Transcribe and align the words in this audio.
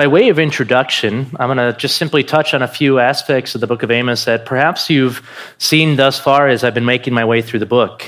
by 0.00 0.06
way 0.06 0.30
of 0.30 0.38
introduction, 0.38 1.26
I'm 1.38 1.54
going 1.54 1.58
to 1.58 1.78
just 1.78 1.98
simply 1.98 2.24
touch 2.24 2.54
on 2.54 2.62
a 2.62 2.66
few 2.66 2.98
aspects 2.98 3.54
of 3.54 3.60
the 3.60 3.66
book 3.66 3.82
of 3.82 3.90
Amos 3.90 4.24
that 4.24 4.46
perhaps 4.46 4.88
you've 4.88 5.20
seen 5.58 5.96
thus 5.96 6.18
far 6.18 6.48
as 6.48 6.64
I've 6.64 6.72
been 6.72 6.86
making 6.86 7.12
my 7.12 7.26
way 7.26 7.42
through 7.42 7.58
the 7.58 7.66
book. 7.66 8.06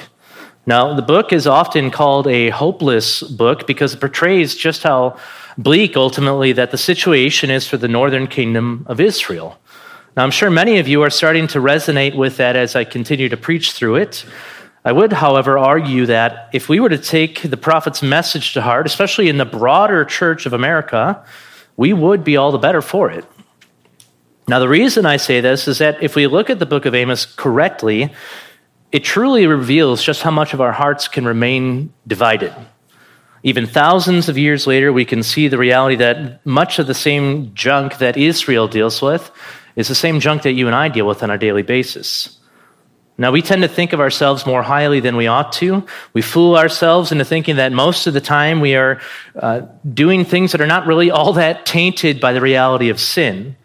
Now, 0.64 0.94
the 0.94 1.02
book 1.02 1.34
is 1.34 1.46
often 1.46 1.90
called 1.90 2.26
a 2.28 2.48
hopeless 2.48 3.22
book 3.22 3.66
because 3.66 3.92
it 3.92 4.00
portrays 4.00 4.54
just 4.54 4.82
how 4.82 5.18
bleak 5.58 5.94
ultimately 5.94 6.52
that 6.52 6.70
the 6.70 6.78
situation 6.78 7.50
is 7.50 7.66
for 7.66 7.76
the 7.76 7.88
northern 7.88 8.26
kingdom 8.26 8.86
of 8.88 8.98
Israel. 8.98 9.58
Now, 10.16 10.22
I'm 10.22 10.30
sure 10.30 10.48
many 10.48 10.78
of 10.78 10.88
you 10.88 11.02
are 11.02 11.10
starting 11.10 11.46
to 11.48 11.58
resonate 11.58 12.16
with 12.16 12.38
that 12.38 12.56
as 12.56 12.74
I 12.74 12.84
continue 12.84 13.28
to 13.28 13.36
preach 13.36 13.72
through 13.72 13.96
it. 13.96 14.24
I 14.82 14.92
would, 14.92 15.12
however, 15.12 15.58
argue 15.58 16.06
that 16.06 16.48
if 16.54 16.70
we 16.70 16.80
were 16.80 16.88
to 16.88 16.96
take 16.96 17.42
the 17.42 17.58
prophet's 17.58 18.02
message 18.02 18.54
to 18.54 18.62
heart, 18.62 18.86
especially 18.86 19.28
in 19.28 19.36
the 19.36 19.44
broader 19.44 20.06
church 20.06 20.46
of 20.46 20.54
America, 20.54 21.22
we 21.76 21.92
would 21.92 22.24
be 22.24 22.36
all 22.36 22.52
the 22.52 22.58
better 22.58 22.82
for 22.82 23.10
it. 23.10 23.24
Now, 24.48 24.58
the 24.58 24.68
reason 24.68 25.06
I 25.06 25.16
say 25.16 25.40
this 25.40 25.68
is 25.68 25.78
that 25.78 26.02
if 26.02 26.14
we 26.14 26.26
look 26.26 26.50
at 26.50 26.58
the 26.58 26.66
book 26.66 26.84
of 26.84 26.94
Amos 26.94 27.26
correctly, 27.26 28.12
it 28.90 29.04
truly 29.04 29.46
reveals 29.46 30.02
just 30.02 30.22
how 30.22 30.30
much 30.30 30.52
of 30.52 30.60
our 30.60 30.72
hearts 30.72 31.08
can 31.08 31.24
remain 31.24 31.92
divided. 32.06 32.54
Even 33.44 33.66
thousands 33.66 34.28
of 34.28 34.36
years 34.36 34.66
later, 34.66 34.92
we 34.92 35.04
can 35.04 35.22
see 35.22 35.48
the 35.48 35.58
reality 35.58 35.96
that 35.96 36.44
much 36.44 36.78
of 36.78 36.86
the 36.86 36.94
same 36.94 37.54
junk 37.54 37.98
that 37.98 38.16
Israel 38.16 38.68
deals 38.68 39.00
with 39.00 39.30
is 39.74 39.88
the 39.88 39.94
same 39.94 40.20
junk 40.20 40.42
that 40.42 40.52
you 40.52 40.66
and 40.66 40.76
I 40.76 40.88
deal 40.88 41.06
with 41.06 41.22
on 41.22 41.30
a 41.30 41.38
daily 41.38 41.62
basis. 41.62 42.38
Now, 43.18 43.30
we 43.30 43.42
tend 43.42 43.62
to 43.62 43.68
think 43.68 43.92
of 43.92 44.00
ourselves 44.00 44.46
more 44.46 44.62
highly 44.62 45.00
than 45.00 45.16
we 45.16 45.26
ought 45.26 45.52
to. 45.52 45.86
We 46.14 46.22
fool 46.22 46.56
ourselves 46.56 47.12
into 47.12 47.24
thinking 47.24 47.56
that 47.56 47.70
most 47.70 48.06
of 48.06 48.14
the 48.14 48.22
time 48.22 48.60
we 48.60 48.74
are 48.74 49.00
uh, 49.36 49.62
doing 49.92 50.24
things 50.24 50.52
that 50.52 50.60
are 50.60 50.66
not 50.66 50.86
really 50.86 51.10
all 51.10 51.34
that 51.34 51.66
tainted 51.66 52.20
by 52.20 52.32
the 52.32 52.40
reality 52.40 52.88
of 52.88 52.98
sin. 52.98 53.56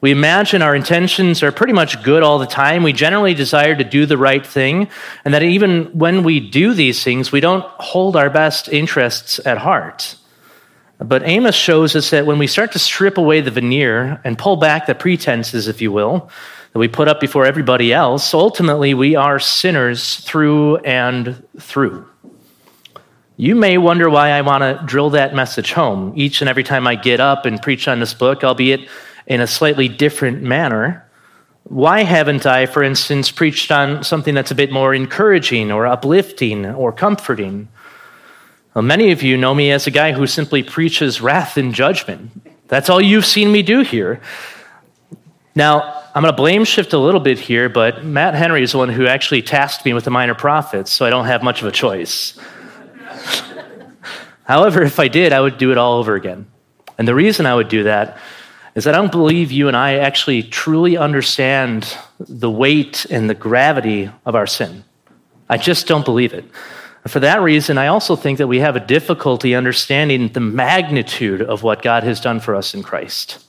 We 0.00 0.12
imagine 0.12 0.62
our 0.62 0.76
intentions 0.76 1.42
are 1.42 1.50
pretty 1.50 1.72
much 1.72 2.04
good 2.04 2.22
all 2.22 2.38
the 2.38 2.46
time. 2.46 2.84
We 2.84 2.92
generally 2.92 3.34
desire 3.34 3.74
to 3.74 3.82
do 3.82 4.06
the 4.06 4.16
right 4.16 4.46
thing, 4.46 4.88
and 5.24 5.34
that 5.34 5.42
even 5.42 5.86
when 5.86 6.22
we 6.22 6.38
do 6.38 6.72
these 6.72 7.02
things, 7.02 7.32
we 7.32 7.40
don't 7.40 7.64
hold 7.78 8.14
our 8.14 8.30
best 8.30 8.68
interests 8.68 9.40
at 9.44 9.58
heart. 9.58 10.14
But 11.00 11.22
Amos 11.24 11.56
shows 11.56 11.96
us 11.96 12.10
that 12.10 12.26
when 12.26 12.38
we 12.38 12.46
start 12.46 12.72
to 12.72 12.78
strip 12.78 13.18
away 13.18 13.40
the 13.40 13.50
veneer 13.50 14.20
and 14.22 14.38
pull 14.38 14.56
back 14.56 14.86
the 14.86 14.94
pretenses, 14.94 15.66
if 15.66 15.80
you 15.80 15.90
will, 15.90 16.30
that 16.78 16.80
we 16.80 16.86
put 16.86 17.08
up 17.08 17.18
before 17.18 17.44
everybody 17.44 17.92
else, 17.92 18.32
ultimately 18.32 18.94
we 18.94 19.16
are 19.16 19.40
sinners 19.40 20.18
through 20.18 20.76
and 20.76 21.44
through. 21.58 22.06
You 23.36 23.56
may 23.56 23.78
wonder 23.78 24.08
why 24.08 24.30
I 24.30 24.42
want 24.42 24.62
to 24.62 24.80
drill 24.86 25.10
that 25.10 25.34
message 25.34 25.72
home 25.72 26.12
each 26.14 26.40
and 26.40 26.48
every 26.48 26.62
time 26.62 26.86
I 26.86 26.94
get 26.94 27.18
up 27.18 27.46
and 27.46 27.60
preach 27.60 27.88
on 27.88 27.98
this 27.98 28.14
book, 28.14 28.44
albeit 28.44 28.88
in 29.26 29.40
a 29.40 29.46
slightly 29.48 29.88
different 29.88 30.42
manner. 30.42 31.04
Why 31.64 32.04
haven't 32.04 32.46
I, 32.46 32.66
for 32.66 32.84
instance, 32.84 33.32
preached 33.32 33.72
on 33.72 34.04
something 34.04 34.36
that's 34.36 34.52
a 34.52 34.54
bit 34.54 34.70
more 34.70 34.94
encouraging 34.94 35.72
or 35.72 35.84
uplifting 35.84 36.64
or 36.64 36.92
comforting? 36.92 37.66
Well, 38.74 38.82
many 38.82 39.10
of 39.10 39.24
you 39.24 39.36
know 39.36 39.52
me 39.52 39.72
as 39.72 39.88
a 39.88 39.90
guy 39.90 40.12
who 40.12 40.28
simply 40.28 40.62
preaches 40.62 41.20
wrath 41.20 41.56
and 41.56 41.74
judgment. 41.74 42.30
That's 42.68 42.88
all 42.88 43.00
you've 43.00 43.26
seen 43.26 43.50
me 43.50 43.62
do 43.62 43.80
here. 43.80 44.20
Now, 45.56 45.97
I'm 46.18 46.22
going 46.22 46.32
to 46.32 46.36
blame 46.36 46.64
shift 46.64 46.94
a 46.94 46.98
little 46.98 47.20
bit 47.20 47.38
here, 47.38 47.68
but 47.68 48.04
Matt 48.04 48.34
Henry 48.34 48.64
is 48.64 48.72
the 48.72 48.78
one 48.78 48.88
who 48.88 49.06
actually 49.06 49.40
tasked 49.40 49.84
me 49.84 49.92
with 49.92 50.02
the 50.02 50.10
minor 50.10 50.34
prophets, 50.34 50.90
so 50.90 51.06
I 51.06 51.10
don't 51.10 51.26
have 51.26 51.44
much 51.44 51.62
of 51.62 51.68
a 51.68 51.70
choice. 51.70 52.36
However, 54.42 54.82
if 54.82 54.98
I 54.98 55.06
did, 55.06 55.32
I 55.32 55.40
would 55.40 55.58
do 55.58 55.70
it 55.70 55.78
all 55.78 55.96
over 55.96 56.16
again. 56.16 56.48
And 56.98 57.06
the 57.06 57.14
reason 57.14 57.46
I 57.46 57.54
would 57.54 57.68
do 57.68 57.84
that 57.84 58.18
is 58.74 58.88
I 58.88 58.90
don't 58.90 59.12
believe 59.12 59.52
you 59.52 59.68
and 59.68 59.76
I 59.76 59.98
actually 59.98 60.42
truly 60.42 60.96
understand 60.96 61.96
the 62.18 62.50
weight 62.50 63.06
and 63.08 63.30
the 63.30 63.34
gravity 63.34 64.10
of 64.26 64.34
our 64.34 64.48
sin. 64.48 64.82
I 65.48 65.56
just 65.56 65.86
don't 65.86 66.04
believe 66.04 66.34
it. 66.34 66.44
And 67.04 67.12
for 67.12 67.20
that 67.20 67.42
reason, 67.42 67.78
I 67.78 67.86
also 67.86 68.16
think 68.16 68.38
that 68.38 68.48
we 68.48 68.58
have 68.58 68.74
a 68.74 68.84
difficulty 68.84 69.54
understanding 69.54 70.32
the 70.32 70.40
magnitude 70.40 71.42
of 71.42 71.62
what 71.62 71.80
God 71.80 72.02
has 72.02 72.20
done 72.20 72.40
for 72.40 72.56
us 72.56 72.74
in 72.74 72.82
Christ. 72.82 73.44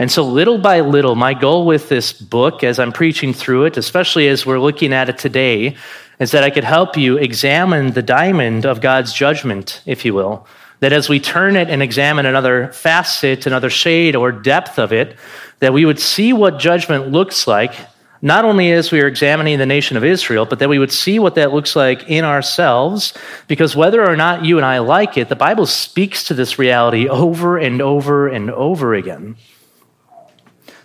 And 0.00 0.10
so, 0.10 0.22
little 0.22 0.56
by 0.56 0.80
little, 0.80 1.14
my 1.14 1.34
goal 1.34 1.66
with 1.66 1.90
this 1.90 2.10
book, 2.10 2.64
as 2.64 2.78
I'm 2.78 2.90
preaching 2.90 3.34
through 3.34 3.66
it, 3.66 3.76
especially 3.76 4.28
as 4.28 4.46
we're 4.46 4.58
looking 4.58 4.94
at 4.94 5.10
it 5.10 5.18
today, 5.18 5.76
is 6.18 6.30
that 6.30 6.42
I 6.42 6.48
could 6.48 6.64
help 6.64 6.96
you 6.96 7.18
examine 7.18 7.90
the 7.90 8.00
diamond 8.00 8.64
of 8.64 8.80
God's 8.80 9.12
judgment, 9.12 9.82
if 9.84 10.06
you 10.06 10.14
will, 10.14 10.46
that 10.78 10.94
as 10.94 11.10
we 11.10 11.20
turn 11.20 11.54
it 11.54 11.68
and 11.68 11.82
examine 11.82 12.24
another 12.24 12.72
facet, 12.72 13.44
another 13.44 13.68
shade 13.68 14.16
or 14.16 14.32
depth 14.32 14.78
of 14.78 14.90
it, 14.90 15.18
that 15.58 15.74
we 15.74 15.84
would 15.84 16.00
see 16.00 16.32
what 16.32 16.58
judgment 16.58 17.12
looks 17.12 17.46
like, 17.46 17.74
not 18.22 18.46
only 18.46 18.72
as 18.72 18.90
we 18.90 19.02
are 19.02 19.06
examining 19.06 19.58
the 19.58 19.66
nation 19.66 19.98
of 19.98 20.04
Israel, 20.04 20.46
but 20.46 20.60
that 20.60 20.70
we 20.70 20.78
would 20.78 20.92
see 20.92 21.18
what 21.18 21.34
that 21.34 21.52
looks 21.52 21.76
like 21.76 22.08
in 22.08 22.24
ourselves, 22.24 23.12
because 23.48 23.76
whether 23.76 24.02
or 24.02 24.16
not 24.16 24.46
you 24.46 24.56
and 24.56 24.64
I 24.64 24.78
like 24.78 25.18
it, 25.18 25.28
the 25.28 25.36
Bible 25.36 25.66
speaks 25.66 26.24
to 26.24 26.32
this 26.32 26.58
reality 26.58 27.06
over 27.06 27.58
and 27.58 27.82
over 27.82 28.28
and 28.28 28.50
over 28.50 28.94
again. 28.94 29.36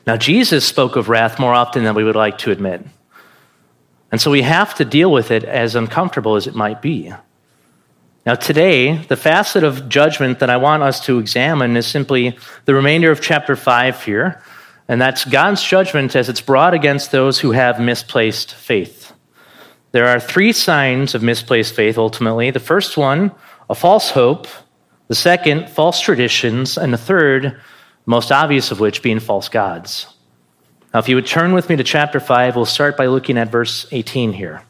Now, 0.05 0.17
Jesus 0.17 0.65
spoke 0.65 0.95
of 0.95 1.09
wrath 1.09 1.39
more 1.39 1.53
often 1.53 1.83
than 1.83 1.95
we 1.95 2.03
would 2.03 2.15
like 2.15 2.37
to 2.39 2.51
admit. 2.51 2.85
And 4.11 4.21
so 4.21 4.29
we 4.31 4.43
have 4.43 4.75
to 4.75 4.85
deal 4.85 5.11
with 5.11 5.31
it 5.31 5.43
as 5.43 5.75
uncomfortable 5.75 6.35
as 6.35 6.47
it 6.47 6.55
might 6.55 6.81
be. 6.81 7.11
Now, 8.25 8.35
today, 8.35 8.97
the 8.97 9.17
facet 9.17 9.63
of 9.63 9.89
judgment 9.89 10.39
that 10.39 10.49
I 10.49 10.57
want 10.57 10.83
us 10.83 11.03
to 11.05 11.19
examine 11.19 11.75
is 11.77 11.85
simply 11.85 12.37
the 12.65 12.73
remainder 12.73 13.11
of 13.11 13.21
chapter 13.21 13.55
5 13.55 14.03
here, 14.03 14.41
and 14.87 15.01
that's 15.01 15.25
God's 15.25 15.63
judgment 15.63 16.15
as 16.15 16.29
it's 16.29 16.41
brought 16.41 16.73
against 16.73 17.11
those 17.11 17.39
who 17.39 17.51
have 17.51 17.79
misplaced 17.79 18.53
faith. 18.53 19.13
There 19.91 20.07
are 20.07 20.19
three 20.19 20.51
signs 20.51 21.15
of 21.15 21.23
misplaced 21.23 21.73
faith 21.73 21.97
ultimately. 21.97 22.51
The 22.51 22.59
first 22.59 22.97
one, 22.97 23.31
a 23.69 23.75
false 23.75 24.09
hope. 24.09 24.47
The 25.07 25.15
second, 25.15 25.69
false 25.69 26.01
traditions. 26.01 26.77
And 26.77 26.91
the 26.91 26.97
third, 26.97 27.61
most 28.05 28.31
obvious 28.31 28.71
of 28.71 28.79
which 28.79 29.01
being 29.01 29.19
false 29.19 29.49
gods. 29.49 30.07
Now, 30.93 30.99
if 30.99 31.09
you 31.09 31.15
would 31.15 31.27
turn 31.27 31.53
with 31.53 31.69
me 31.69 31.75
to 31.75 31.83
chapter 31.83 32.19
5, 32.19 32.55
we'll 32.55 32.65
start 32.65 32.95
by 32.95 33.07
looking 33.07 33.37
at 33.37 33.51
verse 33.51 33.85
18 33.91 34.33
here. 34.33 34.63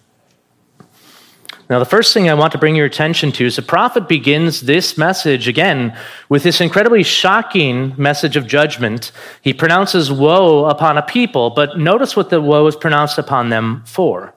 Now, 1.70 1.80
the 1.80 1.86
first 1.86 2.14
thing 2.14 2.30
I 2.30 2.36
want 2.36 2.52
to 2.52 2.60
bring 2.60 2.76
your 2.76 2.86
attention 2.86 3.32
to 3.34 3.46
is 3.46 3.56
the 3.56 3.62
prophet 3.64 4.08
begins 4.08 4.62
this 4.62 5.00
message 5.00 5.48
again 5.48 5.98
with 6.30 6.44
this 6.44 6.62
incredibly 6.62 7.02
shocking 7.02 7.96
message 7.98 8.36
of 8.36 8.46
judgment. 8.46 9.12
He 9.42 9.52
pronounces 9.52 10.12
woe 10.12 10.66
upon 10.66 11.00
a 11.00 11.02
people, 11.02 11.50
but 11.50 11.80
notice 11.80 12.16
what 12.16 12.30
the 12.30 12.40
woe 12.40 12.68
is 12.68 12.76
pronounced 12.76 13.18
upon 13.18 13.50
them 13.50 13.84
for. 13.86 14.36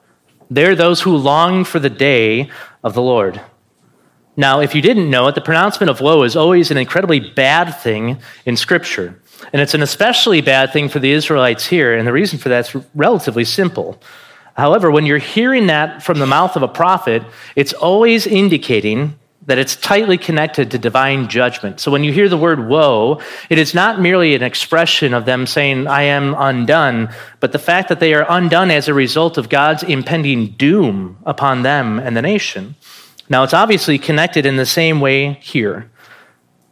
They're 0.49 0.75
those 0.75 1.01
who 1.01 1.15
long 1.15 1.63
for 1.63 1.77
the 1.77 1.89
day 1.91 2.49
of 2.83 2.95
the 2.95 3.01
Lord. 3.03 3.39
Now, 4.39 4.61
if 4.61 4.73
you 4.73 4.81
didn't 4.81 5.09
know 5.09 5.27
it, 5.27 5.35
the 5.35 5.41
pronouncement 5.41 5.89
of 5.89 5.99
woe 5.99 6.23
is 6.23 6.37
always 6.37 6.71
an 6.71 6.77
incredibly 6.77 7.19
bad 7.19 7.71
thing 7.71 8.19
in 8.45 8.55
Scripture. 8.55 9.21
And 9.51 9.61
it's 9.61 9.73
an 9.73 9.81
especially 9.81 10.39
bad 10.39 10.71
thing 10.71 10.87
for 10.87 10.99
the 10.99 11.11
Israelites 11.11 11.67
here, 11.67 11.93
and 11.93 12.07
the 12.07 12.13
reason 12.13 12.39
for 12.39 12.47
that 12.47 12.73
is 12.73 12.83
relatively 12.95 13.43
simple. 13.43 14.01
However, 14.53 14.91
when 14.91 15.05
you're 15.05 15.17
hearing 15.17 15.67
that 15.67 16.03
from 16.03 16.19
the 16.19 16.25
mouth 16.25 16.55
of 16.55 16.63
a 16.63 16.69
prophet, 16.69 17.21
it's 17.57 17.73
always 17.73 18.25
indicating 18.25 19.19
that 19.45 19.57
it's 19.57 19.75
tightly 19.75 20.17
connected 20.17 20.71
to 20.71 20.77
divine 20.77 21.27
judgment. 21.27 21.81
So 21.81 21.91
when 21.91 22.05
you 22.05 22.13
hear 22.13 22.29
the 22.29 22.37
word 22.37 22.65
woe, 22.65 23.19
it 23.49 23.57
is 23.57 23.73
not 23.73 23.99
merely 23.99 24.35
an 24.35 24.43
expression 24.43 25.13
of 25.13 25.25
them 25.25 25.47
saying, 25.47 25.85
I 25.87 26.03
am 26.03 26.33
undone, 26.37 27.09
but 27.41 27.51
the 27.51 27.59
fact 27.59 27.89
that 27.89 27.99
they 27.99 28.13
are 28.13 28.25
undone 28.29 28.71
as 28.71 28.87
a 28.87 28.93
result 28.93 29.37
of 29.37 29.49
God's 29.49 29.83
impending 29.83 30.51
doom 30.51 31.17
upon 31.25 31.63
them 31.63 31.99
and 31.99 32.15
the 32.15 32.21
nation. 32.21 32.75
Now, 33.29 33.43
it's 33.43 33.53
obviously 33.53 33.99
connected 33.99 34.45
in 34.45 34.57
the 34.57 34.65
same 34.65 34.99
way 34.99 35.33
here. 35.33 35.89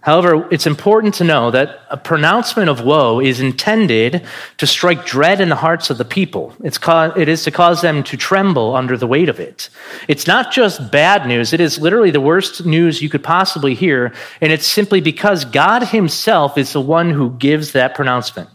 However, 0.08 0.48
it's 0.52 0.66
important 0.66 1.16
to 1.16 1.26
know 1.26 1.52
that 1.52 1.82
a 1.90 1.98
pronouncement 1.98 2.70
of 2.70 2.82
woe 2.82 3.20
is 3.20 3.42
intended 3.42 4.26
to 4.58 4.66
strike 4.66 5.06
dread 5.06 5.42
in 5.42 5.50
the 5.50 5.56
hearts 5.56 5.90
of 5.90 5.98
the 5.98 6.06
people. 6.06 6.56
It's 6.64 6.80
it 7.18 7.28
is 7.28 7.44
to 7.44 7.52
cause 7.52 7.82
them 7.82 8.04
to 8.04 8.16
tremble 8.16 8.74
under 8.74 8.96
the 8.96 9.06
weight 9.06 9.28
of 9.28 9.42
it. 9.42 9.70
It's 10.08 10.26
not 10.26 10.54
just 10.54 10.94
bad 10.94 11.28
news, 11.28 11.52
it 11.52 11.60
is 11.60 11.78
literally 11.78 12.12
the 12.12 12.22
worst 12.22 12.66
news 12.66 13.02
you 13.02 13.10
could 13.10 13.22
possibly 13.22 13.74
hear, 13.74 14.14
and 14.40 14.54
it's 14.54 14.66
simply 14.66 15.02
because 15.02 15.44
God 15.44 15.84
Himself 15.84 16.58
is 16.58 16.72
the 16.72 16.80
one 16.80 17.10
who 17.10 17.32
gives 17.32 17.74
that 17.74 17.94
pronouncement. 17.94 18.50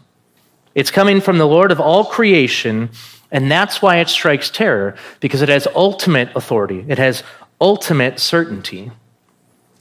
It's 0.73 0.89
coming 0.89 1.21
from 1.21 1.37
the 1.37 1.45
Lord 1.45 1.71
of 1.71 1.79
all 1.79 2.05
creation, 2.05 2.89
and 3.31 3.51
that's 3.51 3.79
why 3.79 3.97
it 3.97 4.09
strikes 4.09 4.49
terror, 4.49 4.95
because 5.19 5.43
it 5.43 5.49
has 5.49 5.67
ultimate 5.75 6.35
authority, 6.35 6.83
it 6.87 6.97
has 6.97 7.21
ultimate 7.63 8.19
certainty. 8.19 8.91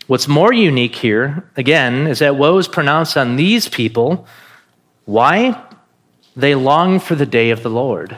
What's 0.07 0.29
more 0.29 0.53
unique 0.53 0.95
here, 0.95 1.51
again, 1.57 2.07
is 2.07 2.21
that 2.21 2.37
woe 2.37 2.57
is 2.59 2.69
pronounced 2.69 3.17
on 3.17 3.35
these 3.35 3.69
people. 3.69 4.25
Why? 5.05 5.61
They 6.37 6.55
long 6.55 7.01
for 7.01 7.17
the 7.17 7.27
day 7.27 7.51
of 7.51 7.65
the 7.65 7.71
Lord. 7.71 8.17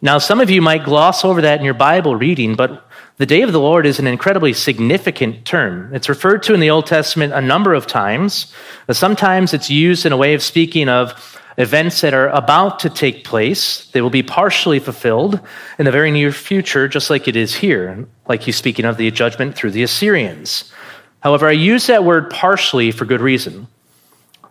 Now, 0.00 0.18
some 0.18 0.40
of 0.40 0.48
you 0.48 0.62
might 0.62 0.84
gloss 0.84 1.24
over 1.24 1.42
that 1.42 1.58
in 1.58 1.64
your 1.64 1.74
Bible 1.74 2.14
reading, 2.14 2.54
but 2.54 2.87
the 3.18 3.26
day 3.26 3.42
of 3.42 3.52
the 3.52 3.60
Lord 3.60 3.84
is 3.84 3.98
an 3.98 4.06
incredibly 4.06 4.52
significant 4.52 5.44
term. 5.44 5.92
It's 5.92 6.08
referred 6.08 6.44
to 6.44 6.54
in 6.54 6.60
the 6.60 6.70
Old 6.70 6.86
Testament 6.86 7.32
a 7.32 7.40
number 7.40 7.74
of 7.74 7.86
times. 7.86 8.52
Sometimes 8.90 9.52
it's 9.52 9.68
used 9.68 10.06
in 10.06 10.12
a 10.12 10.16
way 10.16 10.34
of 10.34 10.42
speaking 10.42 10.88
of 10.88 11.36
events 11.58 12.00
that 12.02 12.14
are 12.14 12.28
about 12.28 12.78
to 12.78 12.88
take 12.88 13.24
place. 13.24 13.86
They 13.86 14.00
will 14.00 14.10
be 14.10 14.22
partially 14.22 14.78
fulfilled 14.78 15.40
in 15.80 15.84
the 15.84 15.90
very 15.90 16.12
near 16.12 16.30
future, 16.30 16.86
just 16.86 17.10
like 17.10 17.26
it 17.26 17.34
is 17.34 17.56
here, 17.56 18.06
like 18.28 18.42
he's 18.42 18.56
speaking 18.56 18.84
of 18.84 18.96
the 18.96 19.10
judgment 19.10 19.56
through 19.56 19.72
the 19.72 19.82
Assyrians. 19.82 20.72
However, 21.18 21.48
I 21.48 21.52
use 21.52 21.88
that 21.88 22.04
word 22.04 22.30
partially 22.30 22.92
for 22.92 23.04
good 23.04 23.20
reason. 23.20 23.66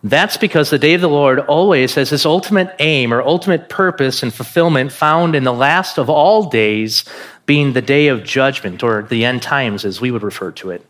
That's 0.04 0.36
because 0.38 0.70
the 0.70 0.78
day 0.78 0.94
of 0.94 1.02
the 1.02 1.10
Lord 1.10 1.40
always 1.40 1.96
has 1.96 2.10
this 2.10 2.26
ultimate 2.26 2.76
aim 2.80 3.14
or 3.14 3.22
ultimate 3.22 3.70
purpose 3.70 4.22
and 4.22 4.34
fulfillment 4.34 4.92
found 4.92 5.36
in 5.36 5.44
the 5.46 5.54
last 5.54 5.98
of 5.98 6.10
all 6.10 6.50
days, 6.50 7.06
being 7.48 7.74
the 7.74 7.82
day 7.82 8.10
of 8.10 8.24
judgment 8.24 8.84
or 8.84 9.02
the 9.02 9.26
end 9.26 9.42
times 9.42 9.84
as 9.84 10.00
we 10.00 10.12
would 10.12 10.22
refer 10.22 10.52
to 10.52 10.70
it. 10.70 10.86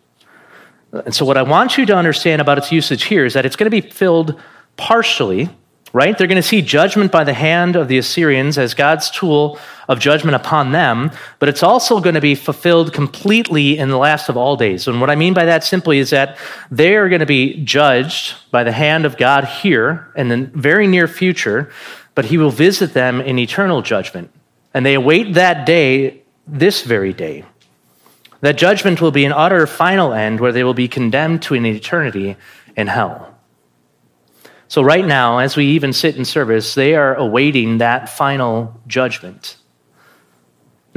And 0.92 1.16
so, 1.16 1.24
what 1.24 1.38
I 1.38 1.44
want 1.44 1.78
you 1.78 1.86
to 1.86 1.96
understand 1.96 2.42
about 2.42 2.58
its 2.58 2.72
usage 2.72 3.06
here 3.06 3.26
is 3.26 3.34
that 3.34 3.46
it's 3.46 3.56
going 3.56 3.72
to 3.72 3.82
be 3.82 3.90
filled 3.90 4.38
partially 4.76 5.50
right? 5.94 6.18
They're 6.18 6.28
going 6.28 6.36
to 6.36 6.48
see 6.48 6.62
judgment 6.62 7.12
by 7.12 7.24
the 7.24 7.34
hand 7.34 7.76
of 7.76 7.88
the 7.88 7.98
Assyrians 7.98 8.58
as 8.58 8.74
God's 8.74 9.10
tool 9.10 9.58
of 9.88 10.00
judgment 10.00 10.36
upon 10.36 10.72
them, 10.72 11.12
but 11.40 11.50
it's 11.50 11.64
also 11.64 12.00
going 12.00 12.16
to 12.16 12.22
be 12.22 12.36
fulfilled 12.36 12.94
completely 12.94 13.78
in 13.78 13.90
the 13.90 13.98
last 13.98 14.30
of 14.30 14.36
all 14.36 14.56
days. 14.56 14.88
And 14.88 15.00
what 15.00 15.10
I 15.10 15.16
mean 15.16 15.34
by 15.34 15.46
that 15.46 15.64
simply 15.64 16.00
is 16.00 16.10
that 16.10 16.38
they 16.70 16.96
are 16.96 17.10
going 17.10 17.22
to 17.22 17.26
be 17.26 17.64
judged 17.64 18.36
by 18.52 18.64
the 18.64 18.72
hand 18.72 19.06
of 19.06 19.18
God 19.18 19.46
here 19.46 20.12
in 20.16 20.28
the 20.28 20.50
very 20.54 20.88
near 20.88 21.08
future, 21.08 21.72
but 22.16 22.26
he 22.26 22.38
will 22.38 22.52
visit 22.52 22.94
them 22.94 23.22
in 23.22 23.40
eternal 23.40 23.82
judgment. 23.82 24.30
And 24.74 24.86
they 24.86 24.94
await 24.94 25.34
that 25.34 25.66
day 25.66 26.22
this 26.48 26.84
very 26.84 27.14
day. 27.14 27.44
That 28.42 28.58
judgment 28.58 29.02
will 29.02 29.12
be 29.12 29.26
an 29.26 29.34
utter 29.34 29.68
final 29.68 30.14
end 30.14 30.40
where 30.40 30.52
they 30.52 30.64
will 30.64 30.74
be 30.74 30.88
condemned 30.88 31.42
to 31.44 31.56
an 31.56 31.66
eternity 31.66 32.38
in 32.76 32.88
hell. 32.88 33.34
So, 34.70 34.82
right 34.82 35.06
now, 35.06 35.40
as 35.40 35.56
we 35.56 35.66
even 35.68 35.94
sit 35.94 36.18
in 36.18 36.26
service, 36.26 36.76
they 36.76 36.96
are 36.96 37.16
awaiting 37.16 37.80
that 37.80 38.10
final 38.10 38.80
judgment. 38.86 39.57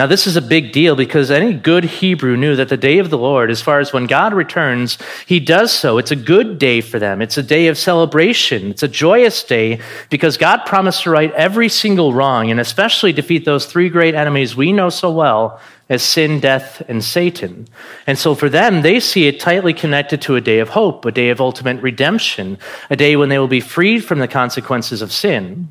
Now, 0.01 0.07
this 0.07 0.27
is 0.27 0.35
a 0.35 0.41
big 0.41 0.73
deal 0.73 0.97
because 0.97 1.31
any 1.31 1.53
good 1.53 1.85
Hebrew 1.85 2.35
knew 2.35 2.57
that 2.57 2.71
the 2.71 2.79
day 2.79 3.01
of 3.01 3.11
the 3.11 3.19
Lord, 3.19 3.51
as 3.51 3.61
far 3.61 3.81
as 3.81 3.93
when 3.93 4.07
God 4.07 4.33
returns, 4.33 4.97
he 5.27 5.39
does 5.39 5.71
so. 5.71 5.99
It's 5.99 6.11
a 6.11 6.17
good 6.17 6.59
day 6.59 6.81
for 6.81 6.99
them. 6.99 7.21
It's 7.21 7.37
a 7.37 7.43
day 7.43 7.67
of 7.67 7.77
celebration. 7.77 8.71
It's 8.71 8.83
a 8.83 8.89
joyous 8.89 9.45
day 9.45 9.79
because 10.09 10.39
God 10.39 10.65
promised 10.65 11.03
to 11.03 11.11
right 11.11 11.31
every 11.35 11.69
single 11.69 12.15
wrong 12.15 12.51
and 12.51 12.59
especially 12.59 13.13
defeat 13.13 13.45
those 13.45 13.67
three 13.67 13.91
great 13.91 14.15
enemies 14.15 14.57
we 14.57 14.73
know 14.73 14.89
so 14.89 15.11
well 15.11 15.61
as 15.91 16.03
sin, 16.03 16.41
death, 16.41 16.81
and 16.89 17.05
Satan. 17.05 17.69
And 18.07 18.19
so 18.19 18.35
for 18.35 18.49
them, 18.49 18.81
they 18.81 19.01
see 19.01 19.29
it 19.29 19.39
tightly 19.39 19.75
connected 19.75 20.23
to 20.23 20.37
a 20.37 20.41
day 20.41 20.61
of 20.61 20.71
hope, 20.71 21.05
a 21.05 21.13
day 21.13 21.29
of 21.29 21.43
ultimate 21.43 21.83
redemption, 21.83 22.57
a 22.89 22.97
day 22.97 23.17
when 23.17 23.29
they 23.29 23.39
will 23.39 23.49
be 23.49 23.61
freed 23.61 24.03
from 24.03 24.21
the 24.21 24.29
consequences 24.29 25.03
of 25.03 25.13
sin. 25.13 25.71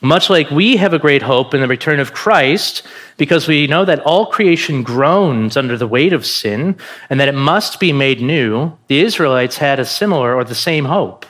Much 0.00 0.28
like 0.28 0.50
we 0.50 0.76
have 0.76 0.92
a 0.92 0.98
great 0.98 1.22
hope 1.22 1.54
in 1.54 1.60
the 1.60 1.68
return 1.68 2.00
of 2.00 2.12
Christ, 2.12 2.82
because 3.16 3.48
we 3.48 3.66
know 3.66 3.84
that 3.84 4.00
all 4.00 4.26
creation 4.26 4.82
groans 4.82 5.56
under 5.56 5.78
the 5.78 5.88
weight 5.88 6.12
of 6.12 6.26
sin 6.26 6.76
and 7.08 7.20
that 7.20 7.28
it 7.28 7.34
must 7.34 7.80
be 7.80 7.92
made 7.92 8.20
new, 8.20 8.76
the 8.88 9.00
Israelites 9.00 9.56
had 9.56 9.80
a 9.80 9.84
similar 9.84 10.34
or 10.34 10.44
the 10.44 10.54
same 10.54 10.84
hope. 10.84 11.24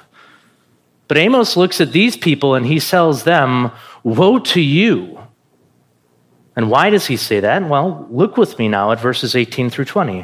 But 1.06 1.18
Amos 1.18 1.56
looks 1.56 1.80
at 1.80 1.92
these 1.92 2.16
people 2.16 2.54
and 2.54 2.66
he 2.66 2.80
tells 2.80 3.24
them, 3.24 3.70
Woe 4.02 4.38
to 4.38 4.60
you! 4.60 5.20
And 6.56 6.70
why 6.70 6.90
does 6.90 7.06
he 7.06 7.16
say 7.16 7.40
that? 7.40 7.68
Well, 7.68 8.06
look 8.10 8.36
with 8.36 8.58
me 8.58 8.68
now 8.68 8.92
at 8.92 9.00
verses 9.00 9.34
18 9.34 9.70
through 9.70 9.86
20. 9.86 10.20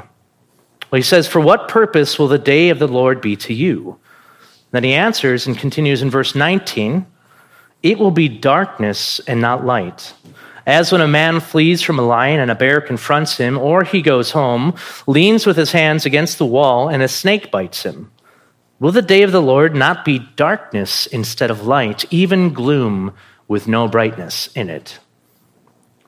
Well, 0.90 0.96
he 0.96 1.02
says, 1.02 1.28
For 1.28 1.40
what 1.40 1.68
purpose 1.68 2.18
will 2.18 2.28
the 2.28 2.38
day 2.38 2.70
of 2.70 2.78
the 2.78 2.88
Lord 2.88 3.20
be 3.20 3.36
to 3.36 3.54
you? 3.54 3.98
Then 4.70 4.84
he 4.84 4.94
answers 4.94 5.46
and 5.46 5.58
continues 5.58 6.02
in 6.02 6.10
verse 6.10 6.34
19 6.34 7.06
It 7.82 7.98
will 7.98 8.10
be 8.10 8.28
darkness 8.28 9.20
and 9.20 9.40
not 9.40 9.64
light. 9.64 10.14
As 10.66 10.92
when 10.92 11.00
a 11.00 11.08
man 11.08 11.40
flees 11.40 11.82
from 11.82 11.98
a 11.98 12.02
lion 12.02 12.40
and 12.40 12.50
a 12.50 12.54
bear 12.54 12.80
confronts 12.80 13.36
him, 13.36 13.58
or 13.58 13.82
he 13.82 14.02
goes 14.02 14.30
home, 14.30 14.74
leans 15.06 15.46
with 15.46 15.56
his 15.56 15.72
hands 15.72 16.04
against 16.04 16.38
the 16.38 16.46
wall, 16.46 16.88
and 16.88 17.02
a 17.02 17.08
snake 17.08 17.50
bites 17.50 17.82
him. 17.82 18.10
Will 18.78 18.92
the 18.92 19.02
day 19.02 19.22
of 19.22 19.32
the 19.32 19.42
Lord 19.42 19.74
not 19.74 20.04
be 20.04 20.20
darkness 20.36 21.06
instead 21.06 21.50
of 21.50 21.66
light, 21.66 22.04
even 22.10 22.52
gloom 22.52 23.14
with 23.48 23.66
no 23.66 23.88
brightness 23.88 24.48
in 24.54 24.70
it? 24.70 24.98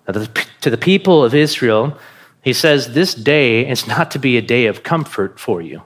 to 0.07 0.71
the 0.71 0.79
people 0.79 1.25
of 1.25 1.35
Israel, 1.35 1.97
he 2.43 2.53
says, 2.53 2.93
This 2.93 3.15
day 3.15 3.69
is 3.69 3.87
not 3.87 4.11
to 4.11 4.19
be 4.19 4.37
a 4.37 4.43
day 4.43 4.67
of 4.67 4.83
comfort 4.83 5.39
for 5.39 5.63
you. 5.63 5.83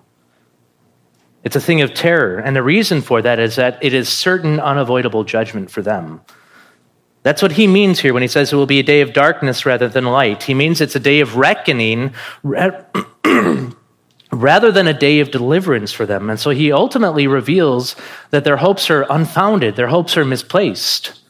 It's 1.46 1.54
a 1.54 1.60
thing 1.60 1.80
of 1.80 1.94
terror. 1.94 2.38
And 2.38 2.56
the 2.56 2.62
reason 2.62 3.02
for 3.02 3.22
that 3.22 3.38
is 3.38 3.54
that 3.54 3.78
it 3.80 3.94
is 3.94 4.08
certain, 4.08 4.58
unavoidable 4.58 5.22
judgment 5.22 5.70
for 5.70 5.80
them. 5.80 6.20
That's 7.22 7.40
what 7.40 7.52
he 7.52 7.68
means 7.68 8.00
here 8.00 8.12
when 8.12 8.22
he 8.22 8.26
says 8.26 8.52
it 8.52 8.56
will 8.56 8.66
be 8.66 8.80
a 8.80 8.82
day 8.82 9.00
of 9.00 9.12
darkness 9.12 9.64
rather 9.64 9.88
than 9.88 10.06
light. 10.06 10.42
He 10.42 10.54
means 10.54 10.80
it's 10.80 10.96
a 10.96 11.00
day 11.00 11.20
of 11.20 11.36
reckoning 11.36 12.12
rather 14.32 14.72
than 14.72 14.88
a 14.88 14.92
day 14.92 15.20
of 15.20 15.30
deliverance 15.30 15.92
for 15.92 16.04
them. 16.04 16.30
And 16.30 16.40
so 16.40 16.50
he 16.50 16.72
ultimately 16.72 17.28
reveals 17.28 17.94
that 18.30 18.42
their 18.42 18.56
hopes 18.56 18.90
are 18.90 19.06
unfounded, 19.08 19.76
their 19.76 19.86
hopes 19.86 20.16
are 20.16 20.24
misplaced. 20.24 21.20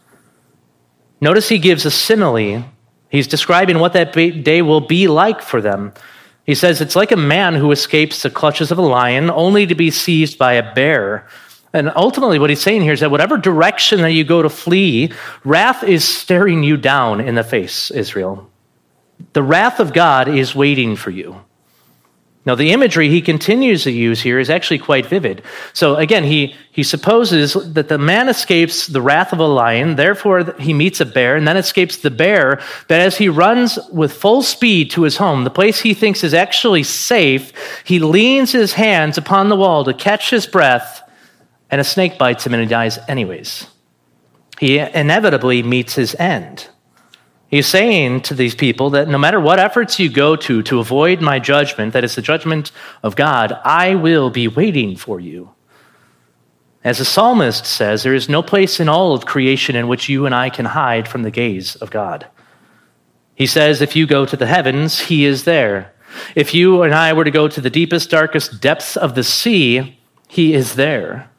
Notice 1.21 1.51
he 1.51 1.59
gives 1.59 1.85
a 1.85 1.91
simile 1.91 2.65
He's 3.09 3.27
describing 3.27 3.79
what 3.79 3.93
that 3.93 4.13
day 4.13 4.63
will 4.63 4.81
be 4.81 5.09
like 5.09 5.41
for 5.41 5.61
them. 5.61 5.93
He 6.46 6.54
says 6.54 6.81
it's 6.81 6.96
like 6.96 7.10
a 7.10 7.16
man 7.16 7.54
who 7.54 7.72
escapes 7.72 8.22
the 8.22 8.31
clutches 8.31 8.70
of 8.70 8.78
a 8.78 8.82
lion 8.82 9.31
only 9.31 9.66
to 9.66 9.75
be 9.75 9.90
seized 9.90 10.38
by 10.38 10.54
a 10.54 10.75
bear. 10.75 11.26
And 11.72 11.90
ultimately, 11.94 12.38
what 12.38 12.50
he's 12.50 12.62
saying 12.62 12.82
here 12.82 12.93
is 12.93 13.00
that 13.00 13.10
whatever 13.10 13.37
direction 13.37 14.00
that 14.02 14.12
you 14.12 14.22
go 14.22 14.43
to 14.43 14.48
flee, 14.48 15.12
wrath 15.44 15.82
is 15.82 16.06
staring 16.06 16.62
you 16.62 16.76
down 16.76 17.20
in 17.20 17.34
the 17.34 17.43
face, 17.43 17.90
Israel. 17.90 18.48
The 19.32 19.43
wrath 19.43 19.81
of 19.81 19.93
God 19.93 20.28
is 20.28 20.54
waiting 20.54 20.94
for 20.94 21.10
you. 21.10 21.44
Now, 22.46 22.54
the 22.54 22.70
imagery 22.70 23.08
he 23.08 23.20
continues 23.20 23.82
to 23.82 23.90
use 23.90 24.22
here 24.22 24.38
is 24.38 24.50
actually 24.50 24.78
quite 24.78 25.04
vivid. 25.04 25.43
So, 25.72 25.96
again, 25.96 26.22
he, 26.22 26.54
he 26.70 26.84
supposes 26.84 27.54
that 27.54 27.88
the 27.88 27.98
man 27.98 28.28
escapes 28.28 28.87
the 28.87 29.02
wrath 29.02 29.32
of 29.32 29.40
a 29.40 29.46
lion, 29.46 29.96
therefore, 29.96 30.54
he 30.60 30.72
meets 30.72 31.00
a 31.00 31.06
bear, 31.06 31.34
and 31.34 31.46
then 31.46 31.56
escapes 31.56 31.96
the 31.96 32.10
bear. 32.10 32.60
But 32.87 33.00
as 33.00 33.19
he 33.19 33.28
runs 33.28 33.81
with 33.93 34.12
full 34.12 34.43
speed 34.43 34.93
to 34.93 35.02
his 35.02 35.16
home, 35.16 35.43
the 35.43 35.50
place 35.50 35.81
he 35.81 35.93
thinks 35.93 36.22
is 36.22 36.34
actually 36.34 36.84
safe, 36.84 37.52
he 37.84 37.98
leans 37.98 38.52
his 38.52 38.75
hands 38.75 39.19
upon 39.19 39.48
the 39.48 39.56
wall 39.56 39.82
to 39.84 39.93
catch 39.93 40.31
his 40.31 40.46
breath, 40.46 41.02
and 41.69 41.81
a 41.81 41.84
snake 41.84 42.16
bites 42.16 42.46
him 42.46 42.54
and 42.54 42.62
he 42.62 42.69
dies 42.69 42.96
anyways. 43.08 43.67
He 44.60 44.79
inevitably 44.79 45.65
meets 45.65 45.96
his 45.96 46.15
end. 46.15 46.69
He's 47.56 47.67
saying 47.67 48.20
to 48.25 48.34
these 48.34 48.55
people 48.55 48.91
that 48.91 49.08
no 49.08 49.17
matter 49.17 49.41
what 49.41 49.58
efforts 49.58 49.98
you 49.98 50.10
go 50.10 50.36
to 50.36 50.63
to 50.65 50.79
avoid 50.79 51.22
my 51.22 51.39
judgment, 51.39 51.94
that 51.94 52.05
is 52.05 52.15
the 52.15 52.20
judgment 52.20 52.70
of 53.03 53.17
God, 53.17 53.58
I 53.65 53.94
will 53.94 54.29
be 54.29 54.46
waiting 54.46 54.94
for 54.94 55.19
you. 55.20 55.53
As 56.84 56.98
the 56.98 57.06
psalmist 57.06 57.65
says, 57.65 58.03
there 58.03 58.13
is 58.13 58.29
no 58.29 58.43
place 58.43 58.79
in 58.79 58.91
all 58.91 59.15
of 59.15 59.25
creation 59.25 59.75
in 59.75 59.89
which 59.89 60.06
you 60.06 60.27
and 60.27 60.34
I 60.34 60.51
can 60.51 60.67
hide 60.67 61.08
from 61.08 61.22
the 61.22 61.31
gaze 61.31 61.77
of 61.77 61.91
God. 61.91 62.27
He 63.34 63.46
says, 63.46 63.81
if 63.81 63.96
you 63.96 64.06
go 64.06 64.27
to 64.27 64.36
the 64.36 64.44
heavens, 64.44 65.01
he 65.01 65.25
is 65.25 65.44
there. 65.44 65.94
If 66.34 66.53
you 66.53 66.82
and 66.82 66.94
I 66.94 67.15
were 67.15 67.25
to 67.25 67.31
go 67.31 67.48
to 67.48 67.60
the 67.63 67.70
deepest, 67.70 68.10
darkest 68.10 68.60
depths 68.60 68.98
of 68.98 69.15
the 69.15 69.25
sea, 69.25 69.98
he 70.29 70.53
is 70.53 70.75
there. 70.75 71.31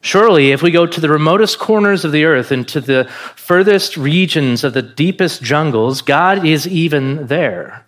Surely, 0.00 0.52
if 0.52 0.62
we 0.62 0.70
go 0.70 0.86
to 0.86 1.00
the 1.00 1.08
remotest 1.08 1.58
corners 1.58 2.04
of 2.04 2.12
the 2.12 2.24
earth 2.24 2.52
and 2.52 2.66
to 2.68 2.80
the 2.80 3.04
furthest 3.34 3.96
regions 3.96 4.62
of 4.62 4.72
the 4.72 4.82
deepest 4.82 5.42
jungles, 5.42 6.02
God 6.02 6.46
is 6.46 6.68
even 6.68 7.26
there. 7.26 7.84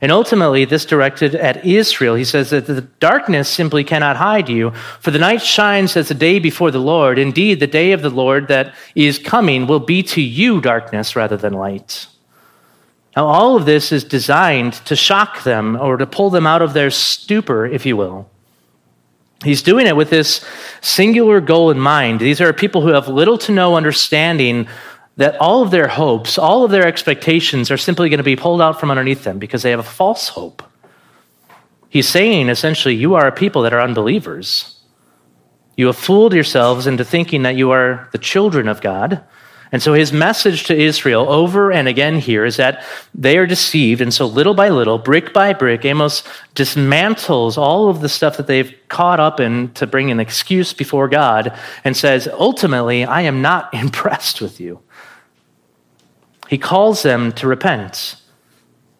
And 0.00 0.10
ultimately, 0.12 0.64
this 0.64 0.84
directed 0.84 1.34
at 1.34 1.64
Israel. 1.64 2.16
He 2.16 2.24
says 2.24 2.50
that 2.50 2.66
the 2.66 2.82
darkness 2.82 3.48
simply 3.48 3.84
cannot 3.84 4.16
hide 4.16 4.48
you, 4.48 4.72
for 5.00 5.10
the 5.10 5.18
night 5.18 5.40
shines 5.40 5.96
as 5.96 6.08
the 6.08 6.14
day 6.14 6.38
before 6.40 6.70
the 6.70 6.80
Lord. 6.80 7.18
Indeed, 7.18 7.60
the 7.60 7.66
day 7.66 7.92
of 7.92 8.02
the 8.02 8.10
Lord 8.10 8.48
that 8.48 8.74
is 8.94 9.18
coming 9.18 9.66
will 9.66 9.80
be 9.80 10.02
to 10.02 10.20
you 10.20 10.60
darkness 10.60 11.16
rather 11.16 11.36
than 11.36 11.54
light. 11.54 12.06
Now, 13.16 13.26
all 13.26 13.56
of 13.56 13.64
this 13.64 13.92
is 13.92 14.02
designed 14.02 14.74
to 14.84 14.96
shock 14.96 15.44
them 15.44 15.76
or 15.80 15.96
to 15.96 16.06
pull 16.06 16.30
them 16.30 16.46
out 16.46 16.62
of 16.62 16.74
their 16.74 16.90
stupor, 16.90 17.64
if 17.64 17.86
you 17.86 17.96
will. 17.96 18.28
He's 19.44 19.62
doing 19.62 19.86
it 19.86 19.94
with 19.94 20.10
this 20.10 20.44
singular 20.80 21.40
goal 21.40 21.70
in 21.70 21.78
mind. 21.78 22.20
These 22.20 22.40
are 22.40 22.52
people 22.52 22.82
who 22.82 22.88
have 22.88 23.08
little 23.08 23.38
to 23.38 23.52
no 23.52 23.76
understanding 23.76 24.66
that 25.16 25.36
all 25.40 25.62
of 25.62 25.70
their 25.70 25.86
hopes, 25.86 26.38
all 26.38 26.64
of 26.64 26.70
their 26.70 26.86
expectations 26.86 27.70
are 27.70 27.76
simply 27.76 28.08
going 28.08 28.18
to 28.18 28.24
be 28.24 28.36
pulled 28.36 28.60
out 28.60 28.80
from 28.80 28.90
underneath 28.90 29.22
them 29.22 29.38
because 29.38 29.62
they 29.62 29.70
have 29.70 29.80
a 29.80 29.84
false 29.84 30.28
hope. 30.28 30.62
He's 31.88 32.08
saying 32.08 32.48
essentially, 32.48 32.94
you 32.94 33.14
are 33.14 33.28
a 33.28 33.32
people 33.32 33.62
that 33.62 33.72
are 33.72 33.80
unbelievers. 33.80 34.80
You 35.76 35.86
have 35.86 35.96
fooled 35.96 36.34
yourselves 36.34 36.86
into 36.86 37.04
thinking 37.04 37.42
that 37.42 37.56
you 37.56 37.70
are 37.70 38.08
the 38.12 38.18
children 38.18 38.66
of 38.66 38.80
God 38.80 39.22
And 39.74 39.82
so 39.82 39.92
his 39.92 40.12
message 40.12 40.62
to 40.66 40.80
Israel 40.80 41.28
over 41.28 41.72
and 41.72 41.88
again 41.88 42.20
here 42.20 42.44
is 42.44 42.58
that 42.58 42.84
they 43.12 43.36
are 43.38 43.44
deceived. 43.44 44.00
And 44.00 44.14
so 44.14 44.24
little 44.24 44.54
by 44.54 44.68
little, 44.68 44.98
brick 44.98 45.32
by 45.32 45.52
brick, 45.52 45.84
Amos 45.84 46.22
dismantles 46.54 47.58
all 47.58 47.88
of 47.88 48.00
the 48.00 48.08
stuff 48.08 48.36
that 48.36 48.46
they've 48.46 48.72
caught 48.88 49.18
up 49.18 49.40
in 49.40 49.72
to 49.72 49.88
bring 49.88 50.12
an 50.12 50.20
excuse 50.20 50.72
before 50.72 51.08
God 51.08 51.58
and 51.82 51.96
says, 51.96 52.28
ultimately, 52.28 53.04
I 53.04 53.22
am 53.22 53.42
not 53.42 53.74
impressed 53.74 54.40
with 54.40 54.60
you. 54.60 54.78
He 56.48 56.56
calls 56.56 57.02
them 57.02 57.32
to 57.32 57.48
repent. 57.48 58.14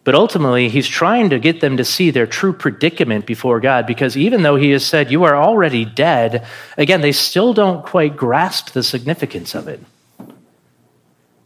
But 0.03 0.17
ultimately, 0.17 0.71
he's 0.71 0.89
trying 0.89 1.31
to 1.31 1.39
get 1.39 1.61
them 1.61 1.77
to 1.77 1.85
see 1.85 2.11
their 2.11 2.27
true 2.27 2.53
predicament 2.53 3.27
before 3.27 3.61
God 3.61 3.87
because 3.87 4.17
even 4.17 4.43
though 4.43 4.57
he 4.57 4.71
has 4.71 4.85
said, 4.85 5.13
You 5.13 5.23
are 5.23 5.37
already 5.37 5.85
dead, 5.85 6.45
again, 6.77 7.01
they 7.01 7.13
still 7.13 7.55
don't 7.55 7.87
quite 7.87 8.17
grasp 8.17 8.73
the 8.73 8.83
significance 8.83 9.55
of 9.55 9.69
it. 9.69 9.79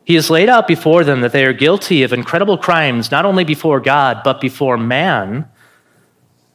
He 0.09 0.15
has 0.15 0.31
laid 0.31 0.49
out 0.49 0.67
before 0.67 1.05
them 1.05 1.21
that 1.21 1.33
they 1.33 1.45
are 1.45 1.53
guilty 1.53 2.03
of 2.03 2.15
incredible 2.15 2.57
crimes, 2.57 3.11
not 3.11 3.27
only 3.27 3.45
before 3.45 3.79
God, 3.79 4.23
but 4.25 4.41
before 4.41 4.79
man. 4.79 5.47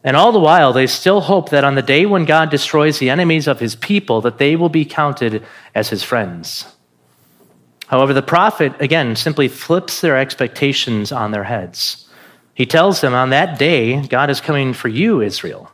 And 0.03 0.17
all 0.17 0.31
the 0.31 0.39
while, 0.39 0.73
they 0.73 0.87
still 0.87 1.21
hope 1.21 1.51
that 1.51 1.63
on 1.63 1.75
the 1.75 1.83
day 1.83 2.07
when 2.07 2.25
God 2.25 2.49
destroys 2.49 2.97
the 2.97 3.11
enemies 3.11 3.47
of 3.47 3.59
his 3.59 3.75
people, 3.75 4.21
that 4.21 4.39
they 4.39 4.55
will 4.55 4.69
be 4.69 4.85
counted 4.85 5.43
as 5.75 5.89
his 5.89 6.01
friends. 6.01 6.65
However, 7.85 8.11
the 8.11 8.23
prophet, 8.23 8.73
again, 8.79 9.15
simply 9.15 9.47
flips 9.47 10.01
their 10.01 10.17
expectations 10.17 11.11
on 11.11 11.29
their 11.29 11.43
heads. 11.43 12.09
He 12.55 12.65
tells 12.65 13.01
them 13.01 13.13
on 13.13 13.29
that 13.29 13.59
day, 13.59 14.01
God 14.07 14.31
is 14.31 14.41
coming 14.41 14.73
for 14.73 14.87
you, 14.87 15.21
Israel. 15.21 15.71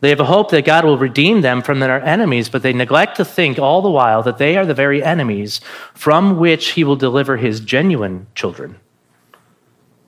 They 0.00 0.10
have 0.10 0.20
a 0.20 0.24
hope 0.24 0.50
that 0.50 0.66
God 0.66 0.84
will 0.84 0.98
redeem 0.98 1.40
them 1.40 1.62
from 1.62 1.80
their 1.80 2.02
enemies, 2.04 2.48
but 2.48 2.62
they 2.62 2.72
neglect 2.72 3.16
to 3.16 3.24
think 3.24 3.58
all 3.58 3.80
the 3.80 3.90
while 3.90 4.22
that 4.22 4.38
they 4.38 4.56
are 4.56 4.66
the 4.66 4.74
very 4.74 5.02
enemies 5.02 5.60
from 5.94 6.38
which 6.38 6.72
he 6.72 6.84
will 6.84 6.96
deliver 6.96 7.36
his 7.36 7.60
genuine 7.60 8.26
children. 8.34 8.78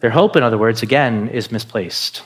Their 0.00 0.10
hope, 0.10 0.36
in 0.36 0.42
other 0.42 0.58
words, 0.58 0.82
again, 0.82 1.28
is 1.28 1.50
misplaced. 1.50 2.22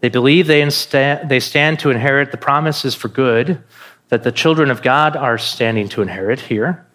They 0.00 0.08
believe 0.08 0.46
they, 0.46 0.60
insta- 0.60 1.26
they 1.28 1.40
stand 1.40 1.78
to 1.80 1.90
inherit 1.90 2.32
the 2.32 2.36
promises 2.36 2.94
for 2.94 3.08
good 3.08 3.62
that 4.08 4.24
the 4.24 4.32
children 4.32 4.70
of 4.70 4.82
God 4.82 5.16
are 5.16 5.38
standing 5.38 5.88
to 5.90 6.02
inherit 6.02 6.40
here. 6.40 6.86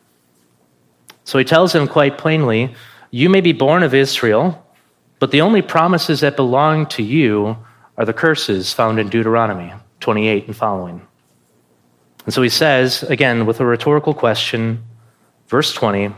So 1.23 1.37
he 1.37 1.45
tells 1.45 1.73
them 1.73 1.87
quite 1.87 2.17
plainly 2.17 2.75
You 3.09 3.29
may 3.29 3.41
be 3.41 3.53
born 3.53 3.83
of 3.83 3.93
Israel, 3.93 4.65
but 5.19 5.31
the 5.31 5.41
only 5.41 5.61
promises 5.61 6.21
that 6.21 6.35
belong 6.35 6.85
to 6.87 7.03
you 7.03 7.57
are 8.01 8.05
the 8.05 8.13
curses 8.13 8.73
found 8.73 8.99
in 8.99 9.09
Deuteronomy 9.09 9.71
28 9.99 10.47
and 10.47 10.55
following. 10.55 11.05
And 12.25 12.33
so 12.33 12.41
he 12.41 12.49
says, 12.49 13.03
again, 13.03 13.45
with 13.45 13.59
a 13.59 13.65
rhetorical 13.65 14.15
question, 14.15 14.83
verse 15.47 15.71
20 15.71 16.11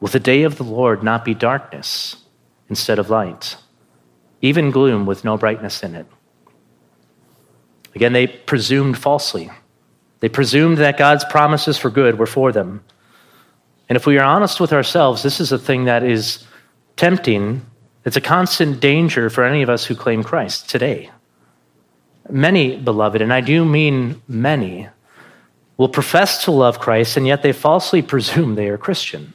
Will 0.00 0.08
the 0.08 0.18
day 0.18 0.44
of 0.44 0.56
the 0.56 0.64
Lord 0.64 1.02
not 1.02 1.22
be 1.22 1.34
darkness 1.34 2.16
instead 2.70 2.98
of 2.98 3.10
light, 3.10 3.58
even 4.40 4.70
gloom 4.70 5.04
with 5.04 5.22
no 5.22 5.36
brightness 5.36 5.82
in 5.82 5.94
it? 5.94 6.06
Again, 7.94 8.14
they 8.14 8.26
presumed 8.26 8.96
falsely. 8.96 9.50
They 10.20 10.30
presumed 10.30 10.78
that 10.78 10.96
God's 10.96 11.26
promises 11.26 11.76
for 11.76 11.90
good 11.90 12.18
were 12.18 12.26
for 12.26 12.52
them. 12.52 12.82
And 13.90 13.96
if 13.96 14.06
we 14.06 14.16
are 14.16 14.24
honest 14.24 14.60
with 14.60 14.72
ourselves, 14.72 15.22
this 15.22 15.40
is 15.40 15.52
a 15.52 15.58
thing 15.58 15.84
that 15.84 16.02
is 16.02 16.42
tempting 16.96 17.66
it's 18.04 18.16
a 18.16 18.20
constant 18.20 18.80
danger 18.80 19.30
for 19.30 19.44
any 19.44 19.62
of 19.62 19.70
us 19.70 19.84
who 19.86 19.94
claim 19.94 20.22
Christ 20.22 20.68
today. 20.68 21.10
Many, 22.28 22.76
beloved, 22.76 23.22
and 23.22 23.32
I 23.32 23.40
do 23.40 23.64
mean 23.64 24.22
many, 24.28 24.88
will 25.76 25.88
profess 25.88 26.44
to 26.44 26.50
love 26.50 26.78
Christ, 26.78 27.16
and 27.16 27.26
yet 27.26 27.42
they 27.42 27.52
falsely 27.52 28.02
presume 28.12 28.54
they 28.54 28.68
are 28.68 28.78
Christian. 28.78 29.32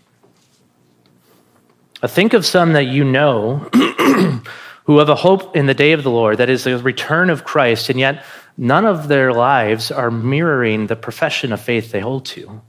Uh, 2.01 2.07
think 2.07 2.33
of 2.33 2.45
some 2.45 2.73
that 2.73 2.85
you 2.85 3.03
know 3.03 3.57
who 4.85 4.99
have 4.99 5.09
a 5.09 5.15
hope 5.15 5.55
in 5.55 5.65
the 5.65 5.73
day 5.73 5.91
of 5.91 6.03
the 6.03 6.11
Lord, 6.11 6.37
that 6.37 6.49
is 6.49 6.63
the 6.63 6.77
return 6.77 7.29
of 7.29 7.43
Christ, 7.43 7.89
and 7.89 7.99
yet 7.99 8.23
none 8.57 8.85
of 8.85 9.07
their 9.07 9.33
lives 9.33 9.91
are 9.91 10.09
mirroring 10.09 10.87
the 10.87 10.95
profession 10.95 11.51
of 11.51 11.59
faith 11.59 11.91
they 11.91 11.99
hold 11.99 12.25
to. 12.27 12.61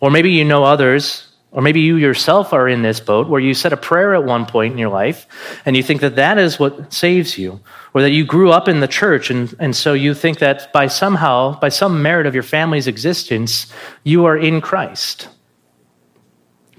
Or 0.00 0.10
maybe 0.10 0.30
you 0.30 0.44
know 0.44 0.64
others 0.64 1.28
or 1.52 1.62
maybe 1.62 1.80
you 1.80 1.96
yourself 1.96 2.52
are 2.52 2.68
in 2.68 2.82
this 2.82 3.00
boat 3.00 3.28
where 3.28 3.40
you 3.40 3.54
said 3.54 3.72
a 3.72 3.76
prayer 3.76 4.14
at 4.14 4.24
one 4.24 4.44
point 4.44 4.72
in 4.72 4.78
your 4.78 4.90
life 4.90 5.26
and 5.64 5.76
you 5.76 5.82
think 5.82 6.00
that 6.00 6.16
that 6.16 6.38
is 6.38 6.58
what 6.58 6.92
saves 6.92 7.38
you. 7.38 7.60
Or 7.94 8.02
that 8.02 8.10
you 8.10 8.26
grew 8.26 8.50
up 8.50 8.68
in 8.68 8.80
the 8.80 8.88
church 8.88 9.30
and, 9.30 9.54
and 9.58 9.74
so 9.74 9.94
you 9.94 10.12
think 10.12 10.38
that 10.40 10.70
by 10.72 10.86
somehow, 10.86 11.58
by 11.58 11.70
some 11.70 12.02
merit 12.02 12.26
of 12.26 12.34
your 12.34 12.42
family's 12.42 12.86
existence, 12.86 13.72
you 14.04 14.26
are 14.26 14.36
in 14.36 14.60
Christ. 14.60 15.28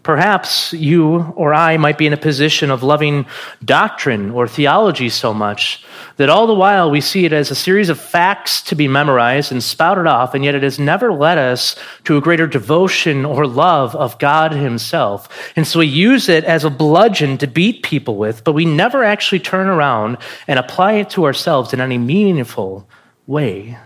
Perhaps 0.08 0.72
you 0.72 1.34
or 1.36 1.54
I 1.54 1.76
might 1.76 1.98
be 1.98 2.08
in 2.08 2.14
a 2.14 2.18
position 2.18 2.72
of 2.72 2.82
loving 2.82 3.26
doctrine 3.66 4.32
or 4.32 4.48
theology 4.48 5.10
so 5.10 5.34
much 5.34 5.84
that 6.16 6.30
all 6.30 6.48
the 6.48 6.54
while 6.54 6.90
we 6.90 7.02
see 7.02 7.26
it 7.26 7.34
as 7.34 7.52
a 7.52 7.56
series 7.56 7.90
of 7.90 8.00
facts 8.00 8.62
to 8.62 8.76
be 8.76 8.88
memorized 8.88 9.52
and 9.52 9.62
spouted 9.62 10.08
off, 10.08 10.34
and 10.34 10.46
yet 10.46 10.56
it 10.56 10.64
has 10.64 10.80
never 10.80 11.12
led 11.12 11.38
us 11.38 11.76
to 12.06 12.16
a 12.16 12.22
greater 12.22 12.48
devotion 12.48 13.26
or 13.26 13.46
love 13.46 13.98
of 13.98 14.18
God 14.18 14.54
Himself. 14.54 15.52
And 15.58 15.68
so 15.68 15.80
we 15.80 15.88
use 15.88 16.30
it 16.30 16.46
as 16.46 16.64
a 16.64 16.70
bludgeon 16.70 17.38
to 17.40 17.46
beat 17.46 17.84
people 17.84 18.16
with, 18.16 18.46
but 18.46 18.54
we 18.54 18.64
never 18.64 19.04
actually 19.04 19.40
turn 19.40 19.68
around 19.68 20.20
and 20.48 20.58
apply 20.58 20.94
it 20.94 21.10
to 21.10 21.26
ourselves 21.26 21.74
in 21.74 21.82
any 21.82 21.98
meaningful 21.98 22.88
way. 23.26 23.78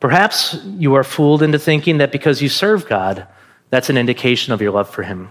Perhaps 0.00 0.58
you 0.64 0.94
are 0.96 1.04
fooled 1.04 1.44
into 1.44 1.60
thinking 1.60 1.98
that 1.98 2.10
because 2.10 2.42
you 2.42 2.48
serve 2.48 2.88
God, 2.88 3.28
that's 3.72 3.88
an 3.88 3.96
indication 3.96 4.52
of 4.52 4.60
your 4.60 4.70
love 4.70 4.90
for 4.90 5.02
him. 5.02 5.30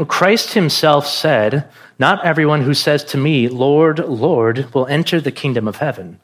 Well, 0.00 0.06
Christ 0.06 0.54
himself 0.54 1.06
said, 1.06 1.70
Not 1.96 2.24
everyone 2.24 2.62
who 2.62 2.74
says 2.74 3.04
to 3.04 3.16
me, 3.16 3.46
Lord, 3.48 4.00
Lord, 4.00 4.74
will 4.74 4.88
enter 4.88 5.20
the 5.20 5.30
kingdom 5.30 5.68
of 5.68 5.76
heaven, 5.76 6.18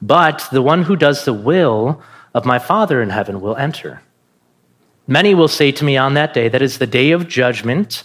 but 0.00 0.46
the 0.52 0.62
one 0.62 0.84
who 0.84 0.94
does 0.94 1.24
the 1.24 1.34
will 1.34 2.00
of 2.32 2.44
my 2.44 2.60
Father 2.60 3.02
in 3.02 3.10
heaven 3.10 3.40
will 3.40 3.56
enter. 3.56 4.00
Many 5.08 5.34
will 5.34 5.48
say 5.48 5.72
to 5.72 5.84
me 5.84 5.96
on 5.96 6.14
that 6.14 6.32
day, 6.32 6.48
that 6.48 6.62
is 6.62 6.78
the 6.78 6.86
day 6.86 7.10
of 7.10 7.26
judgment, 7.26 8.04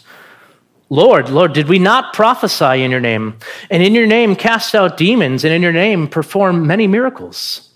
Lord, 0.90 1.30
Lord, 1.30 1.54
did 1.54 1.70
we 1.70 1.78
not 1.78 2.14
prophesy 2.14 2.82
in 2.82 2.90
your 2.90 3.00
name, 3.00 3.38
and 3.70 3.84
in 3.84 3.94
your 3.94 4.08
name 4.08 4.36
cast 4.36 4.74
out 4.74 4.98
demons, 4.98 5.44
and 5.44 5.54
in 5.54 5.62
your 5.62 5.72
name 5.72 6.08
perform 6.08 6.66
many 6.66 6.88
miracles? 6.88 7.73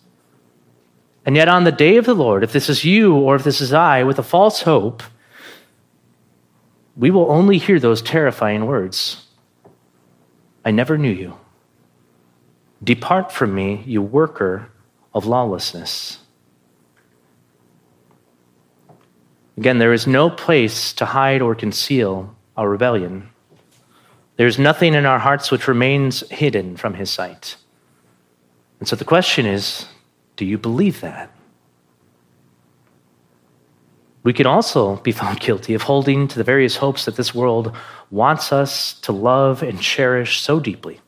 And 1.28 1.36
yet, 1.36 1.50
on 1.50 1.66
the 1.66 1.74
day 1.74 1.98
of 1.98 2.06
the 2.06 2.16
Lord, 2.16 2.42
if 2.42 2.54
this 2.54 2.70
is 2.70 2.86
you 2.86 3.14
or 3.18 3.36
if 3.36 3.44
this 3.44 3.60
is 3.60 3.74
I 3.74 4.04
with 4.04 4.18
a 4.18 4.24
false 4.24 4.62
hope, 4.62 5.04
we 6.96 7.12
will 7.12 7.30
only 7.30 7.58
hear 7.58 7.82
those 7.82 8.02
terrifying 8.02 8.66
words 8.66 9.26
I 10.64 10.72
never 10.72 10.98
knew 10.98 11.12
you. 11.12 11.38
Depart 12.82 13.32
from 13.32 13.54
me, 13.54 13.84
you 13.86 14.02
worker 14.02 14.70
of 15.14 15.26
lawlessness. 15.26 16.20
Again, 19.58 19.80
there 19.80 19.94
is 19.94 20.08
no 20.08 20.30
place 20.30 20.94
to 20.94 21.06
hide 21.06 21.42
or 21.42 21.56
conceal 21.56 22.36
our 22.56 22.70
rebellion. 22.70 23.30
There 24.38 24.48
is 24.48 24.58
nothing 24.58 24.94
in 24.94 25.06
our 25.06 25.20
hearts 25.20 25.52
which 25.52 25.68
remains 25.68 26.22
hidden 26.30 26.78
from 26.78 26.94
his 26.94 27.10
sight. 27.10 27.58
And 28.80 28.88
so 28.88 28.96
the 28.96 29.06
question 29.06 29.46
is 29.46 29.88
do 30.38 30.46
you 30.46 30.58
believe 30.58 31.02
that? 31.02 31.32
We 34.24 34.34
can 34.34 34.46
also 34.46 34.98
be 34.98 35.12
found 35.12 35.40
guilty 35.48 35.74
of 35.74 35.82
holding 35.82 36.28
to 36.30 36.38
the 36.38 36.44
various 36.44 36.78
hopes 36.78 37.06
that 37.06 37.18
this 37.18 37.36
world 37.36 37.76
wants 38.10 38.54
us 38.54 38.94
to 39.02 39.12
love 39.12 39.64
and 39.64 39.82
cherish 39.82 40.40
so 40.40 40.60
deeply. 40.60 41.02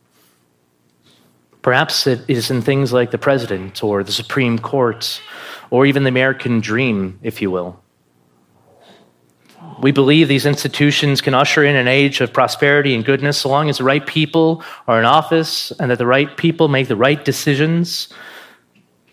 Perhaps 1.62 2.08
it 2.08 2.22
is 2.28 2.50
in 2.50 2.62
things 2.62 2.94
like 2.94 3.12
the 3.12 3.18
president 3.18 3.84
or 3.84 4.04
the 4.04 4.12
Supreme 4.12 4.58
Court 4.58 5.22
or 5.70 5.86
even 5.86 6.04
the 6.04 6.10
American 6.10 6.62
dream, 6.62 7.20
if 7.22 7.42
you 7.42 7.52
will. 7.52 7.82
We 9.82 9.92
believe 9.92 10.28
these 10.28 10.46
institutions 10.46 11.22
can 11.22 11.34
usher 11.34 11.64
in 11.64 11.76
an 11.76 11.88
age 11.88 12.22
of 12.22 12.34
prosperity 12.34 12.96
and 12.96 13.06
goodness 13.06 13.40
so 13.40 13.50
long 13.50 13.70
as 13.70 13.78
the 13.78 13.84
right 13.84 14.06
people 14.06 14.64
are 14.88 15.00
in 15.00 15.06
office 15.06 15.72
and 15.80 15.92
that 15.92 15.98
the 15.98 16.06
right 16.06 16.36
people 16.38 16.70
make 16.70 16.88
the 16.88 16.96
right 16.96 17.24
decisions 17.24 18.08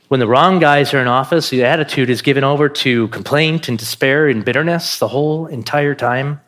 when 0.09 0.21
the 0.21 0.29
wrong 0.29 0.61
guys 0.61 0.95
are 0.95 1.01
in 1.01 1.09
office, 1.09 1.51
the 1.51 1.65
attitude 1.65 2.11
is 2.11 2.23
given 2.23 2.45
over 2.45 2.69
to 2.69 3.09
complaint 3.09 3.69
and 3.69 3.79
despair 3.79 4.29
and 4.29 4.45
bitterness 4.45 4.99
the 4.99 5.09
whole 5.09 5.47
entire 5.47 5.95
time. 5.95 6.41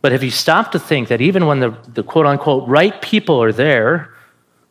But 0.00 0.12
have 0.12 0.22
you 0.22 0.30
stopped 0.30 0.72
to 0.72 0.78
think 0.78 1.08
that 1.08 1.20
even 1.20 1.46
when 1.46 1.60
the, 1.60 1.76
the 1.88 2.02
quote 2.02 2.26
unquote 2.26 2.66
right 2.68 3.00
people 3.02 3.42
are 3.42 3.52
there, 3.52 4.14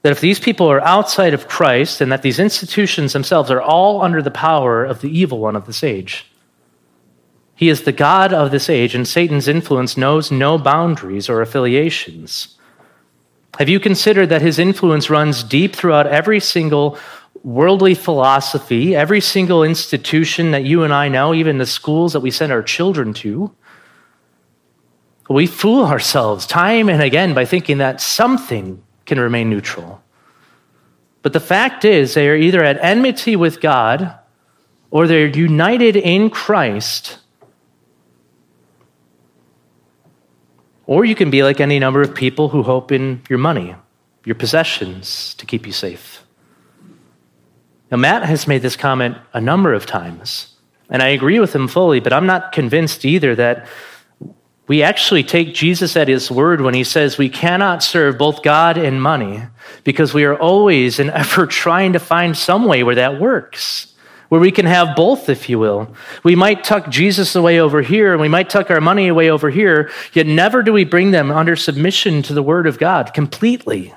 that 0.01 0.11
if 0.11 0.21
these 0.21 0.39
people 0.39 0.67
are 0.71 0.81
outside 0.81 1.33
of 1.33 1.47
Christ 1.47 2.01
and 2.01 2.11
that 2.11 2.21
these 2.21 2.39
institutions 2.39 3.13
themselves 3.13 3.51
are 3.51 3.61
all 3.61 4.01
under 4.01 4.21
the 4.21 4.31
power 4.31 4.83
of 4.85 5.01
the 5.01 5.09
evil 5.09 5.39
one 5.39 5.55
of 5.55 5.65
this 5.65 5.83
age? 5.83 6.25
He 7.55 7.69
is 7.69 7.83
the 7.83 7.91
God 7.91 8.33
of 8.33 8.51
this 8.51 8.69
age, 8.69 8.93
and 8.93 9.07
Satan's 9.07 9.47
influence 9.47 9.97
knows 9.97 10.31
no 10.31 10.57
boundaries 10.59 11.27
or 11.27 11.41
affiliations. 11.41 12.55
Have 13.57 13.67
you 13.67 13.79
considered 13.79 14.29
that 14.29 14.43
his 14.43 14.59
influence 14.59 15.09
runs 15.09 15.43
deep 15.43 15.75
throughout 15.75 16.05
every 16.05 16.39
single 16.39 16.99
worldly 17.43 17.95
philosophy, 17.95 18.95
every 18.95 19.21
single 19.21 19.63
institution 19.63 20.51
that 20.51 20.63
you 20.63 20.83
and 20.83 20.93
I 20.93 21.09
know, 21.09 21.33
even 21.33 21.57
the 21.57 21.65
schools 21.65 22.13
that 22.13 22.19
we 22.19 22.31
send 22.31 22.51
our 22.51 22.63
children 22.63 23.13
to, 23.15 23.53
we 25.29 25.47
fool 25.47 25.85
ourselves 25.85 26.47
time 26.47 26.89
and 26.89 27.01
again 27.01 27.33
by 27.33 27.45
thinking 27.45 27.79
that 27.79 27.99
something 27.99 28.81
can 29.05 29.19
remain 29.19 29.49
neutral. 29.49 30.01
But 31.21 31.33
the 31.33 31.39
fact 31.39 31.83
is, 31.83 32.13
they 32.13 32.29
are 32.29 32.35
either 32.35 32.63
at 32.63 32.77
enmity 32.81 33.35
with 33.35 33.59
God 33.59 34.17
or 34.91 35.07
they're 35.07 35.27
united 35.27 35.95
in 35.95 36.29
Christ. 36.29 37.19
Or 40.85 41.03
you 41.03 41.15
can 41.15 41.29
be 41.29 41.43
like 41.43 41.59
any 41.59 41.79
number 41.79 42.01
of 42.01 42.15
people 42.15 42.49
who 42.49 42.63
hope 42.63 42.93
in 42.93 43.21
your 43.29 43.39
money, 43.39 43.75
your 44.23 44.35
possessions 44.35 45.33
to 45.35 45.45
keep 45.45 45.65
you 45.65 45.73
safe. 45.73 46.23
Now, 47.89 47.97
Matt 47.97 48.23
has 48.23 48.47
made 48.47 48.61
this 48.61 48.75
comment 48.75 49.17
a 49.33 49.39
number 49.39 49.73
of 49.73 49.85
times, 49.85 50.55
and 50.89 51.01
I 51.01 51.09
agree 51.09 51.39
with 51.39 51.55
him 51.55 51.67
fully, 51.67 51.99
but 51.99 52.13
I'm 52.13 52.25
not 52.25 52.51
convinced 52.51 53.05
either 53.05 53.35
that 53.35 53.67
we 54.67 54.83
actually 54.83 55.23
take 55.23 55.53
Jesus 55.53 55.95
at 55.95 56.09
his 56.09 56.29
word 56.29 56.59
when 56.59 56.73
he 56.73 56.83
says 56.83 57.17
we 57.17 57.29
cannot 57.29 57.81
serve 57.81 58.17
both 58.17 58.43
God 58.43 58.77
and 58.77 59.01
money 59.01 59.43
because 59.85 60.13
we 60.13 60.25
are 60.25 60.37
always 60.37 60.99
and 60.99 61.09
ever 61.11 61.47
trying 61.47 61.93
to 61.93 61.99
find 61.99 62.35
some 62.35 62.65
way 62.65 62.83
where 62.83 62.95
that 62.95 63.19
works, 63.19 63.93
where 64.27 64.41
we 64.41 64.51
can 64.51 64.65
have 64.65 64.95
both, 64.97 65.29
if 65.29 65.47
you 65.47 65.57
will. 65.57 65.95
We 66.23 66.35
might 66.35 66.65
tuck 66.65 66.89
Jesus 66.89 67.33
away 67.33 67.61
over 67.61 67.81
here 67.81 68.11
and 68.11 68.19
we 68.19 68.27
might 68.27 68.49
tuck 68.49 68.69
our 68.69 68.81
money 68.81 69.07
away 69.07 69.29
over 69.29 69.49
here, 69.49 69.89
yet 70.11 70.27
never 70.27 70.61
do 70.61 70.73
we 70.73 70.83
bring 70.83 71.11
them 71.11 71.31
under 71.31 71.55
submission 71.55 72.21
to 72.23 72.33
the 72.33 72.43
word 72.43 72.67
of 72.67 72.77
God 72.77 73.13
completely. 73.13 73.93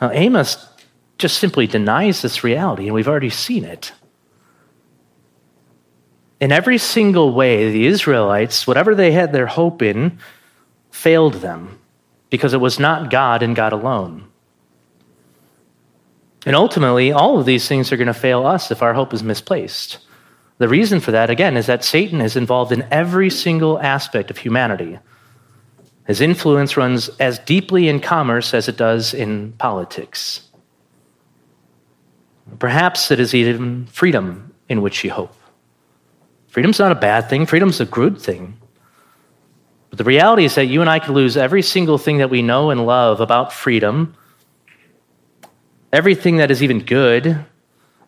Now, 0.00 0.12
Amos 0.12 0.68
just 1.18 1.38
simply 1.38 1.66
denies 1.66 2.22
this 2.22 2.44
reality, 2.44 2.84
and 2.84 2.94
we've 2.94 3.08
already 3.08 3.30
seen 3.30 3.64
it. 3.64 3.92
In 6.40 6.52
every 6.52 6.78
single 6.78 7.32
way, 7.32 7.70
the 7.70 7.86
Israelites, 7.86 8.66
whatever 8.66 8.94
they 8.94 9.12
had 9.12 9.32
their 9.32 9.46
hope 9.46 9.80
in, 9.82 10.18
failed 10.90 11.34
them 11.34 11.78
because 12.30 12.52
it 12.52 12.60
was 12.60 12.78
not 12.78 13.10
God 13.10 13.42
and 13.42 13.54
God 13.54 13.72
alone. 13.72 14.28
And 16.46 16.54
ultimately, 16.54 17.12
all 17.12 17.38
of 17.38 17.46
these 17.46 17.66
things 17.68 17.90
are 17.92 17.96
going 17.96 18.08
to 18.08 18.14
fail 18.14 18.46
us 18.46 18.70
if 18.70 18.82
our 18.82 18.92
hope 18.92 19.14
is 19.14 19.22
misplaced. 19.22 19.98
The 20.58 20.68
reason 20.68 21.00
for 21.00 21.10
that, 21.12 21.30
again, 21.30 21.56
is 21.56 21.66
that 21.66 21.84
Satan 21.84 22.20
is 22.20 22.36
involved 22.36 22.72
in 22.72 22.86
every 22.90 23.30
single 23.30 23.78
aspect 23.80 24.30
of 24.30 24.38
humanity. 24.38 24.98
His 26.06 26.20
influence 26.20 26.76
runs 26.76 27.08
as 27.18 27.38
deeply 27.38 27.88
in 27.88 28.00
commerce 28.00 28.52
as 28.52 28.68
it 28.68 28.76
does 28.76 29.14
in 29.14 29.52
politics. 29.52 30.42
Perhaps 32.58 33.10
it 33.10 33.20
is 33.20 33.34
even 33.34 33.86
freedom 33.86 34.52
in 34.68 34.82
which 34.82 35.02
you 35.04 35.10
hope. 35.10 35.34
Freedom's 36.48 36.78
not 36.78 36.92
a 36.92 36.96
bad 36.96 37.28
thing, 37.28 37.46
freedom's 37.46 37.80
a 37.80 37.84
good 37.84 38.20
thing. 38.20 38.56
But 39.90 39.98
the 39.98 40.04
reality 40.04 40.44
is 40.44 40.54
that 40.56 40.66
you 40.66 40.80
and 40.80 40.90
I 40.90 40.98
could 40.98 41.14
lose 41.14 41.36
every 41.36 41.62
single 41.62 41.98
thing 41.98 42.18
that 42.18 42.30
we 42.30 42.42
know 42.42 42.70
and 42.70 42.86
love 42.86 43.20
about 43.20 43.52
freedom, 43.52 44.14
everything 45.92 46.36
that 46.36 46.50
is 46.50 46.62
even 46.62 46.80
good, 46.80 47.44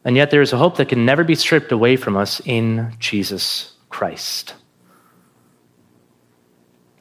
and 0.05 0.17
yet 0.17 0.31
there 0.31 0.43
is 0.43 0.53
a 0.53 0.59
hope 0.59 0.77
that 0.77 0.89
can 0.89 1.05
never 1.05 1.25
be 1.25 1.35
stripped 1.35 1.73
away 1.73 1.97
from 1.97 2.17
us 2.17 2.41
in 2.45 2.95
Jesus 2.99 3.75
Christ. 3.89 4.55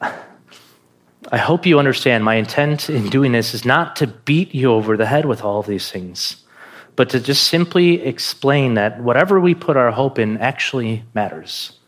I 0.00 1.38
hope 1.38 1.66
you 1.66 1.78
understand 1.78 2.24
my 2.24 2.36
intent 2.36 2.88
in 2.88 3.08
doing 3.08 3.32
this 3.32 3.54
is 3.54 3.64
not 3.64 3.96
to 3.96 4.06
beat 4.06 4.54
you 4.54 4.72
over 4.72 4.96
the 4.96 5.06
head 5.06 5.26
with 5.26 5.42
all 5.42 5.60
of 5.60 5.66
these 5.66 5.90
things 5.90 6.45
but 6.96 7.10
to 7.10 7.20
just 7.20 7.44
simply 7.44 8.02
explain 8.02 8.74
that 8.74 9.00
whatever 9.00 9.38
we 9.38 9.54
put 9.54 9.76
our 9.76 9.92
hope 9.92 10.18
in 10.18 10.38
actually 10.38 11.04
matters. 11.14 11.78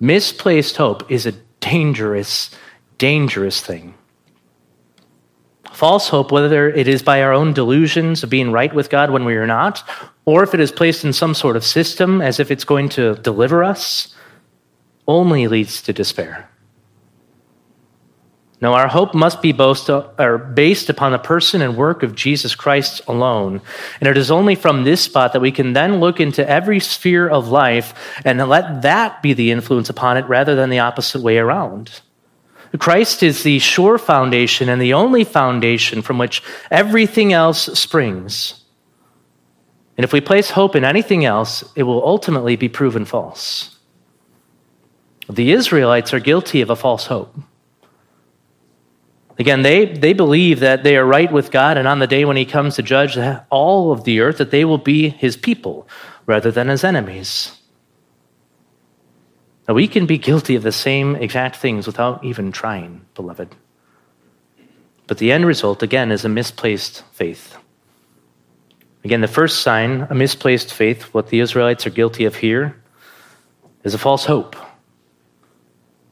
Misplaced 0.00 0.76
hope 0.76 1.10
is 1.10 1.26
a 1.26 1.32
dangerous, 1.60 2.50
dangerous 2.98 3.60
thing. 3.60 3.94
False 5.72 6.08
hope, 6.08 6.32
whether 6.32 6.68
it 6.68 6.88
is 6.88 7.02
by 7.02 7.22
our 7.22 7.32
own 7.32 7.52
delusions 7.54 8.22
of 8.22 8.28
being 8.28 8.50
right 8.50 8.74
with 8.74 8.90
God 8.90 9.10
when 9.10 9.24
we 9.24 9.36
are 9.36 9.46
not, 9.46 9.82
or 10.24 10.42
if 10.42 10.52
it 10.52 10.60
is 10.60 10.72
placed 10.72 11.04
in 11.04 11.12
some 11.12 11.32
sort 11.32 11.56
of 11.56 11.64
system 11.64 12.20
as 12.20 12.40
if 12.40 12.50
it's 12.50 12.64
going 12.64 12.88
to 12.90 13.14
deliver 13.16 13.62
us, 13.62 14.14
only 15.06 15.46
leads 15.46 15.80
to 15.82 15.92
despair. 15.92 16.49
No, 18.62 18.74
our 18.74 18.88
hope 18.88 19.14
must 19.14 19.40
be 19.40 19.52
based 19.52 19.88
upon 19.88 21.12
the 21.12 21.18
person 21.18 21.62
and 21.62 21.78
work 21.78 22.02
of 22.02 22.14
Jesus 22.14 22.54
Christ 22.54 23.00
alone. 23.08 23.62
And 24.00 24.08
it 24.08 24.18
is 24.18 24.30
only 24.30 24.54
from 24.54 24.84
this 24.84 25.00
spot 25.00 25.32
that 25.32 25.40
we 25.40 25.50
can 25.50 25.72
then 25.72 25.98
look 25.98 26.20
into 26.20 26.46
every 26.46 26.78
sphere 26.78 27.26
of 27.26 27.48
life 27.48 27.94
and 28.22 28.38
let 28.48 28.82
that 28.82 29.22
be 29.22 29.32
the 29.32 29.50
influence 29.50 29.88
upon 29.88 30.18
it 30.18 30.26
rather 30.26 30.54
than 30.54 30.68
the 30.68 30.80
opposite 30.80 31.22
way 31.22 31.38
around. 31.38 32.02
Christ 32.78 33.22
is 33.22 33.42
the 33.42 33.58
sure 33.60 33.96
foundation 33.96 34.68
and 34.68 34.80
the 34.80 34.92
only 34.92 35.24
foundation 35.24 36.02
from 36.02 36.18
which 36.18 36.42
everything 36.70 37.32
else 37.32 37.62
springs. 37.78 38.62
And 39.96 40.04
if 40.04 40.12
we 40.12 40.20
place 40.20 40.50
hope 40.50 40.76
in 40.76 40.84
anything 40.84 41.24
else, 41.24 41.64
it 41.76 41.84
will 41.84 42.06
ultimately 42.06 42.56
be 42.56 42.68
proven 42.68 43.06
false. 43.06 43.78
The 45.30 45.52
Israelites 45.52 46.12
are 46.12 46.20
guilty 46.20 46.60
of 46.60 46.68
a 46.68 46.76
false 46.76 47.06
hope. 47.06 47.34
Again, 49.40 49.62
they, 49.62 49.86
they 49.86 50.12
believe 50.12 50.60
that 50.60 50.84
they 50.84 50.98
are 50.98 51.04
right 51.06 51.32
with 51.32 51.50
God, 51.50 51.78
and 51.78 51.88
on 51.88 51.98
the 51.98 52.06
day 52.06 52.26
when 52.26 52.36
He 52.36 52.44
comes 52.44 52.76
to 52.76 52.82
judge 52.82 53.16
all 53.48 53.90
of 53.90 54.04
the 54.04 54.20
earth, 54.20 54.36
that 54.36 54.50
they 54.50 54.66
will 54.66 54.76
be 54.76 55.08
His 55.08 55.34
people 55.34 55.88
rather 56.26 56.50
than 56.50 56.68
His 56.68 56.84
enemies. 56.84 57.58
Now, 59.66 59.72
we 59.72 59.88
can 59.88 60.04
be 60.04 60.18
guilty 60.18 60.56
of 60.56 60.62
the 60.62 60.72
same 60.72 61.16
exact 61.16 61.56
things 61.56 61.86
without 61.86 62.22
even 62.22 62.52
trying, 62.52 63.06
beloved. 63.14 63.56
But 65.06 65.16
the 65.16 65.32
end 65.32 65.46
result, 65.46 65.82
again, 65.82 66.12
is 66.12 66.26
a 66.26 66.28
misplaced 66.28 67.02
faith. 67.12 67.56
Again, 69.04 69.22
the 69.22 69.26
first 69.26 69.62
sign, 69.62 70.06
a 70.10 70.14
misplaced 70.14 70.74
faith, 70.74 71.14
what 71.14 71.28
the 71.28 71.40
Israelites 71.40 71.86
are 71.86 71.90
guilty 71.90 72.26
of 72.26 72.36
here, 72.36 72.76
is 73.84 73.94
a 73.94 73.98
false 73.98 74.26
hope. 74.26 74.54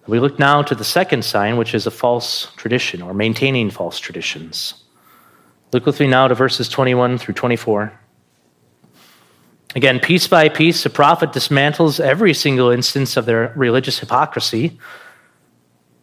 We 0.09 0.21
look 0.21 0.39
now 0.39 0.63
to 0.63 0.75
the 0.75 0.85
second 0.85 1.23
sign, 1.23 1.59
which 1.59 1.75
is 1.75 1.87
a 1.87 1.91
false 1.91 2.49
tradition 2.57 3.03
or 3.03 3.13
maintaining 3.13 3.69
false 3.69 3.99
traditions. 3.99 4.83
Look 5.71 5.85
with 5.85 6.01
me 6.01 6.07
now 6.07 6.29
to 6.29 6.35
verses 6.35 6.67
21 6.71 7.19
through 7.19 7.35
24. 7.35 7.93
Again, 9.75 10.01
piece 10.01 10.27
by 10.27 10.49
piece, 10.49 10.83
the 10.83 10.89
prophet 10.89 11.33
dismantles 11.33 12.01
every 12.01 12.33
single 12.33 12.71
instance 12.71 13.19
of 13.19 13.27
their 13.27 13.53
religious 13.55 13.99
hypocrisy. 13.99 14.79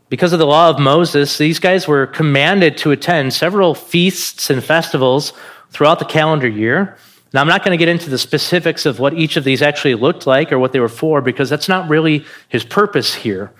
Because 0.09 0.33
of 0.33 0.39
the 0.39 0.45
law 0.45 0.69
of 0.69 0.77
Moses, 0.77 1.39
these 1.39 1.57
guys 1.57 1.87
were 1.87 2.05
commanded 2.05 2.77
to 2.77 2.91
attend 2.91 3.33
several 3.33 3.73
feasts 3.73 4.51
and 4.51 4.63
festivals 4.63 5.33
throughout 5.71 5.97
the 5.97 6.05
calendar 6.05 6.47
year. 6.47 6.95
Now, 7.33 7.41
I'm 7.41 7.47
not 7.47 7.65
going 7.65 7.75
to 7.75 7.83
get 7.83 7.89
into 7.89 8.11
the 8.11 8.19
specifics 8.19 8.85
of 8.85 8.99
what 8.99 9.15
each 9.15 9.35
of 9.35 9.43
these 9.43 9.63
actually 9.63 9.95
looked 9.95 10.27
like 10.27 10.51
or 10.51 10.59
what 10.59 10.73
they 10.73 10.79
were 10.79 10.89
for, 10.89 11.21
because 11.21 11.49
that's 11.49 11.67
not 11.67 11.89
really 11.89 12.23
his 12.49 12.63
purpose 12.63 13.15
here. 13.15 13.51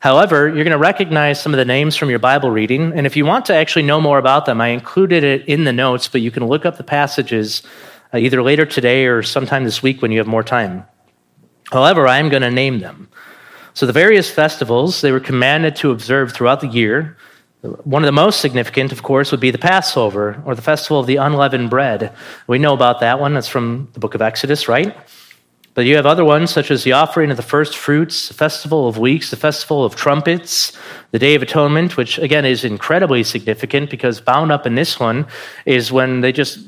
However, 0.00 0.46
you're 0.46 0.64
going 0.64 0.70
to 0.70 0.78
recognize 0.78 1.40
some 1.40 1.52
of 1.52 1.58
the 1.58 1.64
names 1.64 1.96
from 1.96 2.08
your 2.08 2.20
Bible 2.20 2.50
reading. 2.50 2.92
And 2.94 3.06
if 3.06 3.16
you 3.16 3.26
want 3.26 3.46
to 3.46 3.54
actually 3.54 3.82
know 3.82 4.00
more 4.00 4.18
about 4.18 4.46
them, 4.46 4.60
I 4.60 4.68
included 4.68 5.24
it 5.24 5.46
in 5.48 5.64
the 5.64 5.72
notes, 5.72 6.06
but 6.06 6.20
you 6.20 6.30
can 6.30 6.46
look 6.46 6.64
up 6.64 6.76
the 6.76 6.84
passages 6.84 7.62
uh, 8.14 8.18
either 8.18 8.42
later 8.42 8.64
today 8.64 9.06
or 9.06 9.22
sometime 9.22 9.64
this 9.64 9.82
week 9.82 10.00
when 10.00 10.12
you 10.12 10.18
have 10.18 10.28
more 10.28 10.44
time. 10.44 10.84
However, 11.72 12.06
I 12.06 12.18
am 12.18 12.28
going 12.28 12.42
to 12.42 12.50
name 12.50 12.78
them. 12.78 13.08
So, 13.74 13.86
the 13.86 13.92
various 13.92 14.30
festivals 14.30 15.00
they 15.00 15.12
were 15.12 15.20
commanded 15.20 15.76
to 15.76 15.90
observe 15.90 16.32
throughout 16.32 16.60
the 16.60 16.68
year. 16.68 17.16
One 17.62 18.02
of 18.02 18.06
the 18.06 18.12
most 18.12 18.40
significant, 18.40 18.92
of 18.92 19.02
course, 19.02 19.30
would 19.30 19.40
be 19.40 19.50
the 19.50 19.58
Passover 19.58 20.42
or 20.46 20.54
the 20.54 20.62
festival 20.62 21.00
of 21.00 21.06
the 21.06 21.16
unleavened 21.16 21.70
bread. 21.70 22.14
We 22.46 22.58
know 22.58 22.72
about 22.72 23.00
that 23.00 23.20
one. 23.20 23.34
That's 23.34 23.48
from 23.48 23.88
the 23.92 24.00
book 24.00 24.14
of 24.14 24.22
Exodus, 24.22 24.68
right? 24.68 24.96
But 25.78 25.86
you 25.86 25.94
have 25.94 26.06
other 26.06 26.24
ones, 26.24 26.50
such 26.50 26.72
as 26.72 26.82
the 26.82 26.90
offering 26.90 27.30
of 27.30 27.36
the 27.36 27.42
first 27.44 27.76
fruits, 27.76 28.26
the 28.26 28.34
festival 28.34 28.88
of 28.88 28.98
weeks, 28.98 29.30
the 29.30 29.36
festival 29.36 29.84
of 29.84 29.94
trumpets, 29.94 30.76
the 31.12 31.20
Day 31.20 31.36
of 31.36 31.42
Atonement, 31.42 31.96
which 31.96 32.18
again 32.18 32.44
is 32.44 32.64
incredibly 32.64 33.22
significant 33.22 33.88
because 33.88 34.20
bound 34.20 34.50
up 34.50 34.66
in 34.66 34.74
this 34.74 34.98
one 34.98 35.28
is 35.66 35.92
when 35.92 36.20
they 36.20 36.32
just 36.32 36.58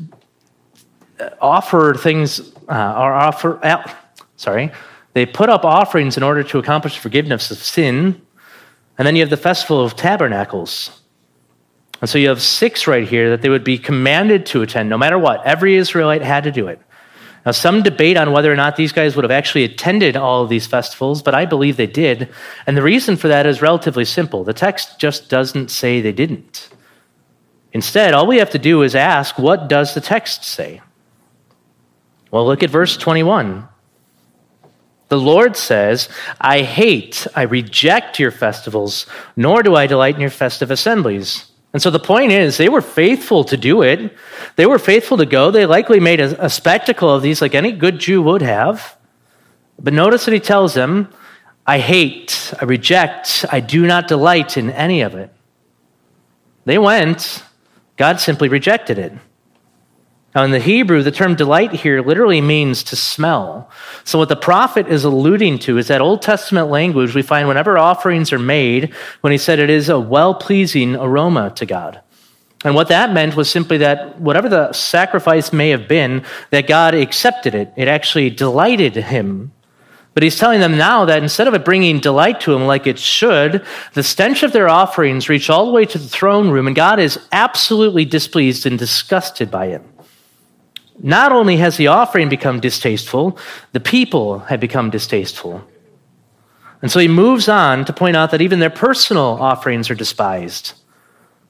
uh, 1.18 1.30
offer 1.40 1.94
things, 1.94 2.54
uh, 2.68 2.94
or 2.96 3.12
offer, 3.12 3.58
uh, 3.66 3.82
sorry, 4.36 4.70
they 5.14 5.26
put 5.26 5.48
up 5.48 5.64
offerings 5.64 6.16
in 6.16 6.22
order 6.22 6.44
to 6.44 6.60
accomplish 6.60 6.96
forgiveness 6.96 7.50
of 7.50 7.58
sin. 7.58 8.22
And 8.96 9.04
then 9.04 9.16
you 9.16 9.22
have 9.22 9.30
the 9.30 9.36
festival 9.36 9.84
of 9.84 9.96
tabernacles. 9.96 11.00
And 12.00 12.08
so 12.08 12.16
you 12.16 12.28
have 12.28 12.40
six 12.40 12.86
right 12.86 13.08
here 13.08 13.30
that 13.30 13.42
they 13.42 13.48
would 13.48 13.64
be 13.64 13.76
commanded 13.76 14.46
to 14.46 14.62
attend, 14.62 14.88
no 14.88 14.96
matter 14.96 15.18
what. 15.18 15.44
Every 15.44 15.74
Israelite 15.74 16.22
had 16.22 16.44
to 16.44 16.52
do 16.52 16.68
it. 16.68 16.80
Now, 17.46 17.52
some 17.52 17.82
debate 17.82 18.18
on 18.18 18.32
whether 18.32 18.52
or 18.52 18.56
not 18.56 18.76
these 18.76 18.92
guys 18.92 19.16
would 19.16 19.24
have 19.24 19.30
actually 19.30 19.64
attended 19.64 20.16
all 20.16 20.42
of 20.42 20.50
these 20.50 20.66
festivals, 20.66 21.22
but 21.22 21.34
I 21.34 21.46
believe 21.46 21.76
they 21.76 21.86
did. 21.86 22.28
And 22.66 22.76
the 22.76 22.82
reason 22.82 23.16
for 23.16 23.28
that 23.28 23.46
is 23.46 23.62
relatively 23.62 24.04
simple. 24.04 24.44
The 24.44 24.52
text 24.52 24.98
just 24.98 25.30
doesn't 25.30 25.70
say 25.70 26.00
they 26.00 26.12
didn't. 26.12 26.68
Instead, 27.72 28.12
all 28.12 28.26
we 28.26 28.38
have 28.38 28.50
to 28.50 28.58
do 28.58 28.82
is 28.82 28.94
ask, 28.94 29.38
what 29.38 29.68
does 29.68 29.94
the 29.94 30.00
text 30.00 30.44
say? 30.44 30.82
Well, 32.30 32.46
look 32.46 32.62
at 32.62 32.70
verse 32.70 32.96
21. 32.96 33.66
The 35.08 35.18
Lord 35.18 35.56
says, 35.56 36.08
I 36.40 36.62
hate, 36.62 37.26
I 37.34 37.42
reject 37.42 38.20
your 38.20 38.30
festivals, 38.30 39.06
nor 39.34 39.62
do 39.62 39.74
I 39.74 39.86
delight 39.86 40.14
in 40.14 40.20
your 40.20 40.30
festive 40.30 40.70
assemblies. 40.70 41.49
And 41.72 41.80
so 41.80 41.90
the 41.90 42.00
point 42.00 42.32
is, 42.32 42.56
they 42.56 42.68
were 42.68 42.80
faithful 42.80 43.44
to 43.44 43.56
do 43.56 43.82
it. 43.82 44.16
They 44.56 44.66
were 44.66 44.78
faithful 44.78 45.16
to 45.18 45.26
go. 45.26 45.50
They 45.50 45.66
likely 45.66 46.00
made 46.00 46.20
a, 46.20 46.46
a 46.46 46.50
spectacle 46.50 47.08
of 47.14 47.22
these 47.22 47.40
like 47.40 47.54
any 47.54 47.72
good 47.72 47.98
Jew 47.98 48.22
would 48.22 48.42
have. 48.42 48.96
But 49.78 49.92
notice 49.92 50.24
that 50.24 50.34
he 50.34 50.40
tells 50.40 50.74
them, 50.74 51.12
I 51.66 51.78
hate, 51.78 52.52
I 52.60 52.64
reject, 52.64 53.44
I 53.50 53.60
do 53.60 53.86
not 53.86 54.08
delight 54.08 54.56
in 54.56 54.70
any 54.70 55.02
of 55.02 55.14
it. 55.14 55.32
They 56.64 56.78
went, 56.78 57.44
God 57.96 58.20
simply 58.20 58.48
rejected 58.48 58.98
it. 58.98 59.12
Now, 60.34 60.44
in 60.44 60.52
the 60.52 60.60
Hebrew, 60.60 61.02
the 61.02 61.10
term 61.10 61.34
delight 61.34 61.72
here 61.72 62.02
literally 62.02 62.40
means 62.40 62.84
to 62.84 62.96
smell. 62.96 63.68
So, 64.04 64.16
what 64.16 64.28
the 64.28 64.36
prophet 64.36 64.86
is 64.86 65.02
alluding 65.02 65.58
to 65.60 65.76
is 65.76 65.88
that 65.88 66.00
Old 66.00 66.22
Testament 66.22 66.68
language 66.68 67.14
we 67.14 67.22
find 67.22 67.48
whenever 67.48 67.76
offerings 67.76 68.32
are 68.32 68.38
made, 68.38 68.94
when 69.22 69.32
he 69.32 69.38
said 69.38 69.58
it 69.58 69.70
is 69.70 69.88
a 69.88 69.98
well 69.98 70.34
pleasing 70.34 70.94
aroma 70.94 71.50
to 71.56 71.66
God. 71.66 72.00
And 72.64 72.74
what 72.74 72.88
that 72.88 73.12
meant 73.12 73.36
was 73.36 73.50
simply 73.50 73.78
that 73.78 74.20
whatever 74.20 74.48
the 74.48 74.72
sacrifice 74.72 75.52
may 75.52 75.70
have 75.70 75.88
been, 75.88 76.24
that 76.50 76.68
God 76.68 76.94
accepted 76.94 77.54
it. 77.54 77.72
It 77.76 77.88
actually 77.88 78.30
delighted 78.30 78.94
him. 78.94 79.52
But 80.12 80.24
he's 80.24 80.38
telling 80.38 80.60
them 80.60 80.76
now 80.76 81.04
that 81.06 81.22
instead 81.22 81.48
of 81.48 81.54
it 81.54 81.64
bringing 81.64 82.00
delight 82.00 82.40
to 82.42 82.52
him 82.52 82.66
like 82.66 82.86
it 82.86 82.98
should, 82.98 83.64
the 83.94 84.02
stench 84.02 84.42
of 84.42 84.52
their 84.52 84.68
offerings 84.68 85.28
reached 85.28 85.48
all 85.48 85.66
the 85.66 85.72
way 85.72 85.86
to 85.86 85.98
the 85.98 86.08
throne 86.08 86.50
room, 86.50 86.66
and 86.66 86.76
God 86.76 86.98
is 86.98 87.18
absolutely 87.32 88.04
displeased 88.04 88.66
and 88.66 88.78
disgusted 88.78 89.50
by 89.50 89.66
it. 89.66 89.82
Not 91.02 91.32
only 91.32 91.56
has 91.56 91.76
the 91.76 91.86
offering 91.86 92.28
become 92.28 92.60
distasteful, 92.60 93.38
the 93.72 93.80
people 93.80 94.40
have 94.40 94.60
become 94.60 94.90
distasteful. 94.90 95.64
And 96.82 96.90
so 96.90 97.00
he 97.00 97.08
moves 97.08 97.48
on 97.48 97.84
to 97.84 97.92
point 97.92 98.16
out 98.16 98.30
that 98.30 98.40
even 98.40 98.60
their 98.60 98.70
personal 98.70 99.38
offerings 99.40 99.90
are 99.90 99.94
despised. 99.94 100.74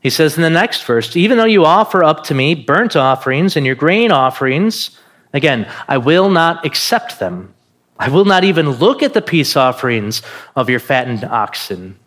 He 0.01 0.11
says 0.11 0.37
in 0.37 0.43
the 0.43 0.51
next 0.51 0.85
verse, 0.85 1.15
even 1.15 1.37
though 1.37 1.45
you 1.45 1.65
offer 1.65 2.03
up 2.03 2.25
to 2.25 2.35
me 2.35 2.55
burnt 2.55 2.97
offerings 2.97 3.57
and 3.57 3.67
your 3.67 3.75
grain 3.75 4.11
offerings, 4.11 4.99
again, 5.33 5.71
I 5.87 5.99
will 5.99 6.31
not 6.31 6.65
accept 6.65 7.19
them. 7.19 7.55
I 7.99 8.09
will 8.09 8.25
not 8.25 8.45
even 8.45 8.71
look 8.71 9.03
at 9.03 9.13
the 9.13 9.21
peace 9.21 9.57
offerings 9.57 10.23
of 10.57 10.71
your 10.71 10.81
fattened 10.81 11.23
oxen. 11.25 12.00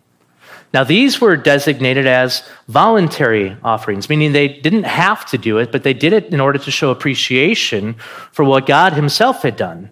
Now, 0.73 0.83
these 0.83 1.21
were 1.21 1.37
designated 1.37 2.07
as 2.07 2.49
voluntary 2.67 3.55
offerings, 3.63 4.09
meaning 4.09 4.31
they 4.31 4.47
didn't 4.47 4.85
have 4.85 5.23
to 5.27 5.37
do 5.37 5.59
it, 5.59 5.71
but 5.71 5.83
they 5.83 5.93
did 5.93 6.13
it 6.13 6.33
in 6.33 6.39
order 6.39 6.57
to 6.57 6.71
show 6.71 6.89
appreciation 6.89 7.93
for 8.31 8.43
what 8.43 8.65
God 8.65 8.93
Himself 8.93 9.43
had 9.43 9.55
done. 9.55 9.91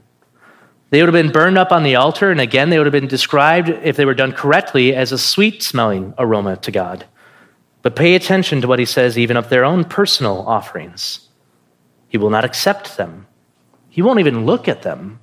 They 0.89 1.01
would 1.01 1.13
have 1.13 1.23
been 1.23 1.31
burned 1.31 1.57
up 1.57 1.71
on 1.71 1.83
the 1.83 1.95
altar, 1.95 2.31
and 2.31 2.41
again, 2.41 2.69
they 2.69 2.77
would 2.79 2.87
have 2.87 2.91
been 2.91 3.07
described, 3.07 3.69
if 3.69 3.95
they 3.95 4.05
were 4.05 4.13
done 4.13 4.33
correctly, 4.33 4.93
as 4.93 5.11
a 5.11 5.17
sweet 5.17 5.63
smelling 5.63 6.15
aroma 6.17 6.57
to 6.57 6.71
God. 6.71 7.05
But 7.83 7.95
pay 7.95 8.15
attention 8.15 8.59
to 8.61 8.67
what 8.67 8.79
He 8.79 8.85
says, 8.85 9.17
even 9.17 9.37
of 9.37 9.49
their 9.49 9.63
own 9.63 9.85
personal 9.85 10.45
offerings. 10.47 11.29
He 12.09 12.17
will 12.17 12.29
not 12.29 12.43
accept 12.43 12.97
them, 12.97 13.27
He 13.87 14.01
won't 14.01 14.19
even 14.19 14.45
look 14.45 14.67
at 14.67 14.81
them. 14.81 15.20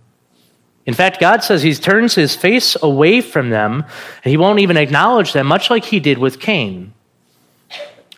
In 0.88 0.94
fact, 0.94 1.20
God 1.20 1.44
says 1.44 1.62
he 1.62 1.74
turns 1.74 2.14
his 2.14 2.35
face 2.35 2.74
away 2.83 3.20
from 3.20 3.51
them 3.51 3.85
and 4.24 4.31
he 4.31 4.38
won't 4.38 4.61
even 4.61 4.79
acknowledge 4.79 5.35
them, 5.35 5.46
much 5.46 5.68
like 5.68 5.85
he 5.85 6.01
did 6.01 6.16
with 6.16 6.40
Cain. 6.40 6.94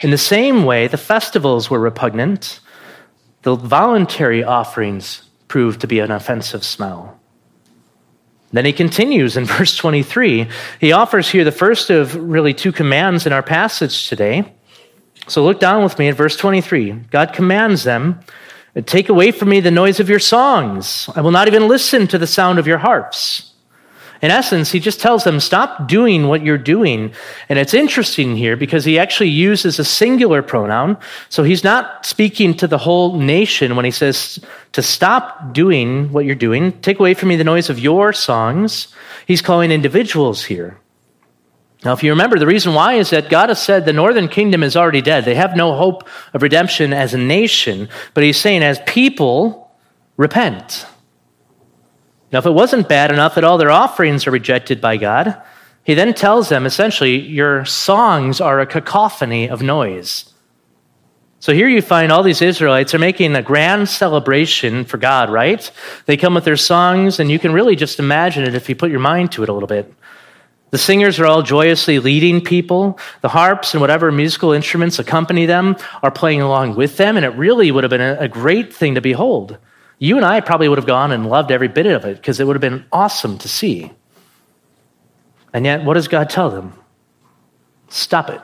In 0.02 0.12
the 0.12 0.16
same 0.16 0.64
way, 0.64 0.86
the 0.86 0.96
festivals 0.96 1.68
were 1.68 1.80
repugnant. 1.80 2.60
The 3.42 3.56
voluntary 3.56 4.44
offerings 4.44 5.24
proved 5.48 5.80
to 5.80 5.88
be 5.88 5.98
an 5.98 6.12
offensive 6.12 6.62
smell. 6.62 7.18
Then 8.52 8.64
he 8.64 8.72
continues 8.72 9.36
in 9.36 9.44
verse 9.56 9.76
23. 9.76 10.46
He 10.78 10.92
offers 10.92 11.28
here 11.28 11.42
the 11.42 11.50
first 11.50 11.90
of 11.90 12.14
really 12.14 12.54
two 12.54 12.70
commands 12.70 13.26
in 13.26 13.32
our 13.32 13.42
passage 13.42 14.08
today. 14.08 14.44
So 15.26 15.42
look 15.42 15.58
down 15.58 15.82
with 15.82 15.98
me 15.98 16.06
at 16.06 16.14
verse 16.14 16.36
23. 16.36 16.92
God 17.10 17.32
commands 17.32 17.82
them 17.82 18.20
Take 18.86 19.08
away 19.08 19.32
from 19.32 19.48
me 19.48 19.60
the 19.60 19.70
noise 19.70 19.98
of 19.98 20.08
your 20.08 20.20
songs. 20.20 21.08
I 21.16 21.20
will 21.20 21.32
not 21.32 21.48
even 21.48 21.66
listen 21.66 22.06
to 22.08 22.18
the 22.18 22.26
sound 22.26 22.58
of 22.58 22.66
your 22.66 22.78
harps. 22.78 23.50
In 24.22 24.30
essence, 24.30 24.70
he 24.70 24.80
just 24.80 25.00
tells 25.00 25.24
them, 25.24 25.40
stop 25.40 25.88
doing 25.88 26.28
what 26.28 26.44
you're 26.44 26.58
doing. 26.58 27.12
And 27.48 27.58
it's 27.58 27.72
interesting 27.72 28.36
here 28.36 28.54
because 28.54 28.84
he 28.84 28.98
actually 28.98 29.30
uses 29.30 29.78
a 29.78 29.84
singular 29.84 30.42
pronoun. 30.42 30.98
So 31.30 31.42
he's 31.42 31.64
not 31.64 32.04
speaking 32.04 32.54
to 32.58 32.66
the 32.66 32.76
whole 32.76 33.18
nation 33.18 33.76
when 33.76 33.86
he 33.86 33.90
says 33.90 34.38
to 34.72 34.82
stop 34.82 35.54
doing 35.54 36.12
what 36.12 36.26
you're 36.26 36.34
doing. 36.34 36.72
Take 36.82 37.00
away 37.00 37.14
from 37.14 37.30
me 37.30 37.36
the 37.36 37.44
noise 37.44 37.70
of 37.70 37.78
your 37.78 38.12
songs. 38.12 38.88
He's 39.26 39.40
calling 39.40 39.70
individuals 39.70 40.44
here. 40.44 40.78
Now, 41.84 41.92
if 41.94 42.02
you 42.02 42.10
remember, 42.10 42.38
the 42.38 42.46
reason 42.46 42.74
why 42.74 42.94
is 42.94 43.10
that 43.10 43.30
God 43.30 43.48
has 43.48 43.62
said 43.62 43.84
the 43.84 43.92
northern 43.92 44.28
kingdom 44.28 44.62
is 44.62 44.76
already 44.76 45.00
dead. 45.00 45.24
They 45.24 45.34
have 45.34 45.56
no 45.56 45.74
hope 45.74 46.06
of 46.34 46.42
redemption 46.42 46.92
as 46.92 47.14
a 47.14 47.18
nation. 47.18 47.88
But 48.12 48.22
he's 48.22 48.36
saying, 48.36 48.62
as 48.62 48.80
people, 48.86 49.72
repent. 50.18 50.86
Now, 52.32 52.40
if 52.40 52.46
it 52.46 52.50
wasn't 52.50 52.88
bad 52.88 53.10
enough 53.10 53.34
that 53.34 53.44
all 53.44 53.56
their 53.56 53.70
offerings 53.70 54.26
are 54.26 54.30
rejected 54.30 54.80
by 54.80 54.98
God, 54.98 55.40
he 55.82 55.94
then 55.94 56.12
tells 56.12 56.50
them 56.50 56.66
essentially, 56.66 57.18
your 57.18 57.64
songs 57.64 58.40
are 58.40 58.60
a 58.60 58.66
cacophony 58.66 59.48
of 59.48 59.62
noise. 59.62 60.26
So 61.38 61.54
here 61.54 61.68
you 61.68 61.80
find 61.80 62.12
all 62.12 62.22
these 62.22 62.42
Israelites 62.42 62.94
are 62.94 62.98
making 62.98 63.34
a 63.34 63.42
grand 63.42 63.88
celebration 63.88 64.84
for 64.84 64.98
God, 64.98 65.30
right? 65.30 65.70
They 66.04 66.18
come 66.18 66.34
with 66.34 66.44
their 66.44 66.58
songs, 66.58 67.18
and 67.18 67.30
you 67.30 67.38
can 67.38 67.54
really 67.54 67.76
just 67.76 67.98
imagine 67.98 68.44
it 68.44 68.54
if 68.54 68.68
you 68.68 68.76
put 68.76 68.90
your 68.90 69.00
mind 69.00 69.32
to 69.32 69.42
it 69.42 69.48
a 69.48 69.52
little 69.54 69.66
bit. 69.66 69.90
The 70.70 70.78
singers 70.78 71.18
are 71.18 71.26
all 71.26 71.42
joyously 71.42 71.98
leading 71.98 72.40
people. 72.40 72.98
The 73.22 73.28
harps 73.28 73.74
and 73.74 73.80
whatever 73.80 74.12
musical 74.12 74.52
instruments 74.52 74.98
accompany 74.98 75.46
them 75.46 75.76
are 76.02 76.10
playing 76.10 76.40
along 76.40 76.76
with 76.76 76.96
them, 76.96 77.16
and 77.16 77.26
it 77.26 77.30
really 77.30 77.70
would 77.70 77.84
have 77.84 77.90
been 77.90 78.00
a 78.00 78.28
great 78.28 78.72
thing 78.72 78.94
to 78.94 79.00
behold. 79.00 79.58
You 79.98 80.16
and 80.16 80.24
I 80.24 80.40
probably 80.40 80.68
would 80.68 80.78
have 80.78 80.86
gone 80.86 81.12
and 81.12 81.28
loved 81.28 81.50
every 81.50 81.68
bit 81.68 81.86
of 81.86 82.04
it 82.04 82.16
because 82.16 82.40
it 82.40 82.46
would 82.46 82.56
have 82.56 82.60
been 82.60 82.84
awesome 82.92 83.36
to 83.38 83.48
see. 83.48 83.92
And 85.52 85.64
yet, 85.64 85.84
what 85.84 85.94
does 85.94 86.08
God 86.08 86.30
tell 86.30 86.50
them? 86.50 86.72
Stop 87.88 88.30
it. 88.30 88.40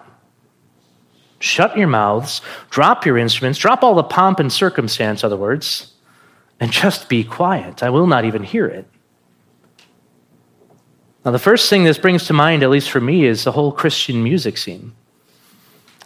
Shut 1.38 1.76
your 1.76 1.86
mouths, 1.86 2.40
drop 2.70 3.06
your 3.06 3.16
instruments, 3.18 3.58
drop 3.58 3.84
all 3.84 3.94
the 3.94 4.02
pomp 4.02 4.40
and 4.40 4.52
circumstance, 4.52 5.22
other 5.22 5.36
words, 5.36 5.92
and 6.58 6.72
just 6.72 7.08
be 7.08 7.22
quiet. 7.22 7.82
I 7.82 7.90
will 7.90 8.06
not 8.06 8.24
even 8.24 8.42
hear 8.42 8.66
it. 8.66 8.88
Now, 11.26 11.32
the 11.32 11.40
first 11.40 11.68
thing 11.68 11.82
this 11.82 11.98
brings 11.98 12.24
to 12.26 12.32
mind, 12.32 12.62
at 12.62 12.70
least 12.70 12.88
for 12.88 13.00
me, 13.00 13.24
is 13.24 13.42
the 13.42 13.50
whole 13.50 13.72
Christian 13.72 14.22
music 14.22 14.56
scene. 14.56 14.92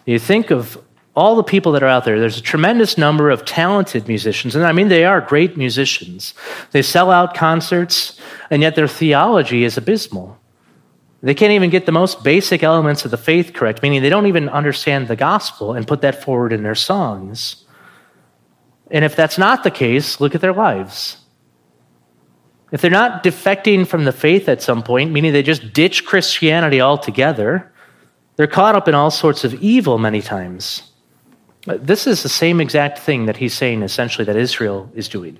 You 0.06 0.18
think 0.18 0.50
of 0.50 0.82
all 1.14 1.36
the 1.36 1.42
people 1.42 1.72
that 1.72 1.82
are 1.82 1.88
out 1.88 2.06
there, 2.06 2.18
there's 2.18 2.38
a 2.38 2.42
tremendous 2.42 2.96
number 2.96 3.28
of 3.28 3.44
talented 3.44 4.08
musicians, 4.08 4.56
and 4.56 4.64
I 4.64 4.72
mean, 4.72 4.88
they 4.88 5.04
are 5.04 5.20
great 5.20 5.58
musicians. 5.58 6.32
They 6.70 6.80
sell 6.80 7.10
out 7.10 7.34
concerts, 7.34 8.18
and 8.48 8.62
yet 8.62 8.76
their 8.76 8.88
theology 8.88 9.62
is 9.62 9.76
abysmal. 9.76 10.38
They 11.22 11.34
can't 11.34 11.52
even 11.52 11.68
get 11.68 11.84
the 11.84 11.92
most 11.92 12.24
basic 12.24 12.62
elements 12.62 13.04
of 13.04 13.10
the 13.10 13.18
faith 13.18 13.52
correct, 13.52 13.82
meaning 13.82 14.00
they 14.00 14.08
don't 14.08 14.26
even 14.26 14.48
understand 14.48 15.08
the 15.08 15.16
gospel 15.16 15.74
and 15.74 15.86
put 15.86 16.00
that 16.00 16.24
forward 16.24 16.50
in 16.50 16.62
their 16.62 16.74
songs. 16.74 17.66
And 18.90 19.04
if 19.04 19.16
that's 19.16 19.36
not 19.36 19.64
the 19.64 19.70
case, 19.70 20.18
look 20.18 20.34
at 20.34 20.40
their 20.40 20.54
lives. 20.54 21.19
If 22.72 22.80
they're 22.80 22.90
not 22.90 23.24
defecting 23.24 23.86
from 23.86 24.04
the 24.04 24.12
faith 24.12 24.48
at 24.48 24.62
some 24.62 24.82
point, 24.82 25.10
meaning 25.10 25.32
they 25.32 25.42
just 25.42 25.72
ditch 25.72 26.04
Christianity 26.04 26.80
altogether, 26.80 27.70
they're 28.36 28.46
caught 28.46 28.74
up 28.74 28.88
in 28.88 28.94
all 28.94 29.10
sorts 29.10 29.44
of 29.44 29.54
evil 29.54 29.98
many 29.98 30.22
times. 30.22 30.90
This 31.66 32.06
is 32.06 32.22
the 32.22 32.28
same 32.28 32.60
exact 32.60 32.98
thing 32.98 33.26
that 33.26 33.36
he's 33.36 33.54
saying 33.54 33.82
essentially 33.82 34.24
that 34.24 34.36
Israel 34.36 34.90
is 34.94 35.08
doing. 35.08 35.38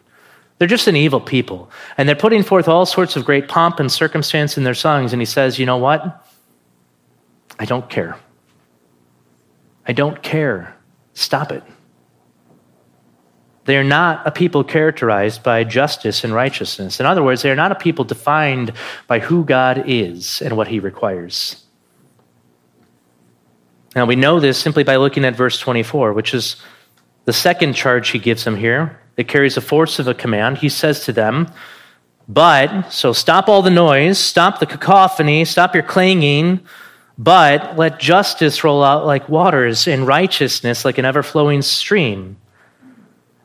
They're 0.58 0.68
just 0.68 0.88
an 0.88 0.96
evil 0.96 1.20
people. 1.20 1.70
And 1.96 2.06
they're 2.06 2.14
putting 2.14 2.42
forth 2.42 2.68
all 2.68 2.84
sorts 2.84 3.16
of 3.16 3.24
great 3.24 3.48
pomp 3.48 3.80
and 3.80 3.90
circumstance 3.90 4.58
in 4.58 4.64
their 4.64 4.74
songs. 4.74 5.14
And 5.14 5.22
he 5.22 5.26
says, 5.26 5.58
You 5.58 5.64
know 5.64 5.78
what? 5.78 6.26
I 7.58 7.64
don't 7.64 7.88
care. 7.88 8.18
I 9.86 9.92
don't 9.92 10.22
care. 10.22 10.76
Stop 11.14 11.50
it. 11.50 11.62
They 13.70 13.76
are 13.76 13.84
not 13.84 14.26
a 14.26 14.32
people 14.32 14.64
characterized 14.64 15.44
by 15.44 15.62
justice 15.62 16.24
and 16.24 16.34
righteousness. 16.34 16.98
In 16.98 17.06
other 17.06 17.22
words, 17.22 17.42
they 17.42 17.52
are 17.52 17.54
not 17.54 17.70
a 17.70 17.76
people 17.76 18.04
defined 18.04 18.72
by 19.06 19.20
who 19.20 19.44
God 19.44 19.84
is 19.86 20.42
and 20.42 20.56
what 20.56 20.66
he 20.66 20.80
requires. 20.80 21.64
Now, 23.94 24.06
we 24.06 24.16
know 24.16 24.40
this 24.40 24.58
simply 24.58 24.82
by 24.82 24.96
looking 24.96 25.24
at 25.24 25.36
verse 25.36 25.56
24, 25.60 26.14
which 26.14 26.34
is 26.34 26.56
the 27.26 27.32
second 27.32 27.74
charge 27.74 28.08
he 28.08 28.18
gives 28.18 28.42
them 28.42 28.56
here. 28.56 28.98
It 29.16 29.28
carries 29.28 29.54
the 29.54 29.60
force 29.60 30.00
of 30.00 30.08
a 30.08 30.14
command. 30.14 30.58
He 30.58 30.68
says 30.68 31.04
to 31.04 31.12
them, 31.12 31.48
But, 32.26 32.90
so 32.90 33.12
stop 33.12 33.48
all 33.48 33.62
the 33.62 33.70
noise, 33.70 34.18
stop 34.18 34.58
the 34.58 34.66
cacophony, 34.66 35.44
stop 35.44 35.74
your 35.74 35.84
clanging, 35.84 36.58
but 37.16 37.78
let 37.78 38.00
justice 38.00 38.64
roll 38.64 38.82
out 38.82 39.06
like 39.06 39.28
waters 39.28 39.86
and 39.86 40.08
righteousness 40.08 40.84
like 40.84 40.98
an 40.98 41.04
ever 41.04 41.22
flowing 41.22 41.62
stream. 41.62 42.36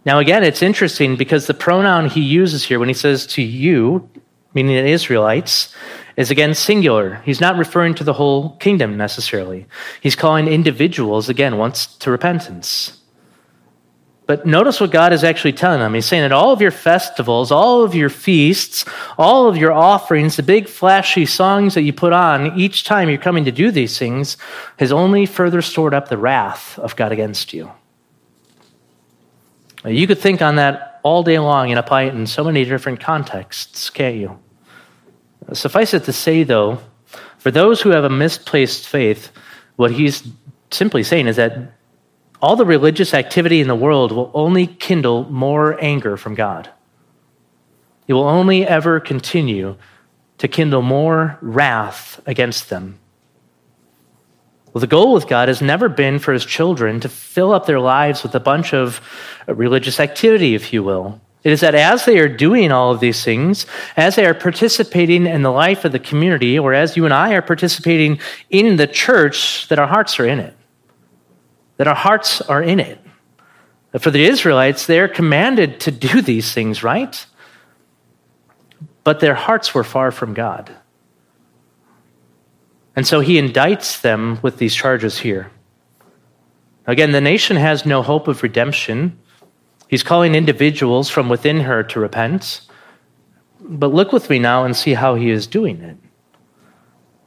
Now, 0.05 0.19
again, 0.19 0.43
it's 0.43 0.61
interesting 0.61 1.15
because 1.15 1.47
the 1.47 1.53
pronoun 1.55 2.09
he 2.09 2.21
uses 2.21 2.63
here 2.63 2.79
when 2.79 2.87
he 2.87 2.93
says 2.93 3.25
to 3.27 3.41
you, 3.41 4.07
meaning 4.53 4.75
the 4.75 4.91
Israelites, 4.91 5.73
is 6.15 6.29
again 6.31 6.53
singular. 6.53 7.21
He's 7.25 7.41
not 7.41 7.57
referring 7.57 7.95
to 7.95 8.03
the 8.03 8.13
whole 8.13 8.55
kingdom 8.57 8.97
necessarily. 8.97 9.65
He's 10.01 10.15
calling 10.15 10.47
individuals, 10.47 11.27
again, 11.27 11.57
once 11.57 11.87
to 11.97 12.11
repentance. 12.11 13.01
But 14.27 14.45
notice 14.45 14.79
what 14.79 14.91
God 14.91 15.13
is 15.13 15.23
actually 15.23 15.53
telling 15.53 15.79
them. 15.79 15.93
He's 15.93 16.05
saying 16.05 16.23
that 16.23 16.31
all 16.31 16.51
of 16.51 16.61
your 16.61 16.71
festivals, 16.71 17.51
all 17.51 17.83
of 17.83 17.93
your 17.93 18.09
feasts, 18.09 18.85
all 19.17 19.47
of 19.47 19.57
your 19.57 19.71
offerings, 19.71 20.35
the 20.35 20.43
big 20.43 20.67
flashy 20.67 21.27
songs 21.27 21.75
that 21.75 21.83
you 21.83 21.93
put 21.93 22.11
on 22.13 22.57
each 22.57 22.85
time 22.85 23.09
you're 23.09 23.19
coming 23.19 23.45
to 23.45 23.51
do 23.51 23.69
these 23.69 23.99
things, 23.99 24.37
has 24.77 24.91
only 24.91 25.25
further 25.27 25.61
stored 25.61 25.93
up 25.93 26.09
the 26.09 26.17
wrath 26.17 26.79
of 26.79 26.95
God 26.95 27.11
against 27.11 27.53
you. 27.53 27.71
You 29.85 30.07
could 30.07 30.19
think 30.19 30.41
on 30.41 30.55
that 30.55 30.99
all 31.03 31.21
day 31.21 31.37
long 31.37 31.69
and 31.69 31.79
apply 31.79 32.03
it 32.03 32.15
in 32.15 32.25
so 32.25 32.43
many 32.43 32.65
different 32.65 32.99
contexts, 32.99 33.89
can't 33.89 34.15
you? 34.15 34.39
Suffice 35.53 35.93
it 35.93 36.05
to 36.05 36.13
say, 36.13 36.43
though, 36.43 36.79
for 37.37 37.51
those 37.51 37.81
who 37.81 37.91
have 37.91 38.03
a 38.03 38.09
misplaced 38.09 38.87
faith, 38.87 39.31
what 39.75 39.91
he's 39.91 40.27
simply 40.71 41.03
saying 41.03 41.27
is 41.27 41.35
that 41.35 41.73
all 42.41 42.55
the 42.55 42.65
religious 42.65 43.13
activity 43.13 43.61
in 43.61 43.67
the 43.67 43.75
world 43.75 44.11
will 44.11 44.31
only 44.33 44.65
kindle 44.65 45.29
more 45.31 45.81
anger 45.83 46.17
from 46.17 46.33
God. 46.33 46.69
It 48.07 48.13
will 48.13 48.27
only 48.27 48.65
ever 48.65 48.99
continue 48.99 49.77
to 50.39 50.47
kindle 50.47 50.81
more 50.81 51.37
wrath 51.41 52.19
against 52.25 52.69
them. 52.69 52.99
Well, 54.75 54.81
the 54.81 54.87
goal 54.87 55.13
with 55.13 55.29
God 55.29 55.47
has 55.47 55.61
never 55.61 55.87
been 55.87 56.19
for 56.19 56.33
his 56.33 56.43
children 56.45 56.99
to 56.99 57.07
fill 57.07 57.53
up 57.53 57.65
their 57.65 57.79
lives 57.79 58.23
with 58.23 58.35
a 58.35 58.41
bunch 58.41 58.73
of 58.73 58.99
religious 59.47 60.01
activity, 60.01 60.53
if 60.53 60.73
you 60.73 60.83
will. 60.83 61.21
It 61.45 61.53
is 61.53 61.61
that 61.61 61.75
as 61.75 62.03
they 62.03 62.19
are 62.19 62.27
doing 62.27 62.73
all 62.73 62.91
of 62.91 62.99
these 62.99 63.23
things, 63.23 63.65
as 63.95 64.17
they 64.17 64.25
are 64.25 64.33
participating 64.33 65.27
in 65.27 65.43
the 65.43 65.49
life 65.49 65.85
of 65.85 65.93
the 65.93 65.99
community, 65.99 66.59
or 66.59 66.73
as 66.73 66.97
you 66.97 67.05
and 67.05 67.13
I 67.13 67.35
are 67.35 67.41
participating 67.41 68.19
in 68.49 68.75
the 68.75 68.85
church, 68.85 69.65
that 69.69 69.79
our 69.79 69.87
hearts 69.87 70.19
are 70.19 70.25
in 70.25 70.41
it. 70.41 70.53
That 71.77 71.87
our 71.87 71.95
hearts 71.95 72.41
are 72.41 72.61
in 72.61 72.81
it. 72.81 72.99
For 73.97 74.11
the 74.11 74.25
Israelites, 74.25 74.87
they're 74.87 75.07
commanded 75.07 75.79
to 75.81 75.91
do 75.91 76.21
these 76.21 76.51
things, 76.51 76.83
right? 76.83 77.25
But 79.05 79.21
their 79.21 79.35
hearts 79.35 79.73
were 79.73 79.85
far 79.85 80.11
from 80.11 80.33
God. 80.33 80.75
And 82.95 83.05
so 83.05 83.19
he 83.19 83.39
indicts 83.39 84.01
them 84.01 84.39
with 84.41 84.57
these 84.57 84.73
charges 84.73 85.19
here. 85.19 85.51
Again, 86.87 87.11
the 87.11 87.21
nation 87.21 87.57
has 87.57 87.85
no 87.85 88.01
hope 88.01 88.27
of 88.27 88.43
redemption. 88.43 89.19
He's 89.87 90.03
calling 90.03 90.35
individuals 90.35 91.09
from 91.09 91.29
within 91.29 91.61
her 91.61 91.83
to 91.83 91.99
repent. 91.99 92.61
But 93.59 93.93
look 93.93 94.11
with 94.11 94.29
me 94.29 94.39
now 94.39 94.63
and 94.63 94.75
see 94.75 94.93
how 94.93 95.15
he 95.15 95.29
is 95.29 95.47
doing 95.47 95.81
it. 95.81 95.97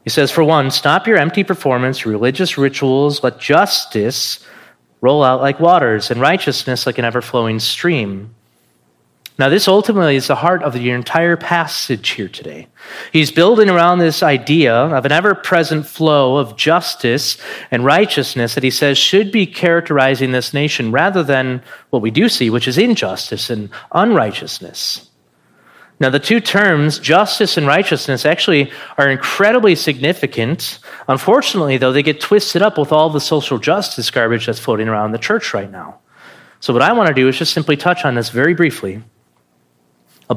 He 0.04 0.10
says, 0.10 0.30
for 0.30 0.42
one, 0.42 0.70
stop 0.70 1.06
your 1.06 1.18
empty 1.18 1.44
performance, 1.44 2.06
religious 2.06 2.56
rituals, 2.56 3.22
let 3.22 3.38
justice 3.38 4.44
roll 5.00 5.22
out 5.22 5.40
like 5.40 5.60
waters, 5.60 6.10
and 6.10 6.20
righteousness 6.20 6.86
like 6.86 6.98
an 6.98 7.04
ever 7.04 7.20
flowing 7.20 7.58
stream. 7.58 8.34
Now, 9.38 9.48
this 9.48 9.68
ultimately 9.68 10.16
is 10.16 10.26
the 10.26 10.34
heart 10.34 10.64
of 10.64 10.72
the 10.72 10.90
entire 10.90 11.36
passage 11.36 12.10
here 12.10 12.28
today. 12.28 12.66
He's 13.12 13.30
building 13.30 13.70
around 13.70 14.00
this 14.00 14.20
idea 14.20 14.74
of 14.74 15.04
an 15.04 15.12
ever 15.12 15.32
present 15.32 15.86
flow 15.86 16.38
of 16.38 16.56
justice 16.56 17.38
and 17.70 17.84
righteousness 17.84 18.56
that 18.56 18.64
he 18.64 18.70
says 18.70 18.98
should 18.98 19.30
be 19.30 19.46
characterizing 19.46 20.32
this 20.32 20.52
nation 20.52 20.90
rather 20.90 21.22
than 21.22 21.62
what 21.90 22.02
we 22.02 22.10
do 22.10 22.28
see, 22.28 22.50
which 22.50 22.66
is 22.66 22.78
injustice 22.78 23.48
and 23.48 23.70
unrighteousness. 23.92 25.08
Now, 26.00 26.10
the 26.10 26.18
two 26.18 26.40
terms, 26.40 26.98
justice 26.98 27.56
and 27.56 27.66
righteousness, 27.66 28.26
actually 28.26 28.72
are 28.98 29.08
incredibly 29.08 29.76
significant. 29.76 30.80
Unfortunately, 31.06 31.76
though, 31.76 31.92
they 31.92 32.02
get 32.02 32.20
twisted 32.20 32.62
up 32.62 32.76
with 32.76 32.90
all 32.90 33.08
the 33.08 33.20
social 33.20 33.58
justice 33.58 34.10
garbage 34.10 34.46
that's 34.46 34.58
floating 34.58 34.88
around 34.88 35.12
the 35.12 35.18
church 35.18 35.54
right 35.54 35.70
now. 35.70 36.00
So, 36.58 36.72
what 36.72 36.82
I 36.82 36.92
want 36.92 37.06
to 37.06 37.14
do 37.14 37.28
is 37.28 37.38
just 37.38 37.52
simply 37.52 37.76
touch 37.76 38.04
on 38.04 38.16
this 38.16 38.30
very 38.30 38.54
briefly 38.54 39.02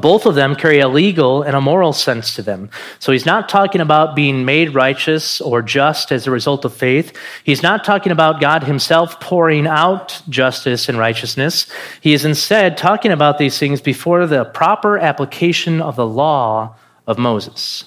both 0.00 0.24
of 0.24 0.34
them 0.34 0.56
carry 0.56 0.80
a 0.80 0.88
legal 0.88 1.42
and 1.42 1.54
a 1.54 1.60
moral 1.60 1.92
sense 1.92 2.34
to 2.36 2.42
them. 2.42 2.70
So 2.98 3.12
he's 3.12 3.26
not 3.26 3.48
talking 3.48 3.80
about 3.80 4.16
being 4.16 4.44
made 4.44 4.74
righteous 4.74 5.40
or 5.40 5.60
just 5.60 6.10
as 6.10 6.26
a 6.26 6.30
result 6.30 6.64
of 6.64 6.74
faith. 6.74 7.16
He's 7.44 7.62
not 7.62 7.84
talking 7.84 8.10
about 8.10 8.40
God 8.40 8.64
himself 8.64 9.20
pouring 9.20 9.66
out 9.66 10.22
justice 10.28 10.88
and 10.88 10.96
righteousness. 10.96 11.70
He 12.00 12.14
is 12.14 12.24
instead 12.24 12.78
talking 12.78 13.12
about 13.12 13.36
these 13.36 13.58
things 13.58 13.82
before 13.82 14.26
the 14.26 14.46
proper 14.46 14.98
application 14.98 15.82
of 15.82 15.96
the 15.96 16.06
law 16.06 16.74
of 17.06 17.18
Moses. 17.18 17.84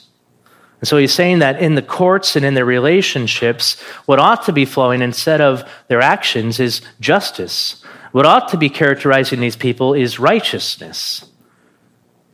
And 0.82 0.88
so 0.88 0.98
he's 0.98 1.14
saying 1.14 1.40
that 1.40 1.60
in 1.60 1.74
the 1.74 1.82
courts 1.82 2.36
and 2.36 2.46
in 2.46 2.54
their 2.54 2.66
relationships, 2.66 3.82
what 4.06 4.20
ought 4.20 4.46
to 4.46 4.54
be 4.54 4.66
flowing 4.66 5.02
instead 5.02 5.42
of 5.42 5.68
their 5.88 6.02
actions 6.02 6.60
is 6.60 6.82
justice. 7.00 7.84
What 8.12 8.28
ought 8.28 8.50
to 8.50 8.58
be 8.58 8.70
characterizing 8.70 9.40
these 9.40 9.56
people 9.56 9.96
is 9.96 10.20
righteousness. 10.20 11.26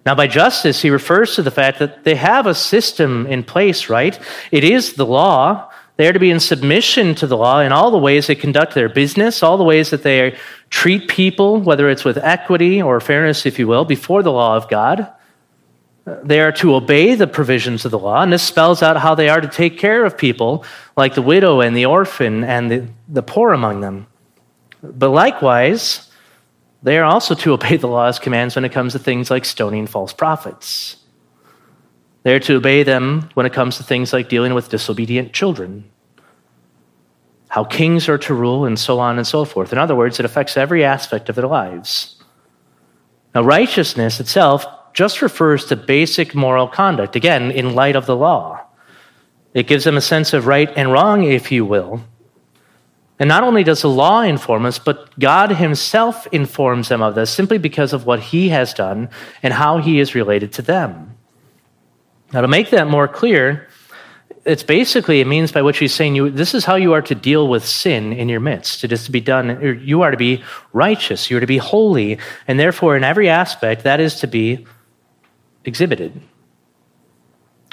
Now, 0.05 0.15
by 0.15 0.27
justice, 0.27 0.81
he 0.81 0.89
refers 0.89 1.35
to 1.35 1.43
the 1.43 1.51
fact 1.51 1.79
that 1.79 2.03
they 2.03 2.15
have 2.15 2.47
a 2.47 2.55
system 2.55 3.27
in 3.27 3.43
place, 3.43 3.89
right? 3.89 4.19
It 4.51 4.63
is 4.63 4.93
the 4.93 5.05
law. 5.05 5.71
They 5.97 6.07
are 6.07 6.13
to 6.13 6.19
be 6.19 6.31
in 6.31 6.39
submission 6.39 7.13
to 7.15 7.27
the 7.27 7.37
law 7.37 7.59
in 7.59 7.71
all 7.71 7.91
the 7.91 7.99
ways 7.99 8.25
they 8.25 8.35
conduct 8.35 8.73
their 8.73 8.89
business, 8.89 9.43
all 9.43 9.57
the 9.57 9.63
ways 9.63 9.91
that 9.91 10.01
they 10.01 10.37
treat 10.71 11.07
people, 11.07 11.59
whether 11.59 11.89
it's 11.89 12.03
with 12.03 12.17
equity 12.17 12.81
or 12.81 12.99
fairness, 12.99 13.45
if 13.45 13.59
you 13.59 13.67
will, 13.67 13.85
before 13.85 14.23
the 14.23 14.31
law 14.31 14.57
of 14.57 14.67
God. 14.69 15.11
They 16.05 16.41
are 16.41 16.51
to 16.53 16.73
obey 16.73 17.13
the 17.13 17.27
provisions 17.27 17.85
of 17.85 17.91
the 17.91 17.99
law, 17.99 18.23
and 18.23 18.33
this 18.33 18.41
spells 18.41 18.81
out 18.81 18.97
how 18.97 19.13
they 19.13 19.29
are 19.29 19.39
to 19.39 19.47
take 19.47 19.77
care 19.77 20.03
of 20.03 20.17
people 20.17 20.65
like 20.97 21.13
the 21.13 21.21
widow 21.21 21.61
and 21.61 21.77
the 21.77 21.85
orphan 21.85 22.43
and 22.43 22.71
the, 22.71 22.87
the 23.07 23.21
poor 23.21 23.53
among 23.53 23.81
them. 23.81 24.07
But 24.81 25.11
likewise, 25.11 26.09
they 26.83 26.97
are 26.97 27.03
also 27.03 27.35
to 27.35 27.53
obey 27.53 27.77
the 27.77 27.87
law's 27.87 28.19
commands 28.19 28.55
when 28.55 28.65
it 28.65 28.71
comes 28.71 28.93
to 28.93 28.99
things 28.99 29.29
like 29.29 29.45
stoning 29.45 29.87
false 29.87 30.13
prophets. 30.13 30.97
They 32.23 32.33
are 32.35 32.39
to 32.41 32.57
obey 32.57 32.83
them 32.83 33.29
when 33.33 33.45
it 33.45 33.53
comes 33.53 33.77
to 33.77 33.83
things 33.83 34.13
like 34.13 34.29
dealing 34.29 34.53
with 34.53 34.69
disobedient 34.69 35.33
children, 35.33 35.89
how 37.49 37.63
kings 37.63 38.07
are 38.07 38.19
to 38.19 38.33
rule, 38.33 38.65
and 38.65 38.77
so 38.77 38.99
on 38.99 39.17
and 39.17 39.25
so 39.25 39.43
forth. 39.43 39.71
In 39.71 39.79
other 39.79 39.95
words, 39.95 40.19
it 40.19 40.25
affects 40.25 40.55
every 40.55 40.83
aspect 40.83 41.29
of 41.29 41.35
their 41.35 41.47
lives. 41.47 42.21
Now, 43.33 43.41
righteousness 43.41 44.19
itself 44.19 44.65
just 44.93 45.21
refers 45.21 45.65
to 45.65 45.75
basic 45.75 46.35
moral 46.35 46.67
conduct, 46.67 47.15
again, 47.15 47.49
in 47.51 47.75
light 47.75 47.95
of 47.95 48.05
the 48.05 48.15
law. 48.15 48.61
It 49.53 49.67
gives 49.67 49.83
them 49.83 49.97
a 49.97 50.01
sense 50.01 50.33
of 50.33 50.47
right 50.47 50.69
and 50.75 50.91
wrong, 50.91 51.23
if 51.23 51.51
you 51.51 51.65
will, 51.65 52.03
and 53.21 53.27
not 53.27 53.43
only 53.43 53.63
does 53.63 53.83
the 53.83 53.87
law 53.87 54.21
inform 54.21 54.65
us, 54.65 54.79
but 54.79 55.17
God 55.19 55.51
Himself 55.51 56.25
informs 56.31 56.89
them 56.89 57.03
of 57.03 57.13
this 57.13 57.29
simply 57.29 57.59
because 57.59 57.93
of 57.93 58.07
what 58.07 58.19
He 58.19 58.49
has 58.49 58.73
done 58.73 59.11
and 59.43 59.53
how 59.53 59.77
He 59.77 59.99
is 59.99 60.15
related 60.15 60.53
to 60.53 60.63
them. 60.63 61.15
Now, 62.33 62.41
to 62.41 62.47
make 62.47 62.71
that 62.71 62.87
more 62.87 63.07
clear, 63.07 63.67
it's 64.43 64.63
basically 64.63 65.21
a 65.21 65.25
means 65.25 65.51
by 65.51 65.61
which 65.61 65.77
He's 65.77 65.93
saying 65.93 66.15
you, 66.15 66.31
this 66.31 66.55
is 66.55 66.65
how 66.65 66.73
you 66.77 66.93
are 66.93 67.01
to 67.03 67.13
deal 67.13 67.47
with 67.47 67.63
sin 67.63 68.11
in 68.11 68.27
your 68.27 68.39
midst. 68.39 68.83
It 68.83 68.91
is 68.91 69.05
to 69.05 69.11
be 69.11 69.21
done, 69.21 69.79
you 69.85 70.01
are 70.01 70.09
to 70.09 70.17
be 70.17 70.43
righteous, 70.73 71.29
you 71.29 71.37
are 71.37 71.41
to 71.41 71.45
be 71.45 71.59
holy, 71.59 72.17
and 72.47 72.59
therefore, 72.59 72.97
in 72.97 73.03
every 73.03 73.29
aspect, 73.29 73.83
that 73.83 73.99
is 73.99 74.15
to 74.21 74.27
be 74.27 74.65
exhibited. 75.63 76.19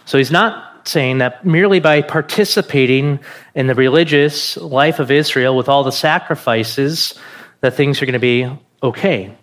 So 0.04 0.18
He's 0.18 0.30
not 0.30 0.77
saying 0.88 1.18
that 1.18 1.44
merely 1.44 1.80
by 1.80 2.02
participating 2.02 3.20
in 3.54 3.66
the 3.66 3.74
religious 3.74 4.56
life 4.56 4.98
of 4.98 5.10
Israel 5.10 5.56
with 5.56 5.68
all 5.68 5.84
the 5.84 5.92
sacrifices, 5.92 7.14
that 7.60 7.74
things 7.74 8.00
are 8.00 8.06
going 8.06 8.12
to 8.14 8.18
be 8.18 8.48
okay. 8.82 9.34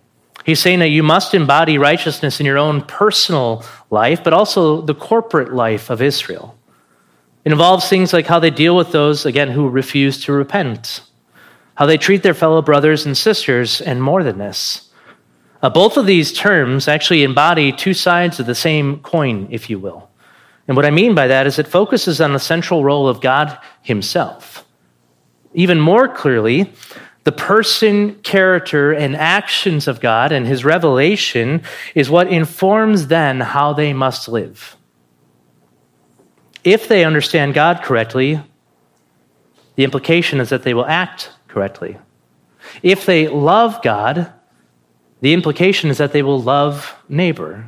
He's 0.44 0.60
saying 0.60 0.78
that 0.78 0.88
you 0.88 1.02
must 1.02 1.34
embody 1.34 1.76
righteousness 1.76 2.38
in 2.40 2.46
your 2.46 2.58
own 2.58 2.82
personal 2.82 3.64
life, 3.90 4.22
but 4.22 4.32
also 4.32 4.80
the 4.80 4.94
corporate 4.94 5.52
life 5.52 5.90
of 5.90 6.00
Israel. 6.00 6.56
It 7.44 7.52
involves 7.52 7.88
things 7.88 8.12
like 8.12 8.26
how 8.26 8.38
they 8.38 8.50
deal 8.50 8.76
with 8.76 8.92
those, 8.92 9.26
again, 9.26 9.50
who 9.50 9.68
refuse 9.68 10.24
to 10.24 10.32
repent, 10.32 11.02
how 11.74 11.86
they 11.86 11.96
treat 11.96 12.22
their 12.22 12.34
fellow 12.34 12.62
brothers 12.62 13.06
and 13.06 13.16
sisters, 13.16 13.80
and 13.80 14.02
more 14.02 14.22
than 14.22 14.38
this. 14.38 14.90
Uh, 15.62 15.70
both 15.70 15.96
of 15.96 16.06
these 16.06 16.32
terms 16.32 16.86
actually 16.86 17.22
embody 17.22 17.72
two 17.72 17.94
sides 17.94 18.38
of 18.38 18.46
the 18.46 18.54
same 18.54 19.00
coin, 19.00 19.48
if 19.50 19.70
you 19.70 19.78
will. 19.78 20.08
And 20.68 20.76
what 20.76 20.86
I 20.86 20.90
mean 20.90 21.14
by 21.14 21.26
that 21.28 21.46
is 21.46 21.58
it 21.58 21.68
focuses 21.68 22.20
on 22.20 22.32
the 22.32 22.38
central 22.38 22.82
role 22.82 23.08
of 23.08 23.20
God 23.20 23.56
Himself. 23.82 24.66
Even 25.54 25.80
more 25.80 26.08
clearly, 26.08 26.72
the 27.24 27.32
person, 27.32 28.14
character, 28.16 28.92
and 28.92 29.16
actions 29.16 29.88
of 29.88 30.00
God 30.00 30.32
and 30.32 30.46
His 30.46 30.64
revelation 30.64 31.62
is 31.94 32.10
what 32.10 32.28
informs 32.28 33.08
then 33.08 33.40
how 33.40 33.72
they 33.72 33.92
must 33.92 34.28
live. 34.28 34.76
If 36.62 36.88
they 36.88 37.04
understand 37.04 37.54
God 37.54 37.82
correctly, 37.82 38.40
the 39.76 39.84
implication 39.84 40.40
is 40.40 40.48
that 40.48 40.62
they 40.62 40.74
will 40.74 40.86
act 40.86 41.30
correctly. 41.48 41.98
If 42.82 43.06
they 43.06 43.28
love 43.28 43.82
God, 43.82 44.32
the 45.20 45.32
implication 45.32 45.90
is 45.90 45.98
that 45.98 46.12
they 46.12 46.22
will 46.22 46.40
love 46.40 46.94
neighbor. 47.08 47.66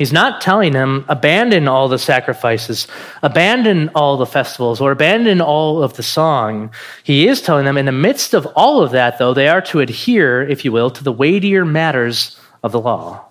He's 0.00 0.14
not 0.14 0.40
telling 0.40 0.72
them, 0.72 1.04
abandon 1.10 1.68
all 1.68 1.86
the 1.86 1.98
sacrifices, 1.98 2.88
abandon 3.22 3.90
all 3.94 4.16
the 4.16 4.24
festivals, 4.24 4.80
or 4.80 4.92
abandon 4.92 5.42
all 5.42 5.82
of 5.82 5.92
the 5.92 6.02
song. 6.02 6.70
He 7.04 7.28
is 7.28 7.42
telling 7.42 7.66
them, 7.66 7.76
in 7.76 7.84
the 7.84 7.92
midst 7.92 8.32
of 8.32 8.46
all 8.56 8.82
of 8.82 8.92
that, 8.92 9.18
though, 9.18 9.34
they 9.34 9.46
are 9.46 9.60
to 9.60 9.80
adhere, 9.80 10.40
if 10.40 10.64
you 10.64 10.72
will, 10.72 10.88
to 10.88 11.04
the 11.04 11.12
weightier 11.12 11.66
matters 11.66 12.40
of 12.62 12.72
the 12.72 12.80
law. 12.80 13.26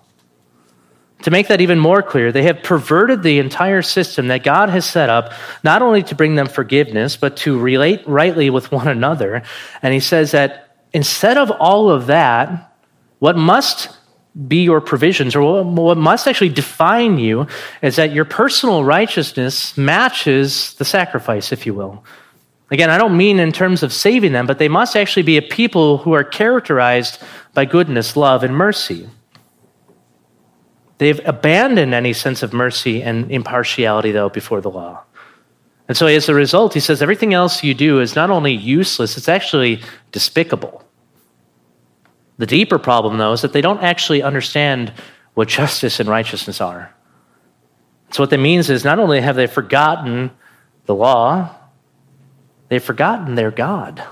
To 1.22 1.32
make 1.32 1.48
that 1.48 1.60
even 1.60 1.80
more 1.80 2.04
clear, 2.04 2.30
they 2.30 2.44
have 2.44 2.62
perverted 2.62 3.24
the 3.24 3.40
entire 3.40 3.82
system 3.82 4.28
that 4.28 4.44
God 4.44 4.68
has 4.68 4.86
set 4.86 5.10
up, 5.10 5.32
not 5.64 5.82
only 5.82 6.04
to 6.04 6.14
bring 6.14 6.36
them 6.36 6.46
forgiveness, 6.46 7.16
but 7.16 7.36
to 7.38 7.58
relate 7.58 8.06
rightly 8.06 8.48
with 8.48 8.70
one 8.70 8.86
another. 8.86 9.42
And 9.82 9.92
he 9.92 9.98
says 9.98 10.30
that 10.30 10.76
instead 10.92 11.36
of 11.36 11.50
all 11.50 11.90
of 11.90 12.06
that, 12.06 12.72
what 13.18 13.36
must 13.36 13.88
be 14.46 14.62
your 14.62 14.80
provisions, 14.80 15.34
or 15.34 15.64
what 15.64 15.98
must 15.98 16.28
actually 16.28 16.50
define 16.50 17.18
you, 17.18 17.46
is 17.82 17.96
that 17.96 18.12
your 18.12 18.24
personal 18.24 18.84
righteousness 18.84 19.76
matches 19.76 20.74
the 20.74 20.84
sacrifice, 20.84 21.52
if 21.52 21.66
you 21.66 21.74
will. 21.74 22.04
Again, 22.70 22.90
I 22.90 22.98
don't 22.98 23.16
mean 23.16 23.40
in 23.40 23.50
terms 23.50 23.82
of 23.82 23.92
saving 23.92 24.32
them, 24.32 24.46
but 24.46 24.58
they 24.58 24.68
must 24.68 24.94
actually 24.94 25.24
be 25.24 25.36
a 25.36 25.42
people 25.42 25.98
who 25.98 26.12
are 26.12 26.22
characterized 26.22 27.20
by 27.54 27.64
goodness, 27.64 28.16
love, 28.16 28.44
and 28.44 28.56
mercy. 28.56 29.08
They've 30.98 31.20
abandoned 31.26 31.94
any 31.94 32.12
sense 32.12 32.42
of 32.42 32.52
mercy 32.52 33.02
and 33.02 33.30
impartiality, 33.32 34.12
though, 34.12 34.28
before 34.28 34.60
the 34.60 34.70
law. 34.70 35.02
And 35.88 35.96
so, 35.96 36.06
as 36.06 36.28
a 36.28 36.34
result, 36.34 36.74
he 36.74 36.78
says 36.78 37.02
everything 37.02 37.34
else 37.34 37.64
you 37.64 37.74
do 37.74 38.00
is 38.00 38.14
not 38.14 38.30
only 38.30 38.52
useless, 38.52 39.16
it's 39.16 39.28
actually 39.28 39.82
despicable. 40.12 40.84
The 42.40 42.46
deeper 42.46 42.78
problem, 42.78 43.18
though, 43.18 43.32
is 43.32 43.42
that 43.42 43.52
they 43.52 43.60
don't 43.60 43.82
actually 43.82 44.22
understand 44.22 44.94
what 45.34 45.46
justice 45.46 46.00
and 46.00 46.08
righteousness 46.08 46.58
are. 46.58 46.90
So, 48.12 48.22
what 48.22 48.30
that 48.30 48.38
means 48.40 48.70
is 48.70 48.82
not 48.82 48.98
only 48.98 49.20
have 49.20 49.36
they 49.36 49.46
forgotten 49.46 50.30
the 50.86 50.94
law, 50.94 51.54
they've 52.70 52.82
forgotten 52.82 53.34
their 53.34 53.50
God. 53.50 54.02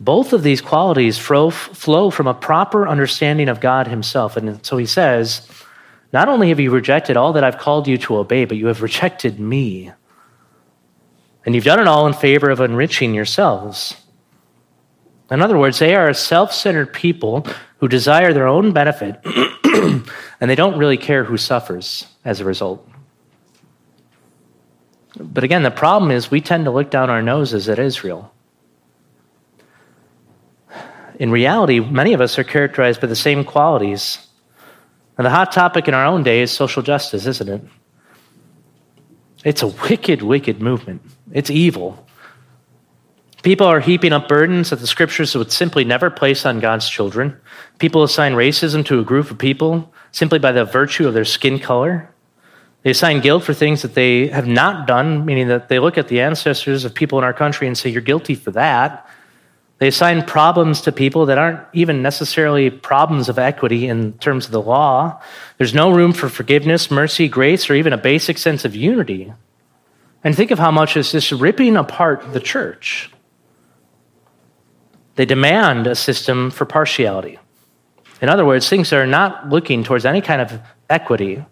Both 0.00 0.32
of 0.32 0.42
these 0.42 0.60
qualities 0.60 1.18
flow, 1.18 1.50
from 1.50 2.26
a 2.26 2.34
proper 2.34 2.88
understanding 2.88 3.48
of 3.48 3.60
God 3.60 3.86
Himself. 3.86 4.36
And 4.36 4.66
so 4.66 4.76
he 4.76 4.86
says, 4.86 5.48
Not 6.12 6.28
only 6.28 6.48
have 6.48 6.58
you 6.58 6.72
rejected 6.72 7.16
all 7.16 7.34
that 7.34 7.44
I've 7.44 7.58
called 7.58 7.86
you 7.86 7.96
to 7.98 8.16
obey, 8.16 8.44
but 8.44 8.56
you 8.56 8.66
have 8.66 8.82
rejected 8.82 9.38
me. 9.38 9.92
And 11.46 11.54
you've 11.54 11.62
done 11.62 11.78
it 11.78 11.86
all 11.86 12.08
in 12.08 12.12
favor 12.12 12.50
of 12.50 12.60
enriching 12.60 13.14
yourselves. 13.14 13.94
In 15.30 15.42
other 15.42 15.58
words, 15.58 15.78
they 15.78 15.94
are 15.94 16.08
a 16.08 16.14
self 16.14 16.52
centered 16.52 16.92
people 16.92 17.46
who 17.78 17.88
desire 17.88 18.32
their 18.32 18.46
own 18.46 18.72
benefit, 18.72 19.20
and 19.64 20.50
they 20.50 20.54
don't 20.54 20.78
really 20.78 20.96
care 20.96 21.24
who 21.24 21.36
suffers 21.36 22.06
as 22.24 22.40
a 22.40 22.44
result. 22.44 22.88
But 25.18 25.44
again, 25.44 25.62
the 25.62 25.70
problem 25.70 26.10
is 26.10 26.30
we 26.30 26.40
tend 26.40 26.64
to 26.64 26.70
look 26.70 26.90
down 26.90 27.10
our 27.10 27.22
noses 27.22 27.68
at 27.68 27.78
Israel. 27.78 28.32
In 31.18 31.30
reality, 31.30 31.80
many 31.80 32.12
of 32.12 32.20
us 32.20 32.38
are 32.38 32.44
characterized 32.44 33.00
by 33.00 33.08
the 33.08 33.16
same 33.16 33.44
qualities. 33.44 34.24
And 35.16 35.24
the 35.24 35.30
hot 35.30 35.50
topic 35.50 35.88
in 35.88 35.94
our 35.94 36.06
own 36.06 36.22
day 36.22 36.42
is 36.42 36.52
social 36.52 36.82
justice, 36.82 37.26
isn't 37.26 37.48
it? 37.48 37.62
It's 39.44 39.62
a 39.62 39.66
wicked, 39.66 40.22
wicked 40.22 40.62
movement. 40.62 41.02
It's 41.32 41.50
evil. 41.50 42.07
People 43.48 43.68
are 43.68 43.80
heaping 43.80 44.12
up 44.12 44.28
burdens 44.28 44.68
that 44.68 44.80
the 44.80 44.86
scriptures 44.86 45.34
would 45.34 45.50
simply 45.50 45.82
never 45.82 46.10
place 46.10 46.44
on 46.44 46.60
God's 46.60 46.86
children. 46.86 47.34
People 47.78 48.02
assign 48.02 48.34
racism 48.34 48.84
to 48.84 49.00
a 49.00 49.02
group 49.02 49.30
of 49.30 49.38
people 49.38 49.90
simply 50.12 50.38
by 50.38 50.52
the 50.52 50.66
virtue 50.66 51.08
of 51.08 51.14
their 51.14 51.24
skin 51.24 51.58
color. 51.58 52.10
They 52.82 52.90
assign 52.90 53.22
guilt 53.22 53.44
for 53.44 53.54
things 53.54 53.80
that 53.80 53.94
they 53.94 54.26
have 54.26 54.46
not 54.46 54.86
done, 54.86 55.24
meaning 55.24 55.48
that 55.48 55.70
they 55.70 55.78
look 55.78 55.96
at 55.96 56.08
the 56.08 56.20
ancestors 56.20 56.84
of 56.84 56.94
people 56.94 57.16
in 57.16 57.24
our 57.24 57.32
country 57.32 57.66
and 57.66 57.78
say, 57.78 57.88
You're 57.88 58.02
guilty 58.02 58.34
for 58.34 58.50
that. 58.50 59.08
They 59.78 59.88
assign 59.88 60.24
problems 60.24 60.82
to 60.82 60.92
people 60.92 61.24
that 61.24 61.38
aren't 61.38 61.60
even 61.72 62.02
necessarily 62.02 62.68
problems 62.68 63.30
of 63.30 63.38
equity 63.38 63.88
in 63.88 64.12
terms 64.18 64.44
of 64.44 64.52
the 64.52 64.60
law. 64.60 65.22
There's 65.56 65.72
no 65.72 65.90
room 65.90 66.12
for 66.12 66.28
forgiveness, 66.28 66.90
mercy, 66.90 67.28
grace, 67.28 67.70
or 67.70 67.76
even 67.76 67.94
a 67.94 67.96
basic 67.96 68.36
sense 68.36 68.66
of 68.66 68.76
unity. 68.76 69.32
And 70.22 70.36
think 70.36 70.50
of 70.50 70.58
how 70.58 70.70
much 70.70 70.98
is 70.98 71.12
this 71.12 71.32
ripping 71.32 71.78
apart 71.78 72.34
the 72.34 72.40
church. 72.40 73.10
They 75.18 75.26
demand 75.26 75.88
a 75.88 75.96
system 75.96 76.48
for 76.48 76.64
partiality. 76.64 77.40
In 78.22 78.28
other 78.28 78.46
words, 78.46 78.68
things 78.68 78.90
that 78.90 79.00
are 79.00 79.06
not 79.06 79.48
looking 79.48 79.82
towards 79.82 80.06
any 80.06 80.20
kind 80.20 80.40
of 80.40 80.60
equity. 80.88 81.44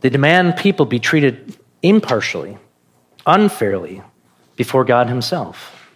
They 0.00 0.10
demand 0.10 0.56
people 0.56 0.86
be 0.86 1.00
treated 1.00 1.58
impartially, 1.82 2.56
unfairly, 3.26 4.00
before 4.54 4.84
God 4.84 5.08
Himself. 5.08 5.90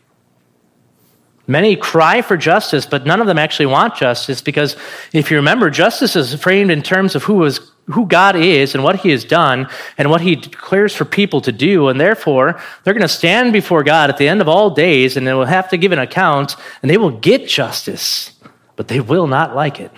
Many 1.47 1.77
cry 1.77 2.21
for 2.21 2.37
justice, 2.37 2.85
but 2.85 3.07
none 3.07 3.21
of 3.21 3.29
them 3.29 3.39
actually 3.39 3.67
want 3.67 3.95
justice 3.95 4.43
because 4.43 4.77
if 5.13 5.31
you 5.31 5.37
remember, 5.37 5.71
justice 5.71 6.17
is 6.17 6.35
framed 6.35 6.73
in 6.73 6.83
terms 6.83 7.15
of 7.15 7.23
who 7.23 7.35
was 7.35 7.71
who 7.87 8.07
God 8.07 8.37
is 8.37 8.75
and 8.75 8.85
what 8.85 8.97
He 8.97 9.11
has 9.11 9.25
done 9.25 9.69
and 9.99 10.11
what 10.11 10.21
He 10.21 10.37
declares 10.37 10.95
for 10.95 11.05
people 11.05 11.41
to 11.43 11.53
do. 11.53 11.89
And 11.89 12.01
therefore, 12.01 12.61
they're 12.85 12.95
going 12.95 13.03
to 13.03 13.09
stand 13.09 13.53
before 13.53 13.83
God 13.83 14.11
at 14.11 14.19
the 14.19 14.29
end 14.29 14.41
of 14.41 14.49
all 14.49 14.71
days 14.71 15.17
and 15.17 15.27
they 15.27 15.35
will 15.35 15.45
have 15.45 15.69
to 15.71 15.77
give 15.77 15.93
an 15.93 15.99
account 15.99 16.57
and 16.81 16.91
they 16.91 16.97
will 16.97 17.11
get 17.11 17.49
justice, 17.49 18.33
but 18.77 18.89
they 18.89 19.01
will 19.01 19.27
not 19.27 19.55
like 19.55 19.81
it. 19.81 19.91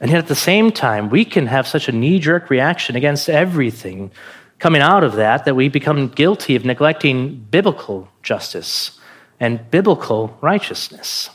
And 0.00 0.10
yet, 0.10 0.18
at 0.18 0.28
the 0.28 0.34
same 0.36 0.70
time, 0.70 1.10
we 1.10 1.24
can 1.24 1.46
have 1.46 1.66
such 1.66 1.88
a 1.88 1.92
knee 1.92 2.20
jerk 2.20 2.50
reaction 2.50 2.94
against 2.94 3.28
everything 3.28 4.12
coming 4.58 4.82
out 4.82 5.02
of 5.04 5.14
that 5.14 5.44
that 5.44 5.54
we 5.54 5.68
become 5.68 6.08
guilty 6.08 6.54
of 6.54 6.64
neglecting 6.64 7.46
biblical 7.50 8.08
justice 8.22 9.00
and 9.40 9.70
biblical 9.70 10.36
righteousness. 10.40 11.30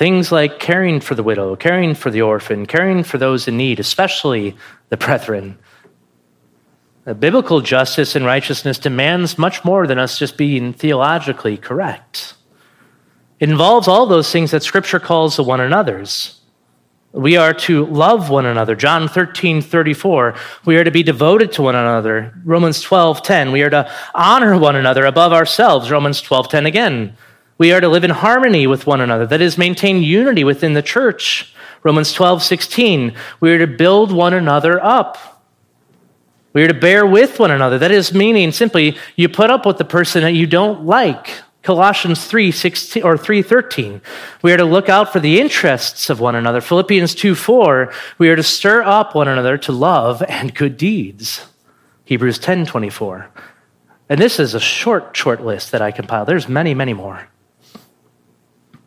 Things 0.00 0.32
like 0.32 0.58
caring 0.58 1.00
for 1.00 1.14
the 1.14 1.22
widow, 1.22 1.54
caring 1.56 1.94
for 1.94 2.10
the 2.10 2.22
orphan, 2.22 2.64
caring 2.64 3.04
for 3.04 3.18
those 3.18 3.46
in 3.46 3.58
need, 3.58 3.78
especially 3.78 4.56
the 4.88 4.96
brethren. 4.96 5.58
The 7.04 7.14
biblical 7.14 7.60
justice 7.60 8.16
and 8.16 8.24
righteousness 8.24 8.78
demands 8.78 9.36
much 9.36 9.62
more 9.62 9.86
than 9.86 9.98
us 9.98 10.18
just 10.18 10.38
being 10.38 10.72
theologically 10.72 11.58
correct. 11.58 12.32
It 13.40 13.50
involves 13.50 13.88
all 13.88 14.06
those 14.06 14.32
things 14.32 14.52
that 14.52 14.62
Scripture 14.62 15.00
calls 15.00 15.36
the 15.36 15.42
one 15.42 15.60
another's. 15.60 16.40
We 17.12 17.36
are 17.36 17.52
to 17.68 17.84
love 17.84 18.30
one 18.30 18.46
another. 18.46 18.74
John 18.74 19.06
13, 19.06 19.60
34. 19.60 20.34
We 20.64 20.78
are 20.78 20.84
to 20.84 20.90
be 20.90 21.02
devoted 21.02 21.52
to 21.52 21.62
one 21.62 21.74
another. 21.74 22.32
Romans 22.46 22.80
12, 22.80 23.22
10. 23.22 23.52
We 23.52 23.60
are 23.60 23.68
to 23.68 23.92
honor 24.14 24.56
one 24.56 24.76
another 24.76 25.04
above 25.04 25.34
ourselves. 25.34 25.90
Romans 25.90 26.22
12, 26.22 26.48
10 26.48 26.64
again. 26.64 27.18
We 27.60 27.72
are 27.72 27.80
to 27.82 27.90
live 27.90 28.04
in 28.04 28.10
harmony 28.10 28.66
with 28.66 28.86
one 28.86 29.02
another, 29.02 29.26
that 29.26 29.42
is, 29.42 29.58
maintain 29.58 30.02
unity 30.02 30.44
within 30.44 30.72
the 30.72 30.80
church. 30.80 31.52
Romans 31.82 32.10
12, 32.14 32.42
16. 32.42 33.14
We 33.40 33.52
are 33.52 33.58
to 33.58 33.66
build 33.66 34.12
one 34.12 34.32
another 34.32 34.82
up. 34.82 35.44
We 36.54 36.62
are 36.62 36.68
to 36.68 36.72
bear 36.72 37.04
with 37.04 37.38
one 37.38 37.50
another. 37.50 37.78
That 37.78 37.90
is, 37.90 38.14
meaning 38.14 38.50
simply 38.52 38.96
you 39.14 39.28
put 39.28 39.50
up 39.50 39.66
with 39.66 39.76
the 39.76 39.84
person 39.84 40.22
that 40.22 40.32
you 40.32 40.46
don't 40.46 40.86
like. 40.86 41.34
Colossians 41.62 42.24
3, 42.24 42.50
16, 42.50 43.02
or 43.02 43.18
3, 43.18 43.42
13. 43.42 44.00
We 44.40 44.54
are 44.54 44.56
to 44.56 44.64
look 44.64 44.88
out 44.88 45.12
for 45.12 45.20
the 45.20 45.38
interests 45.38 46.08
of 46.08 46.18
one 46.18 46.36
another. 46.36 46.62
Philippians 46.62 47.14
2, 47.14 47.34
4. 47.34 47.92
We 48.16 48.30
are 48.30 48.36
to 48.36 48.42
stir 48.42 48.82
up 48.84 49.14
one 49.14 49.28
another 49.28 49.58
to 49.58 49.72
love 49.72 50.22
and 50.26 50.54
good 50.54 50.78
deeds. 50.78 51.44
Hebrews 52.06 52.38
10, 52.38 52.64
24. 52.64 53.30
And 54.08 54.18
this 54.18 54.40
is 54.40 54.54
a 54.54 54.60
short, 54.60 55.14
short 55.14 55.42
list 55.42 55.72
that 55.72 55.82
I 55.82 55.90
compiled. 55.90 56.26
There's 56.26 56.48
many, 56.48 56.72
many 56.72 56.94
more. 56.94 57.28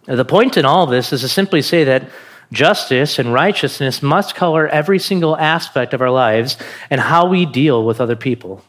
The 0.05 0.25
point 0.25 0.57
in 0.57 0.65
all 0.65 0.85
this 0.85 1.13
is 1.13 1.21
to 1.21 1.29
simply 1.29 1.61
say 1.61 1.85
that 1.85 2.09
justice 2.51 3.19
and 3.19 3.33
righteousness 3.33 4.01
must 4.03 4.35
color 4.35 4.67
every 4.67 4.99
single 4.99 5.37
aspect 5.37 5.93
of 5.93 6.01
our 6.01 6.11
lives 6.11 6.57
and 6.89 6.99
how 6.99 7.27
we 7.27 7.45
deal 7.45 7.85
with 7.85 8.01
other 8.01 8.15
people. 8.15 8.63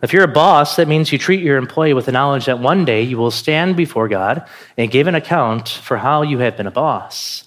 If 0.00 0.12
you're 0.12 0.24
a 0.24 0.28
boss, 0.28 0.76
that 0.76 0.86
means 0.86 1.10
you 1.10 1.18
treat 1.18 1.42
your 1.42 1.56
employee 1.56 1.94
with 1.94 2.06
the 2.06 2.12
knowledge 2.12 2.46
that 2.46 2.60
one 2.60 2.84
day 2.84 3.02
you 3.02 3.18
will 3.18 3.32
stand 3.32 3.76
before 3.76 4.08
God 4.08 4.48
and 4.76 4.90
give 4.90 5.08
an 5.08 5.16
account 5.16 5.68
for 5.68 5.96
how 5.96 6.22
you 6.22 6.38
have 6.38 6.56
been 6.56 6.68
a 6.68 6.72
boss. 6.72 7.44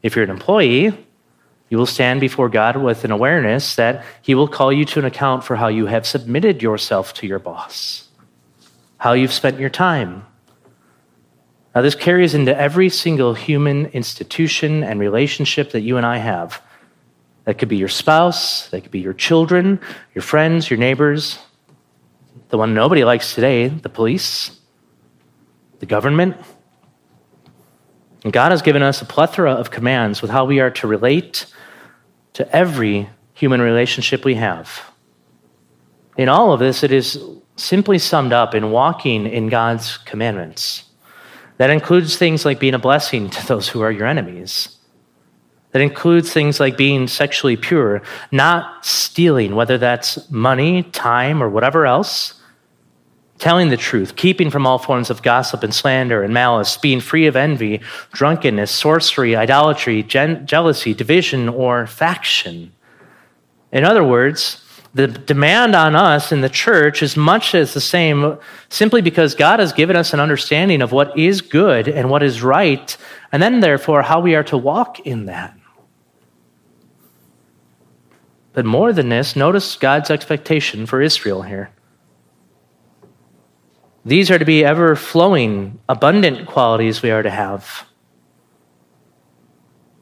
If 0.00 0.14
you're 0.14 0.24
an 0.24 0.30
employee, 0.30 0.96
you 1.68 1.78
will 1.78 1.86
stand 1.86 2.20
before 2.20 2.48
God 2.48 2.76
with 2.76 3.04
an 3.04 3.10
awareness 3.10 3.74
that 3.74 4.04
He 4.22 4.36
will 4.36 4.48
call 4.48 4.72
you 4.72 4.84
to 4.86 5.00
an 5.00 5.04
account 5.04 5.42
for 5.42 5.56
how 5.56 5.66
you 5.66 5.86
have 5.86 6.06
submitted 6.06 6.62
yourself 6.62 7.12
to 7.14 7.26
your 7.26 7.40
boss, 7.40 8.08
how 8.98 9.12
you've 9.12 9.32
spent 9.32 9.58
your 9.58 9.70
time, 9.70 10.24
now, 11.74 11.82
this 11.82 11.94
carries 11.94 12.34
into 12.34 12.56
every 12.56 12.88
single 12.88 13.34
human 13.34 13.86
institution 13.86 14.82
and 14.82 14.98
relationship 14.98 15.70
that 15.70 15.82
you 15.82 15.98
and 15.98 16.04
I 16.04 16.16
have. 16.16 16.60
That 17.44 17.58
could 17.58 17.68
be 17.68 17.76
your 17.76 17.88
spouse, 17.88 18.68
that 18.70 18.82
could 18.82 18.90
be 18.90 19.00
your 19.00 19.12
children, 19.12 19.80
your 20.14 20.22
friends, 20.22 20.68
your 20.68 20.78
neighbors, 20.78 21.38
the 22.48 22.58
one 22.58 22.74
nobody 22.74 23.04
likes 23.04 23.34
today, 23.34 23.68
the 23.68 23.88
police, 23.88 24.58
the 25.78 25.86
government. 25.86 26.36
And 28.24 28.32
God 28.32 28.50
has 28.50 28.62
given 28.62 28.82
us 28.82 29.00
a 29.00 29.04
plethora 29.04 29.52
of 29.52 29.70
commands 29.70 30.20
with 30.20 30.30
how 30.30 30.44
we 30.44 30.58
are 30.58 30.70
to 30.72 30.88
relate 30.88 31.46
to 32.32 32.54
every 32.54 33.08
human 33.32 33.60
relationship 33.60 34.24
we 34.24 34.34
have. 34.34 34.82
In 36.16 36.28
all 36.28 36.52
of 36.52 36.58
this, 36.58 36.82
it 36.82 36.92
is 36.92 37.18
simply 37.54 37.98
summed 37.98 38.32
up 38.32 38.54
in 38.56 38.72
walking 38.72 39.26
in 39.26 39.48
God's 39.48 39.98
commandments. 39.98 40.89
That 41.60 41.68
includes 41.68 42.16
things 42.16 42.46
like 42.46 42.58
being 42.58 42.72
a 42.72 42.78
blessing 42.78 43.28
to 43.28 43.46
those 43.46 43.68
who 43.68 43.82
are 43.82 43.92
your 43.92 44.06
enemies. 44.06 44.78
That 45.72 45.82
includes 45.82 46.32
things 46.32 46.58
like 46.58 46.78
being 46.78 47.06
sexually 47.06 47.58
pure, 47.58 48.00
not 48.32 48.86
stealing, 48.86 49.54
whether 49.54 49.76
that's 49.76 50.30
money, 50.30 50.84
time, 50.84 51.42
or 51.42 51.50
whatever 51.50 51.84
else, 51.84 52.40
telling 53.36 53.68
the 53.68 53.76
truth, 53.76 54.16
keeping 54.16 54.48
from 54.48 54.66
all 54.66 54.78
forms 54.78 55.10
of 55.10 55.22
gossip 55.22 55.62
and 55.62 55.74
slander 55.74 56.22
and 56.22 56.32
malice, 56.32 56.78
being 56.78 56.98
free 56.98 57.26
of 57.26 57.36
envy, 57.36 57.82
drunkenness, 58.14 58.70
sorcery, 58.70 59.36
idolatry, 59.36 60.02
gen- 60.02 60.46
jealousy, 60.46 60.94
division, 60.94 61.46
or 61.46 61.86
faction. 61.86 62.72
In 63.70 63.84
other 63.84 64.02
words, 64.02 64.64
the 64.92 65.06
demand 65.06 65.76
on 65.76 65.94
us 65.94 66.32
in 66.32 66.40
the 66.40 66.48
church 66.48 67.02
is 67.02 67.16
much 67.16 67.54
as 67.54 67.74
the 67.74 67.80
same 67.80 68.38
simply 68.68 69.00
because 69.00 69.34
God 69.34 69.60
has 69.60 69.72
given 69.72 69.94
us 69.94 70.12
an 70.12 70.20
understanding 70.20 70.82
of 70.82 70.90
what 70.90 71.16
is 71.16 71.40
good 71.40 71.86
and 71.88 72.10
what 72.10 72.22
is 72.22 72.42
right, 72.42 72.96
and 73.30 73.42
then 73.42 73.60
therefore 73.60 74.02
how 74.02 74.20
we 74.20 74.34
are 74.34 74.42
to 74.44 74.58
walk 74.58 75.00
in 75.00 75.26
that. 75.26 75.56
But 78.52 78.64
more 78.64 78.92
than 78.92 79.10
this, 79.10 79.36
notice 79.36 79.76
God's 79.76 80.10
expectation 80.10 80.86
for 80.86 81.00
Israel 81.00 81.42
here. 81.42 81.70
These 84.04 84.30
are 84.30 84.38
to 84.38 84.44
be 84.44 84.64
ever 84.64 84.96
flowing, 84.96 85.78
abundant 85.88 86.48
qualities 86.48 87.00
we 87.02 87.10
are 87.10 87.22
to 87.22 87.30
have. 87.30 87.86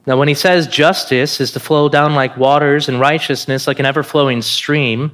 Now, 0.09 0.17
when 0.17 0.27
he 0.27 0.35
says 0.35 0.67
justice 0.67 1.39
is 1.39 1.53
to 1.53 1.61
flow 1.61 1.91
down 1.91 2.15
like 2.15 2.39
waters 2.39 2.89
and 2.89 2.99
righteousness 2.99 3.67
like 3.67 3.79
an 3.79 3.85
ever 3.85 4.03
flowing 4.03 4.41
stream, 4.41 5.13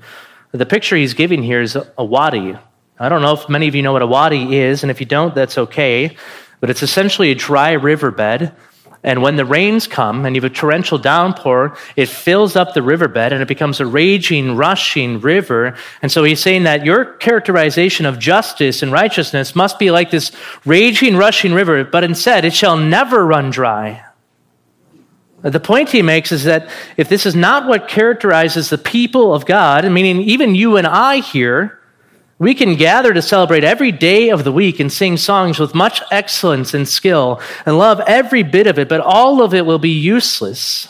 the 0.53 0.65
picture 0.65 0.95
he's 0.95 1.15
giving 1.15 1.43
here 1.43 1.61
is 1.61 1.77
a 1.99 2.05
wadi. 2.05 2.57
I 3.01 3.09
don't 3.09 3.21
know 3.21 3.33
if 3.33 3.49
many 3.49 3.67
of 3.67 3.75
you 3.75 3.83
know 3.83 3.93
what 3.93 4.03
a 4.03 4.07
wadi 4.07 4.57
is, 4.57 4.85
and 4.85 4.93
if 4.93 5.01
you 5.01 5.07
don't, 5.07 5.35
that's 5.35 5.59
okay. 5.59 6.17
But 6.61 6.71
it's 6.71 6.85
essentially 6.85 7.33
a 7.33 7.35
dry 7.35 7.73
riverbed 7.73 8.53
and 9.03 9.21
when 9.21 9.37
the 9.37 9.45
rains 9.45 9.87
come 9.87 10.25
and 10.25 10.35
you 10.35 10.41
have 10.41 10.51
a 10.51 10.55
torrential 10.55 10.97
downpour, 10.97 11.77
it 11.95 12.09
fills 12.09 12.57
up 12.57 12.73
the 12.73 12.83
riverbed 12.83 13.35
and 13.35 13.43
it 13.43 13.49
becomes 13.49 13.79
a 13.79 13.87
raging, 13.87 14.57
rushing 14.57 15.21
river. 15.21 15.77
And 16.03 16.11
so 16.11 16.25
he's 16.25 16.41
saying 16.41 16.63
that 16.63 16.87
your 16.87 17.05
characterization 17.17 18.07
of 18.07 18.19
justice 18.19 18.83
and 18.83 18.93
righteousness 18.93 19.55
must 19.57 19.79
be 19.79 19.91
like 19.91 20.11
this 20.11 20.33
raging, 20.65 21.17
rushing 21.17 21.53
river, 21.53 21.85
but 21.85 22.03
instead 22.03 22.47
it 22.47 22.55
shall 22.55 22.79
never 22.79 23.27
run 23.27 23.51
dry. 23.51 24.04
The 25.45 25.61
point 25.61 25.91
he 25.91 26.01
makes 26.01 26.33
is 26.33 26.45
that 26.45 26.71
if 26.97 27.11
this 27.11 27.27
is 27.27 27.37
not 27.37 27.69
what 27.69 27.87
characterizes 27.87 28.71
the 28.71 28.79
people 28.79 29.35
of 29.35 29.45
God, 29.45 29.85
meaning 29.91 30.23
even 30.23 30.55
you 30.55 30.79
and 30.79 30.87
I 30.87 31.19
here, 31.19 31.81
we 32.39 32.55
can 32.55 32.77
gather 32.77 33.13
to 33.13 33.21
celebrate 33.21 33.63
every 33.63 33.93
day 33.93 34.31
of 34.31 34.45
the 34.45 34.53
week 34.53 34.81
and 34.81 34.91
sing 34.91 35.19
songs 35.19 35.59
with 35.59 35.75
much 35.75 36.01
excellence 36.11 36.73
and 36.73 36.89
skill 36.89 37.43
and 37.67 37.77
love 37.77 38.01
every 38.07 38.43
bit 38.43 38.67
of 38.67 38.79
it, 38.79 38.89
but 38.89 39.03
all 39.03 39.43
of 39.43 39.53
it 39.53 39.67
will 39.67 39.79
be 39.79 39.91
useless. 39.91 40.89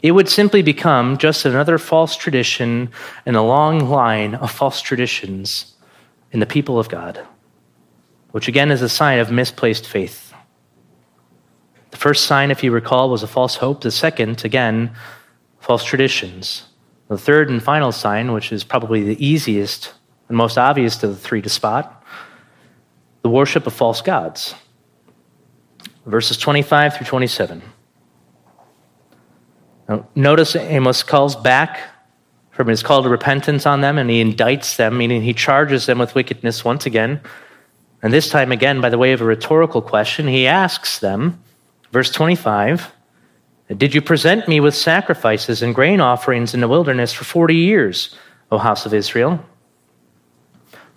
It 0.00 0.12
would 0.12 0.28
simply 0.28 0.62
become 0.62 1.18
just 1.18 1.44
another 1.46 1.78
false 1.78 2.16
tradition 2.16 2.90
in 3.26 3.34
a 3.34 3.44
long 3.44 3.90
line 3.90 4.36
of 4.36 4.52
false 4.52 4.80
traditions 4.80 5.74
in 6.30 6.38
the 6.38 6.46
people 6.46 6.78
of 6.78 6.88
God, 6.88 7.26
which 8.30 8.46
again 8.46 8.70
is 8.70 8.82
a 8.82 8.88
sign 8.88 9.18
of 9.18 9.32
misplaced 9.32 9.84
faith. 9.84 10.25
The 11.96 12.02
first 12.02 12.26
sign, 12.26 12.50
if 12.50 12.62
you 12.62 12.72
recall, 12.72 13.08
was 13.08 13.22
a 13.22 13.26
false 13.26 13.56
hope. 13.56 13.80
The 13.80 13.90
second, 13.90 14.44
again, 14.44 14.94
false 15.60 15.82
traditions. 15.82 16.68
The 17.08 17.16
third 17.16 17.48
and 17.48 17.62
final 17.62 17.90
sign, 17.90 18.32
which 18.32 18.52
is 18.52 18.64
probably 18.64 19.02
the 19.02 19.26
easiest 19.26 19.94
and 20.28 20.36
most 20.36 20.58
obvious 20.58 21.02
of 21.02 21.08
the 21.08 21.16
three 21.16 21.40
to 21.40 21.48
spot, 21.48 22.04
the 23.22 23.30
worship 23.30 23.66
of 23.66 23.72
false 23.72 24.02
gods. 24.02 24.54
Verses 26.04 26.36
25 26.36 26.98
through 26.98 27.06
27. 27.06 27.62
Now, 29.88 30.06
notice 30.14 30.54
Amos 30.54 31.02
calls 31.02 31.34
back 31.34 31.80
from 32.50 32.68
his 32.68 32.82
call 32.82 33.04
to 33.04 33.08
repentance 33.08 33.64
on 33.64 33.80
them 33.80 33.96
and 33.96 34.10
he 34.10 34.22
indicts 34.22 34.76
them, 34.76 34.98
meaning 34.98 35.22
he 35.22 35.32
charges 35.32 35.86
them 35.86 35.98
with 35.98 36.14
wickedness 36.14 36.62
once 36.62 36.84
again. 36.84 37.22
And 38.02 38.12
this 38.12 38.28
time, 38.28 38.52
again, 38.52 38.82
by 38.82 38.90
the 38.90 38.98
way 38.98 39.12
of 39.12 39.22
a 39.22 39.24
rhetorical 39.24 39.80
question, 39.80 40.28
he 40.28 40.46
asks 40.46 40.98
them, 40.98 41.42
verse 41.96 42.10
25, 42.10 42.92
did 43.74 43.94
you 43.94 44.02
present 44.02 44.46
me 44.46 44.60
with 44.60 44.74
sacrifices 44.74 45.62
and 45.62 45.74
grain 45.74 45.98
offerings 45.98 46.52
in 46.52 46.60
the 46.60 46.68
wilderness 46.68 47.10
for 47.10 47.24
40 47.24 47.54
years, 47.54 48.14
O 48.52 48.58
house 48.58 48.84
of 48.84 48.92
Israel? 48.92 49.42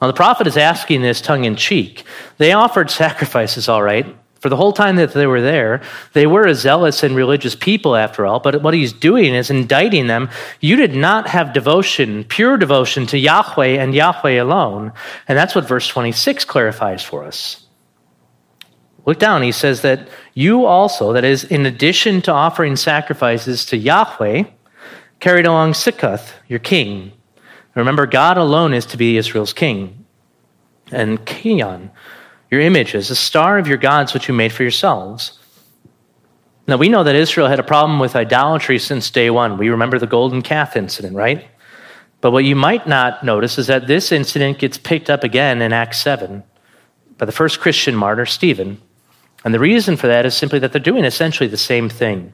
Now, 0.01 0.07
the 0.07 0.13
prophet 0.13 0.45
is 0.45 0.57
asking 0.57 1.01
this 1.01 1.21
tongue 1.21 1.45
in 1.45 1.55
cheek. 1.55 2.03
They 2.37 2.51
offered 2.51 2.91
sacrifices, 2.91 3.69
all 3.69 3.81
right. 3.81 4.13
For 4.41 4.49
the 4.49 4.57
whole 4.57 4.73
time 4.73 4.97
that 4.97 5.13
they 5.13 5.25
were 5.25 5.39
there, 5.39 5.81
they 6.11 6.27
were 6.27 6.45
a 6.45 6.53
zealous 6.53 7.01
and 7.01 7.15
religious 7.15 7.55
people, 7.55 7.95
after 7.95 8.25
all. 8.25 8.41
But 8.41 8.61
what 8.61 8.73
he's 8.73 8.91
doing 8.91 9.33
is 9.33 9.49
indicting 9.49 10.07
them. 10.07 10.29
You 10.59 10.75
did 10.75 10.95
not 10.95 11.29
have 11.29 11.53
devotion, 11.53 12.25
pure 12.25 12.57
devotion 12.57 13.07
to 13.07 13.17
Yahweh 13.17 13.81
and 13.81 13.95
Yahweh 13.95 14.41
alone. 14.41 14.91
And 15.29 15.37
that's 15.37 15.55
what 15.55 15.65
verse 15.65 15.87
26 15.87 16.43
clarifies 16.43 17.01
for 17.03 17.23
us. 17.23 17.65
Look 19.05 19.19
down, 19.19 19.41
he 19.41 19.51
says 19.51 19.81
that 19.81 20.07
you 20.33 20.65
also, 20.65 21.13
that 21.13 21.23
is, 21.23 21.43
in 21.43 21.65
addition 21.65 22.21
to 22.23 22.31
offering 22.31 22.75
sacrifices 22.75 23.65
to 23.65 23.77
Yahweh, 23.77 24.43
carried 25.19 25.45
along 25.45 25.73
Sikkuth, 25.73 26.33
your 26.47 26.59
king. 26.59 27.11
Remember, 27.75 28.05
God 28.05 28.37
alone 28.37 28.73
is 28.73 28.85
to 28.87 28.97
be 28.97 29.17
Israel's 29.17 29.53
king. 29.53 30.05
And 30.91 31.19
Kiyan, 31.25 31.91
your 32.51 32.61
image, 32.61 32.95
is 32.95 33.09
a 33.09 33.15
star 33.15 33.57
of 33.57 33.67
your 33.67 33.77
gods 33.77 34.13
which 34.13 34.27
you 34.27 34.33
made 34.33 34.51
for 34.51 34.63
yourselves. 34.63 35.39
Now, 36.67 36.77
we 36.77 36.89
know 36.89 37.03
that 37.03 37.15
Israel 37.15 37.47
had 37.47 37.59
a 37.59 37.63
problem 37.63 37.99
with 37.99 38.15
idolatry 38.15 38.79
since 38.79 39.09
day 39.09 39.29
one. 39.29 39.57
We 39.57 39.69
remember 39.69 39.97
the 39.97 40.07
golden 40.07 40.41
calf 40.41 40.75
incident, 40.75 41.15
right? 41.15 41.47
But 42.21 42.31
what 42.31 42.43
you 42.43 42.55
might 42.55 42.85
not 42.85 43.23
notice 43.23 43.57
is 43.57 43.67
that 43.67 43.87
this 43.87 44.11
incident 44.11 44.59
gets 44.59 44.77
picked 44.77 45.09
up 45.09 45.23
again 45.23 45.61
in 45.61 45.73
Acts 45.73 46.01
7 46.01 46.43
by 47.17 47.25
the 47.25 47.31
first 47.31 47.59
Christian 47.59 47.95
martyr, 47.95 48.25
Stephen. 48.25 48.81
And 49.43 49.53
the 49.53 49.59
reason 49.59 49.95
for 49.95 50.07
that 50.07 50.25
is 50.25 50.35
simply 50.35 50.59
that 50.59 50.71
they're 50.71 50.81
doing 50.81 51.05
essentially 51.05 51.47
the 51.47 51.57
same 51.57 51.89
thing. 51.89 52.33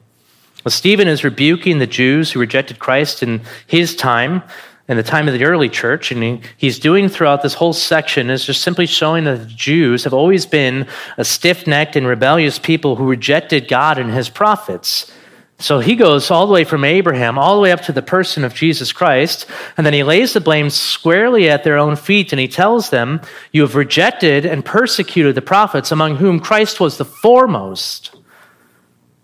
Well, 0.64 0.72
Stephen 0.72 1.06
is 1.06 1.22
rebuking 1.22 1.78
the 1.78 1.86
Jews 1.86 2.32
who 2.32 2.40
rejected 2.40 2.78
Christ 2.78 3.22
in 3.22 3.42
his 3.66 3.94
time, 3.94 4.42
in 4.88 4.96
the 4.96 5.02
time 5.02 5.28
of 5.28 5.34
the 5.34 5.44
early 5.44 5.68
church, 5.68 6.10
and 6.10 6.22
he, 6.22 6.40
he's 6.56 6.78
doing 6.78 7.08
throughout 7.08 7.42
this 7.42 7.54
whole 7.54 7.72
section 7.72 8.30
is 8.30 8.44
just 8.44 8.62
simply 8.62 8.86
showing 8.86 9.24
that 9.24 9.36
the 9.36 9.46
Jews 9.46 10.04
have 10.04 10.14
always 10.14 10.46
been 10.46 10.86
a 11.18 11.24
stiff 11.24 11.66
necked 11.66 11.96
and 11.96 12.06
rebellious 12.06 12.58
people 12.58 12.96
who 12.96 13.08
rejected 13.08 13.68
God 13.68 13.98
and 13.98 14.12
his 14.12 14.28
prophets. 14.28 15.10
So 15.58 15.78
he 15.78 15.96
goes 15.96 16.30
all 16.30 16.46
the 16.46 16.52
way 16.52 16.64
from 16.64 16.84
Abraham, 16.84 17.38
all 17.38 17.54
the 17.54 17.62
way 17.62 17.72
up 17.72 17.80
to 17.82 17.92
the 17.92 18.02
person 18.02 18.44
of 18.44 18.54
Jesus 18.54 18.92
Christ, 18.92 19.46
and 19.76 19.86
then 19.86 19.94
he 19.94 20.02
lays 20.02 20.34
the 20.34 20.40
blame 20.40 20.68
squarely 20.68 21.48
at 21.48 21.64
their 21.64 21.78
own 21.78 21.96
feet, 21.96 22.32
and 22.32 22.38
he 22.38 22.48
tells 22.48 22.90
them, 22.90 23.22
You 23.52 23.62
have 23.62 23.74
rejected 23.74 24.44
and 24.44 24.64
persecuted 24.64 25.34
the 25.34 25.42
prophets, 25.42 25.90
among 25.90 26.16
whom 26.16 26.40
Christ 26.40 26.78
was 26.78 26.98
the 26.98 27.06
foremost. 27.06 28.14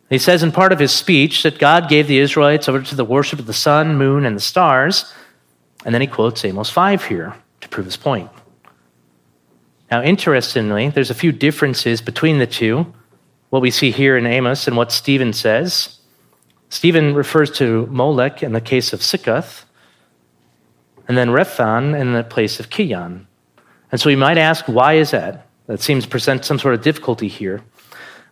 He 0.09 0.18
says 0.18 0.43
in 0.43 0.53
part 0.53 0.72
of 0.72 0.78
his 0.78 0.93
speech 0.93 1.43
that 1.43 1.59
God 1.59 1.89
gave 1.89 2.07
the 2.07 2.18
Israelites 2.18 2.68
over 2.68 2.80
to 2.80 2.95
the 2.95 3.05
worship 3.05 3.39
of 3.39 3.47
the 3.47 3.53
sun, 3.53 3.99
moon, 3.99 4.24
and 4.24 4.35
the 4.35 4.41
stars, 4.41 5.12
and 5.85 5.95
then 5.95 6.01
he 6.01 6.07
quotes 6.07 6.45
Amos 6.45 6.70
5 6.70 7.05
here 7.07 7.35
to 7.61 7.68
prove 7.68 7.87
his 7.87 7.97
point. 7.97 8.30
Now, 9.91 10.03
interestingly, 10.03 10.89
there's 10.89 11.11
a 11.11 11.14
few 11.14 11.33
differences 11.33 12.01
between 12.01 12.39
the 12.39 12.47
two, 12.47 12.93
what 13.51 13.61
we 13.61 13.70
see 13.70 13.91
here 13.91 14.16
in 14.16 14.24
Amos 14.24 14.66
and 14.66 14.78
what 14.78 14.93
Stephen 14.93 15.35
says. 15.35 15.99
Stephen 16.73 17.14
refers 17.14 17.51
to 17.51 17.87
Molech 17.91 18.43
in 18.43 18.53
the 18.53 18.61
case 18.61 18.95
of 18.95 19.01
Sikkuth, 19.01 19.64
and 21.07 21.18
then 21.18 21.29
Rephan 21.29 21.95
in 21.95 22.14
the 22.14 22.25
place 22.25 22.59
of 22.59 22.70
Kiyan. 22.70 23.27
And 23.91 24.01
so 24.01 24.09
you 24.09 24.16
might 24.16 24.39
ask, 24.39 24.64
why 24.64 24.95
is 24.95 25.11
that? 25.11 25.47
That 25.66 25.83
seems 25.83 26.05
to 26.05 26.11
present 26.11 26.47
some 26.47 26.59
sort 26.59 26.73
of 26.73 26.81
difficulty 26.81 27.29
here. 27.29 27.62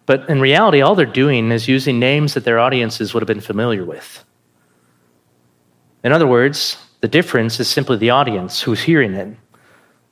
But 0.06 0.26
in 0.30 0.40
reality, 0.40 0.80
all 0.80 0.94
they're 0.94 1.04
doing 1.04 1.52
is 1.52 1.68
using 1.68 1.98
names 1.98 2.32
that 2.32 2.44
their 2.44 2.58
audiences 2.58 3.12
would 3.12 3.20
have 3.20 3.28
been 3.28 3.42
familiar 3.42 3.84
with. 3.84 4.24
In 6.02 6.12
other 6.12 6.26
words, 6.26 6.78
the 7.02 7.08
difference 7.08 7.60
is 7.60 7.68
simply 7.68 7.98
the 7.98 8.08
audience 8.08 8.62
who's 8.62 8.80
hearing 8.80 9.12
it. 9.12 9.36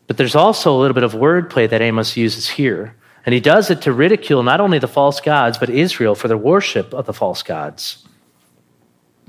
But 0.07 0.19
there's 0.19 0.37
also 0.37 0.77
a 0.77 0.79
little 0.79 0.95
bit 0.95 1.03
of 1.03 1.15
wordplay 1.15 1.67
that 1.71 1.81
Amos 1.81 2.15
uses 2.15 2.47
here. 2.47 2.95
And 3.25 3.33
he 3.33 3.41
does 3.41 3.71
it 3.71 3.81
to 3.83 3.93
ridicule 3.95 4.43
not 4.43 4.61
only 4.61 4.79
the 4.79 4.87
false 4.87 5.19
gods, 5.19 5.57
but 5.57 5.71
Israel 5.71 6.15
for 6.15 6.29
their 6.29 6.37
worship 6.37 6.93
of 6.93 7.07
the 7.07 7.15
false 7.15 7.43
gods. 7.43 8.05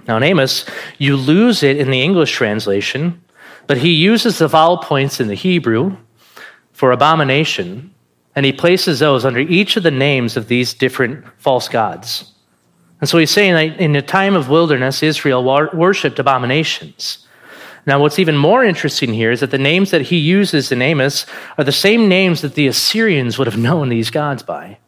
Now, 0.10 0.18
in 0.18 0.24
Amos, 0.24 0.66
you 0.98 1.16
lose 1.16 1.62
it 1.62 1.78
in 1.78 1.92
the 1.92 2.02
English 2.02 2.32
translation, 2.32 3.22
but 3.68 3.78
he 3.78 3.94
uses 3.94 4.40
the 4.40 4.48
vowel 4.48 4.80
points 4.80 5.20
in 5.20 5.28
the 5.28 5.36
Hebrew 5.36 5.98
for 6.74 6.92
abomination, 6.92 7.94
and 8.36 8.44
he 8.44 8.52
places 8.52 8.98
those 8.98 9.24
under 9.24 9.40
each 9.40 9.78
of 9.78 9.84
the 9.84 9.92
names 9.92 10.36
of 10.36 10.48
these 10.48 10.74
different 10.74 11.24
false 11.38 11.68
gods. 11.68 12.34
And 13.00 13.08
so 13.08 13.20
he's 13.20 13.30
saying 13.30 13.54
that 13.54 13.80
in 13.80 13.94
the 13.94 14.02
time 14.02 14.36
of 14.36 14.50
wilderness, 14.50 15.04
Israel 15.04 15.44
worshipped 15.44 16.18
abominations. 16.18 17.28
Now, 17.86 18.00
what's 18.00 18.18
even 18.18 18.36
more 18.36 18.64
interesting 18.64 19.14
here 19.14 19.32
is 19.32 19.42
that 19.42 19.52
the 19.52 19.60
names 19.60 19.92
that 19.92 20.02
he 20.02 20.18
uses 20.18 20.72
in 20.72 20.82
Amos 20.82 21.28
are 21.60 21.64
the 21.64 21.72
same 21.72 22.10
names 22.10 22.42
that 22.42 22.56
the 22.56 22.66
Assyrians 22.66 23.38
would 23.38 23.46
have 23.46 23.60
known 23.60 23.90
these 23.90 24.10
gods 24.10 24.42
by. 24.42 24.80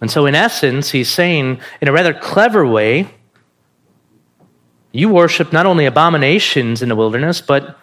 And 0.00 0.10
so, 0.10 0.24
in 0.24 0.34
essence, 0.34 0.90
he's 0.90 1.10
saying, 1.10 1.60
in 1.82 1.88
a 1.88 1.92
rather 1.92 2.14
clever 2.14 2.66
way, 2.66 3.10
you 4.98 5.08
worship 5.08 5.52
not 5.52 5.66
only 5.66 5.86
abominations 5.86 6.82
in 6.82 6.88
the 6.88 6.96
wilderness, 6.96 7.40
but 7.40 7.78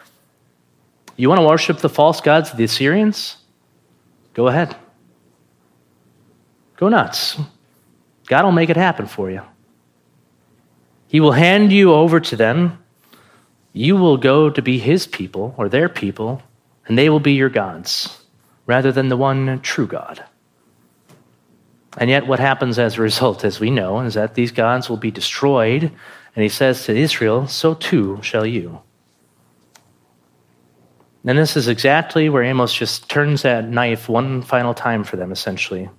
you 1.16 1.30
want 1.30 1.39
to 1.39 1.47
worship 1.47 1.80
the 1.80 1.89
false 1.89 2.22
gods 2.22 2.51
of 2.51 2.57
the 2.57 2.64
Assyrians? 2.64 3.38
Go 4.34 4.47
ahead. 4.47 4.76
Go 6.78 6.89
nuts. 6.89 7.38
God 8.26 8.45
will 8.45 8.51
make 8.51 8.70
it 8.70 8.78
happen 8.78 9.05
for 9.05 9.30
you. 9.30 9.41
He 11.07 11.20
will 11.20 11.34
hand 11.34 11.72
you 11.72 11.93
over 11.93 12.20
to 12.20 12.36
them. 12.36 12.84
You 13.74 13.95
will 13.95 14.18
go 14.18 14.49
to 14.49 14.61
be 14.61 14.80
his 14.80 15.05
people 15.05 15.53
or 15.57 15.70
their 15.70 15.89
people, 15.89 16.41
and 16.88 16.97
they 16.97 17.09
will 17.09 17.20
be 17.20 17.34
your 17.34 17.49
gods 17.49 18.24
rather 18.66 18.91
than 18.91 19.09
the 19.09 19.18
one 19.18 19.59
true 19.61 19.88
God. 19.88 20.24
And 21.97 22.09
yet, 22.09 22.26
what 22.26 22.39
happens 22.39 22.80
as 22.80 22.97
a 22.97 23.01
result, 23.01 23.45
as 23.45 23.59
we 23.59 23.70
know, 23.70 23.99
is 23.99 24.16
that 24.16 24.34
these 24.34 24.51
gods 24.51 24.89
will 24.89 24.97
be 24.97 25.11
destroyed. 25.11 25.91
And 26.36 26.43
he 26.43 26.49
says 26.49 26.86
to 26.86 26.95
Israel, 26.95 27.47
So 27.47 27.73
too 27.73 28.19
shall 28.21 28.45
you. 28.45 28.81
And 31.25 31.38
this 31.38 31.55
is 31.55 31.67
exactly 31.67 32.27
where 32.29 32.43
Amos 32.43 32.73
just 32.73 33.09
turns 33.09 33.43
that 33.43 33.69
knife 33.69 34.09
one 34.09 34.41
final 34.41 34.73
time 34.73 35.03
for 35.03 35.15
them, 35.15 35.31
essentially. 35.31 35.89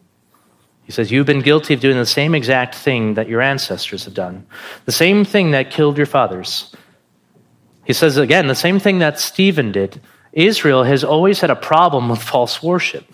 He 0.84 0.92
says, 0.92 1.10
You've 1.10 1.26
been 1.26 1.40
guilty 1.40 1.74
of 1.74 1.80
doing 1.80 1.96
the 1.96 2.06
same 2.06 2.34
exact 2.34 2.74
thing 2.74 3.14
that 3.14 3.28
your 3.28 3.40
ancestors 3.40 4.04
have 4.04 4.14
done, 4.14 4.46
the 4.84 4.92
same 4.92 5.24
thing 5.24 5.52
that 5.52 5.70
killed 5.70 5.96
your 5.96 6.06
fathers. 6.06 6.74
He 7.84 7.92
says 7.92 8.16
again, 8.16 8.46
the 8.46 8.54
same 8.54 8.78
thing 8.78 8.98
that 9.00 9.20
Stephen 9.20 9.72
did. 9.72 10.00
Israel 10.32 10.84
has 10.84 11.04
always 11.04 11.40
had 11.40 11.50
a 11.50 11.56
problem 11.56 12.08
with 12.08 12.22
false 12.22 12.62
worship. 12.62 13.04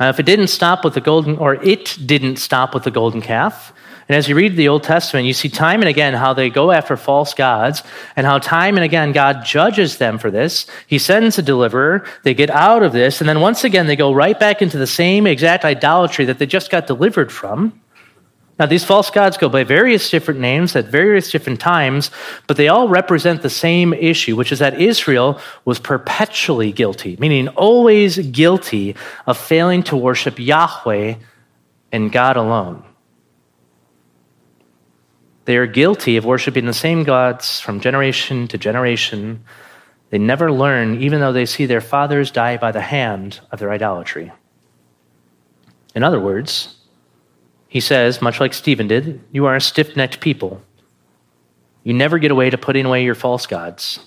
Now, 0.00 0.08
if 0.08 0.18
it 0.18 0.26
didn't 0.26 0.48
stop 0.48 0.84
with 0.84 0.94
the 0.94 1.00
golden, 1.00 1.36
or 1.36 1.54
it 1.54 1.98
didn't 2.04 2.36
stop 2.36 2.74
with 2.74 2.84
the 2.84 2.90
golden 2.90 3.20
calf, 3.20 3.72
and 4.12 4.18
as 4.18 4.28
you 4.28 4.34
read 4.34 4.56
the 4.56 4.68
Old 4.68 4.82
Testament, 4.82 5.26
you 5.26 5.32
see 5.32 5.48
time 5.48 5.80
and 5.80 5.88
again 5.88 6.12
how 6.12 6.34
they 6.34 6.50
go 6.50 6.70
after 6.70 6.98
false 6.98 7.32
gods 7.32 7.82
and 8.14 8.26
how 8.26 8.38
time 8.38 8.76
and 8.76 8.84
again 8.84 9.12
God 9.12 9.42
judges 9.42 9.96
them 9.96 10.18
for 10.18 10.30
this. 10.30 10.66
He 10.86 10.98
sends 10.98 11.38
a 11.38 11.42
deliverer, 11.42 12.04
they 12.22 12.34
get 12.34 12.50
out 12.50 12.82
of 12.82 12.92
this, 12.92 13.22
and 13.22 13.28
then 13.28 13.40
once 13.40 13.64
again 13.64 13.86
they 13.86 13.96
go 13.96 14.12
right 14.12 14.38
back 14.38 14.60
into 14.60 14.76
the 14.76 14.86
same 14.86 15.26
exact 15.26 15.64
idolatry 15.64 16.26
that 16.26 16.38
they 16.38 16.44
just 16.44 16.70
got 16.70 16.86
delivered 16.86 17.32
from. 17.32 17.80
Now, 18.58 18.66
these 18.66 18.84
false 18.84 19.08
gods 19.08 19.38
go 19.38 19.48
by 19.48 19.64
various 19.64 20.10
different 20.10 20.40
names 20.40 20.76
at 20.76 20.84
various 20.84 21.30
different 21.30 21.60
times, 21.60 22.10
but 22.46 22.58
they 22.58 22.68
all 22.68 22.88
represent 22.88 23.40
the 23.40 23.48
same 23.48 23.94
issue, 23.94 24.36
which 24.36 24.52
is 24.52 24.58
that 24.58 24.78
Israel 24.78 25.40
was 25.64 25.78
perpetually 25.78 26.70
guilty, 26.70 27.16
meaning 27.18 27.48
always 27.48 28.18
guilty 28.18 28.94
of 29.26 29.38
failing 29.38 29.82
to 29.84 29.96
worship 29.96 30.38
Yahweh 30.38 31.14
and 31.92 32.12
God 32.12 32.36
alone. 32.36 32.84
They 35.44 35.56
are 35.56 35.66
guilty 35.66 36.16
of 36.16 36.24
worshiping 36.24 36.66
the 36.66 36.72
same 36.72 37.04
gods 37.04 37.60
from 37.60 37.80
generation 37.80 38.46
to 38.48 38.58
generation. 38.58 39.44
They 40.10 40.18
never 40.18 40.52
learn, 40.52 41.02
even 41.02 41.20
though 41.20 41.32
they 41.32 41.46
see 41.46 41.66
their 41.66 41.80
fathers 41.80 42.30
die 42.30 42.56
by 42.56 42.70
the 42.70 42.80
hand 42.80 43.40
of 43.50 43.58
their 43.58 43.72
idolatry. 43.72 44.30
In 45.94 46.02
other 46.02 46.20
words, 46.20 46.76
he 47.68 47.80
says, 47.80 48.22
much 48.22 48.38
like 48.38 48.54
Stephen 48.54 48.86
did, 48.86 49.20
you 49.32 49.46
are 49.46 49.56
a 49.56 49.60
stiff 49.60 49.96
necked 49.96 50.20
people. 50.20 50.62
You 51.82 51.94
never 51.94 52.18
get 52.18 52.30
away 52.30 52.50
to 52.50 52.58
putting 52.58 52.86
away 52.86 53.04
your 53.04 53.14
false 53.14 53.46
gods. 53.46 53.98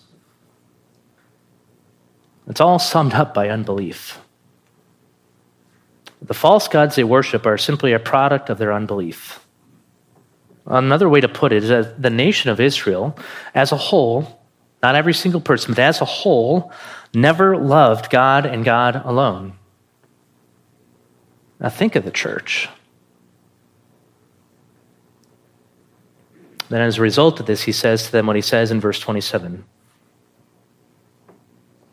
It's 2.47 2.61
all 2.61 2.79
summed 2.79 3.13
up 3.13 3.33
by 3.33 3.49
unbelief. 3.49 4.19
The 6.21 6.33
false 6.33 6.67
gods 6.67 6.95
they 6.95 7.03
worship 7.03 7.45
are 7.45 7.57
simply 7.57 7.93
a 7.93 7.99
product 7.99 8.49
of 8.49 8.57
their 8.57 8.71
unbelief. 8.71 9.44
Another 10.65 11.07
way 11.07 11.21
to 11.21 11.27
put 11.27 11.53
it 11.53 11.63
is 11.63 11.69
that 11.69 12.01
the 12.01 12.09
nation 12.09 12.49
of 12.49 12.59
Israel, 12.59 13.17
as 13.53 13.71
a 13.71 13.77
whole, 13.77 14.41
not 14.81 14.95
every 14.95 15.13
single 15.13 15.41
person, 15.41 15.73
but 15.73 15.79
as 15.79 16.01
a 16.01 16.05
whole, 16.05 16.71
never 17.13 17.57
loved 17.57 18.09
God 18.09 18.45
and 18.45 18.65
God 18.65 19.01
alone. 19.05 19.53
Now 21.59 21.69
think 21.69 21.95
of 21.95 22.03
the 22.03 22.11
church. 22.11 22.67
Then, 26.69 26.81
as 26.81 26.97
a 26.97 27.01
result 27.01 27.39
of 27.39 27.45
this, 27.45 27.63
he 27.63 27.71
says 27.71 28.07
to 28.07 28.11
them 28.11 28.27
what 28.27 28.35
he 28.35 28.41
says 28.41 28.71
in 28.71 28.79
verse 28.79 28.99
27 28.99 29.63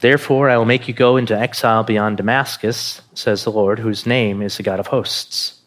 Therefore, 0.01 0.51
I 0.51 0.57
will 0.57 0.65
make 0.65 0.89
you 0.89 0.95
go 0.95 1.17
into 1.17 1.39
exile 1.39 1.85
beyond 1.85 2.17
Damascus, 2.17 3.03
says 3.15 3.45
the 3.45 3.53
Lord, 3.53 3.79
whose 3.79 4.05
name 4.05 4.43
is 4.43 4.57
the 4.57 4.65
God 4.65 4.81
of 4.81 4.89
hosts. 4.89 5.62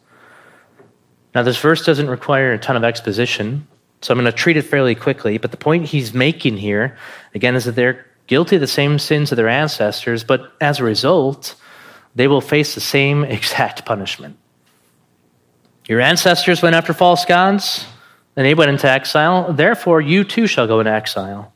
Now, 1.36 1.43
this 1.43 1.57
verse 1.57 1.86
doesn't 1.86 2.09
require 2.09 2.53
a 2.53 2.57
ton 2.57 2.77
of 2.77 2.86
exposition, 2.86 3.67
so 4.01 4.13
I'm 4.13 4.19
going 4.19 4.31
to 4.31 4.31
treat 4.31 4.55
it 4.55 4.61
fairly 4.61 4.95
quickly. 4.95 5.38
But 5.38 5.51
the 5.51 5.57
point 5.57 5.86
he's 5.86 6.13
making 6.13 6.57
here, 6.57 6.97
again, 7.33 7.55
is 7.55 7.65
that 7.65 7.75
they're 7.75 8.05
guilty 8.27 8.55
of 8.55 8.61
the 8.61 8.67
same 8.67 8.97
sins 8.97 9.33
of 9.33 9.36
their 9.36 9.49
ancestors, 9.49 10.23
but 10.23 10.53
as 10.61 10.79
a 10.79 10.86
result, 10.86 11.55
they 12.15 12.29
will 12.29 12.39
face 12.39 12.73
the 12.73 12.81
same 12.81 13.23
exact 13.25 13.86
punishment. 13.86 14.38
Your 15.88 15.99
ancestors 15.99 16.61
went 16.61 16.75
after 16.75 16.93
false 16.93 17.25
gods, 17.25 17.86
and 18.38 18.45
they 18.45 18.53
went 18.53 18.71
into 18.71 18.89
exile. 18.89 19.51
Therefore, 19.51 19.99
you 19.99 20.23
too 20.23 20.47
shall 20.47 20.67
go 20.67 20.79
into 20.79 20.91
exile. 20.91 21.53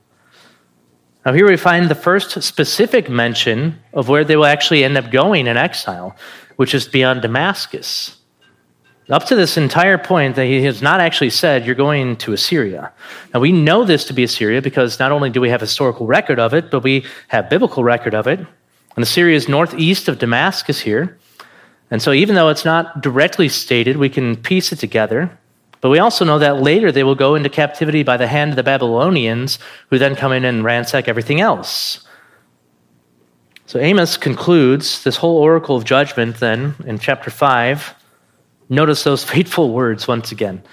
Now, 1.26 1.34
here 1.34 1.48
we 1.48 1.58
find 1.58 1.90
the 1.90 1.96
first 1.96 2.42
specific 2.44 3.10
mention 3.10 3.80
of 3.94 4.10
where 4.10 4.26
they 4.26 4.36
will 4.36 4.46
actually 4.46 4.84
end 4.84 4.98
up 4.98 5.10
going 5.10 5.48
in 5.48 5.58
exile, 5.58 6.16
which 6.58 6.74
is 6.74 6.88
beyond 6.88 7.22
Damascus. 7.22 8.19
Up 9.10 9.26
to 9.26 9.36
this 9.36 9.58
entire 9.58 9.98
point, 9.98 10.36
that 10.36 10.46
he 10.46 10.64
has 10.64 10.84
not 10.84 11.00
actually 11.00 11.32
said 11.32 11.66
you're 11.66 11.74
going 11.74 12.16
to 12.18 12.34
Assyria. 12.34 12.92
Now, 13.34 13.40
we 13.40 13.52
know 13.52 13.84
this 13.84 14.06
to 14.06 14.14
be 14.14 14.24
Assyria 14.24 14.62
because 14.62 15.00
not 15.00 15.12
only 15.12 15.32
do 15.32 15.42
we 15.42 15.50
have 15.50 15.62
historical 15.62 16.06
record 16.06 16.40
of 16.40 16.54
it, 16.54 16.70
but 16.70 16.84
we 16.84 17.06
have 17.30 17.50
biblical 17.50 17.84
record 17.84 18.14
of 18.14 18.28
it. 18.28 18.40
And 18.40 19.04
Assyria 19.04 19.36
is 19.36 19.50
northeast 19.50 20.08
of 20.08 20.20
Damascus 20.20 20.82
here. 20.82 21.18
And 21.90 22.02
so, 22.02 22.12
even 22.12 22.36
though 22.36 22.50
it's 22.50 22.66
not 22.66 23.02
directly 23.02 23.50
stated, 23.50 23.98
we 23.98 24.10
can 24.10 24.36
piece 24.36 24.72
it 24.72 24.78
together. 24.78 25.36
But 25.82 25.90
we 25.90 25.98
also 25.98 26.24
know 26.24 26.38
that 26.38 26.62
later 26.62 26.92
they 26.92 27.04
will 27.04 27.16
go 27.16 27.34
into 27.34 27.50
captivity 27.50 28.04
by 28.04 28.18
the 28.18 28.28
hand 28.28 28.52
of 28.52 28.58
the 28.58 28.64
Babylonians, 28.64 29.58
who 29.90 29.98
then 29.98 30.16
come 30.16 30.32
in 30.34 30.46
and 30.46 30.64
ransack 30.64 31.08
everything 31.08 31.42
else. 31.42 32.06
So 33.66 33.80
Amos 33.80 34.18
concludes 34.18 35.04
this 35.04 35.18
whole 35.18 35.38
oracle 35.38 35.76
of 35.76 35.86
judgment 35.86 36.38
then 36.38 36.76
in 36.86 37.00
chapter 37.00 37.32
5. 37.32 37.96
Notice 38.70 39.04
those 39.04 39.24
fateful 39.36 39.72
words 39.74 40.08
once 40.08 40.32
again. 40.32 40.64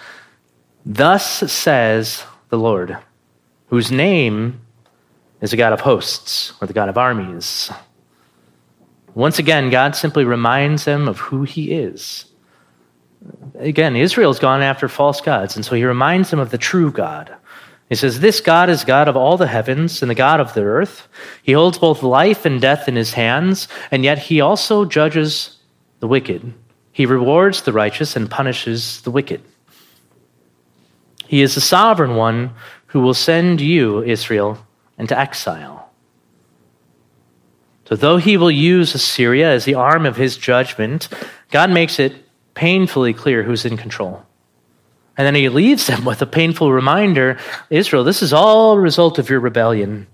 Thus 0.84 1.50
says 1.50 2.24
the 2.50 2.58
Lord, 2.58 2.96
whose 3.68 3.90
name 3.90 4.60
is 5.40 5.50
the 5.50 5.56
God 5.56 5.72
of 5.72 5.80
hosts, 5.80 6.52
or 6.60 6.66
the 6.66 6.72
God 6.72 6.88
of 6.88 6.96
armies. 6.96 7.70
Once 9.14 9.38
again, 9.38 9.70
God 9.70 9.96
simply 9.96 10.24
reminds 10.24 10.84
them 10.84 11.08
of 11.08 11.18
who 11.18 11.42
he 11.42 11.72
is 11.72 12.26
again, 13.58 13.96
Israel's 13.96 14.38
gone 14.38 14.62
after 14.62 14.88
false 14.88 15.20
gods, 15.20 15.56
and 15.56 15.64
so 15.64 15.74
he 15.74 15.84
reminds 15.84 16.30
them 16.30 16.38
of 16.38 16.50
the 16.50 16.58
true 16.58 16.90
God. 16.90 17.34
He 17.88 17.94
says, 17.94 18.20
This 18.20 18.40
God 18.40 18.68
is 18.68 18.84
God 18.84 19.08
of 19.08 19.16
all 19.16 19.36
the 19.36 19.46
heavens 19.46 20.02
and 20.02 20.10
the 20.10 20.14
God 20.14 20.40
of 20.40 20.54
the 20.54 20.62
earth. 20.62 21.08
He 21.42 21.52
holds 21.52 21.78
both 21.78 22.02
life 22.02 22.44
and 22.44 22.60
death 22.60 22.88
in 22.88 22.96
his 22.96 23.12
hands, 23.12 23.68
and 23.90 24.04
yet 24.04 24.18
he 24.18 24.40
also 24.40 24.84
judges 24.84 25.58
the 26.00 26.08
wicked. 26.08 26.52
He 26.96 27.04
rewards 27.04 27.60
the 27.60 27.74
righteous 27.74 28.16
and 28.16 28.30
punishes 28.30 29.02
the 29.02 29.10
wicked. 29.10 29.42
He 31.26 31.42
is 31.42 31.54
the 31.54 31.60
sovereign 31.60 32.16
one 32.16 32.52
who 32.86 33.00
will 33.00 33.12
send 33.12 33.60
you, 33.60 34.02
Israel, 34.02 34.66
into 34.96 35.18
exile. 35.18 35.92
So, 37.84 37.96
though 37.96 38.16
he 38.16 38.38
will 38.38 38.50
use 38.50 38.94
Assyria 38.94 39.50
as 39.52 39.66
the 39.66 39.74
arm 39.74 40.06
of 40.06 40.16
his 40.16 40.38
judgment, 40.38 41.10
God 41.50 41.68
makes 41.68 41.98
it 41.98 42.14
painfully 42.54 43.12
clear 43.12 43.42
who's 43.42 43.66
in 43.66 43.76
control. 43.76 44.24
And 45.18 45.26
then 45.26 45.34
he 45.34 45.50
leaves 45.50 45.86
them 45.86 46.06
with 46.06 46.22
a 46.22 46.26
painful 46.26 46.72
reminder 46.72 47.36
Israel, 47.68 48.04
this 48.04 48.22
is 48.22 48.32
all 48.32 48.72
a 48.72 48.80
result 48.80 49.18
of 49.18 49.28
your 49.28 49.40
rebellion 49.40 50.06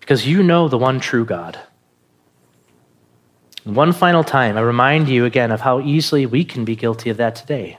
because 0.00 0.26
you 0.26 0.42
know 0.42 0.68
the 0.68 0.78
one 0.78 1.00
true 1.00 1.26
God. 1.26 1.60
One 3.64 3.92
final 3.92 4.22
time, 4.22 4.58
I 4.58 4.60
remind 4.60 5.08
you 5.08 5.24
again 5.24 5.50
of 5.50 5.62
how 5.62 5.80
easily 5.80 6.26
we 6.26 6.44
can 6.44 6.66
be 6.66 6.76
guilty 6.76 7.08
of 7.08 7.16
that 7.16 7.34
today. 7.34 7.78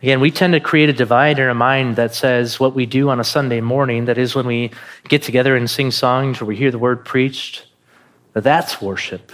Again, 0.00 0.20
we 0.20 0.30
tend 0.30 0.54
to 0.54 0.60
create 0.60 0.88
a 0.88 0.94
divide 0.94 1.38
in 1.38 1.46
our 1.46 1.54
mind 1.54 1.96
that 1.96 2.14
says 2.14 2.58
what 2.58 2.74
we 2.74 2.86
do 2.86 3.10
on 3.10 3.20
a 3.20 3.24
Sunday 3.24 3.60
morning, 3.60 4.06
that 4.06 4.16
is 4.16 4.34
when 4.34 4.46
we 4.46 4.70
get 5.08 5.22
together 5.22 5.56
and 5.56 5.68
sing 5.68 5.90
songs 5.90 6.40
or 6.40 6.46
we 6.46 6.56
hear 6.56 6.70
the 6.70 6.78
word 6.78 7.04
preached, 7.04 7.66
that 8.32 8.44
That's 8.44 8.80
worship. 8.80 9.30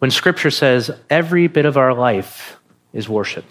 When 0.00 0.10
Scripture 0.10 0.50
says 0.50 0.90
every 1.08 1.46
bit 1.46 1.64
of 1.64 1.76
our 1.76 1.94
life 1.94 2.58
is 2.92 3.08
worship, 3.08 3.44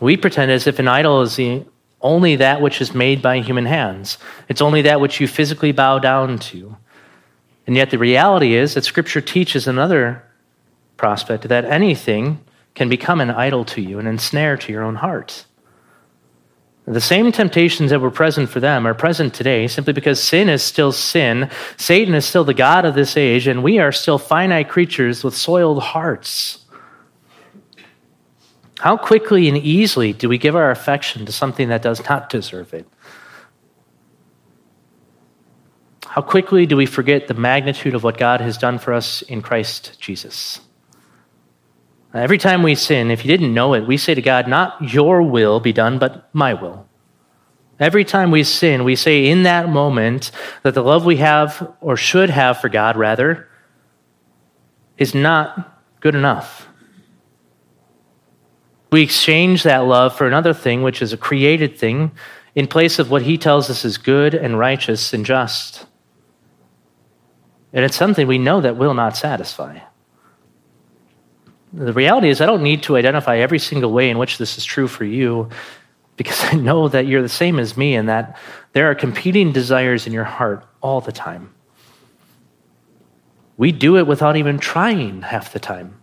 we 0.00 0.16
pretend 0.16 0.50
as 0.50 0.66
if 0.66 0.78
an 0.78 0.88
idol 0.88 1.22
is 1.22 1.36
the 1.36 1.64
only 2.00 2.36
that 2.36 2.60
which 2.60 2.80
is 2.80 2.94
made 2.94 3.22
by 3.22 3.40
human 3.40 3.66
hands. 3.66 4.18
It's 4.48 4.62
only 4.62 4.82
that 4.82 5.00
which 5.00 5.20
you 5.20 5.26
physically 5.26 5.72
bow 5.72 5.98
down 5.98 6.38
to. 6.38 6.76
And 7.66 7.76
yet, 7.76 7.90
the 7.90 7.98
reality 7.98 8.54
is 8.54 8.74
that 8.74 8.84
Scripture 8.84 9.20
teaches 9.20 9.66
another 9.66 10.22
prospect 10.96 11.48
that 11.48 11.64
anything 11.64 12.40
can 12.74 12.88
become 12.88 13.20
an 13.20 13.30
idol 13.30 13.64
to 13.64 13.80
you, 13.80 13.98
an 13.98 14.06
ensnare 14.06 14.56
to 14.56 14.72
your 14.72 14.82
own 14.82 14.96
heart. 14.96 15.46
The 16.86 17.00
same 17.00 17.32
temptations 17.32 17.90
that 17.90 18.00
were 18.00 18.12
present 18.12 18.48
for 18.48 18.60
them 18.60 18.86
are 18.86 18.94
present 18.94 19.34
today 19.34 19.66
simply 19.66 19.92
because 19.92 20.22
sin 20.22 20.48
is 20.48 20.62
still 20.62 20.92
sin, 20.92 21.50
Satan 21.76 22.14
is 22.14 22.24
still 22.24 22.44
the 22.44 22.54
God 22.54 22.84
of 22.84 22.94
this 22.94 23.16
age, 23.16 23.48
and 23.48 23.64
we 23.64 23.80
are 23.80 23.90
still 23.90 24.18
finite 24.18 24.68
creatures 24.68 25.24
with 25.24 25.36
soiled 25.36 25.82
hearts. 25.82 26.64
How 28.78 28.96
quickly 28.96 29.48
and 29.48 29.56
easily 29.58 30.12
do 30.12 30.28
we 30.28 30.38
give 30.38 30.54
our 30.54 30.70
affection 30.70 31.26
to 31.26 31.32
something 31.32 31.70
that 31.70 31.82
does 31.82 32.08
not 32.08 32.30
deserve 32.30 32.72
it? 32.72 32.86
How 36.16 36.22
quickly 36.22 36.64
do 36.64 36.78
we 36.78 36.86
forget 36.86 37.28
the 37.28 37.34
magnitude 37.34 37.94
of 37.94 38.02
what 38.02 38.16
God 38.16 38.40
has 38.40 38.56
done 38.56 38.78
for 38.78 38.94
us 38.94 39.20
in 39.20 39.42
Christ 39.42 40.00
Jesus? 40.00 40.60
Every 42.14 42.38
time 42.38 42.62
we 42.62 42.74
sin, 42.74 43.10
if 43.10 43.22
you 43.22 43.28
didn't 43.28 43.52
know 43.52 43.74
it, 43.74 43.86
we 43.86 43.98
say 43.98 44.14
to 44.14 44.22
God, 44.22 44.48
Not 44.48 44.94
your 44.94 45.20
will 45.20 45.60
be 45.60 45.74
done, 45.74 45.98
but 45.98 46.30
my 46.32 46.54
will. 46.54 46.88
Every 47.78 48.02
time 48.02 48.30
we 48.30 48.44
sin, 48.44 48.84
we 48.84 48.96
say 48.96 49.26
in 49.26 49.42
that 49.42 49.68
moment 49.68 50.30
that 50.62 50.72
the 50.72 50.82
love 50.82 51.04
we 51.04 51.16
have, 51.16 51.74
or 51.82 51.98
should 51.98 52.30
have 52.30 52.62
for 52.62 52.70
God, 52.70 52.96
rather, 52.96 53.46
is 54.96 55.14
not 55.14 55.82
good 56.00 56.14
enough. 56.14 56.66
We 58.90 59.02
exchange 59.02 59.64
that 59.64 59.84
love 59.84 60.16
for 60.16 60.26
another 60.26 60.54
thing, 60.54 60.82
which 60.82 61.02
is 61.02 61.12
a 61.12 61.18
created 61.18 61.76
thing, 61.76 62.12
in 62.54 62.66
place 62.66 62.98
of 62.98 63.10
what 63.10 63.20
He 63.20 63.36
tells 63.36 63.68
us 63.68 63.84
is 63.84 63.98
good 63.98 64.34
and 64.34 64.58
righteous 64.58 65.12
and 65.12 65.26
just. 65.26 65.85
And 67.76 67.84
it's 67.84 67.94
something 67.94 68.26
we 68.26 68.38
know 68.38 68.62
that 68.62 68.78
will 68.78 68.94
not 68.94 69.18
satisfy. 69.18 69.80
The 71.74 71.92
reality 71.92 72.30
is, 72.30 72.40
I 72.40 72.46
don't 72.46 72.62
need 72.62 72.82
to 72.84 72.96
identify 72.96 73.36
every 73.36 73.58
single 73.58 73.92
way 73.92 74.08
in 74.08 74.16
which 74.16 74.38
this 74.38 74.56
is 74.56 74.64
true 74.64 74.88
for 74.88 75.04
you 75.04 75.50
because 76.16 76.42
I 76.44 76.56
know 76.56 76.88
that 76.88 77.06
you're 77.06 77.20
the 77.20 77.28
same 77.28 77.58
as 77.58 77.76
me 77.76 77.94
and 77.94 78.08
that 78.08 78.38
there 78.72 78.90
are 78.90 78.94
competing 78.94 79.52
desires 79.52 80.06
in 80.06 80.14
your 80.14 80.24
heart 80.24 80.64
all 80.80 81.02
the 81.02 81.12
time. 81.12 81.52
We 83.58 83.72
do 83.72 83.98
it 83.98 84.06
without 84.06 84.38
even 84.38 84.58
trying 84.58 85.20
half 85.20 85.52
the 85.52 85.60
time. 85.60 86.00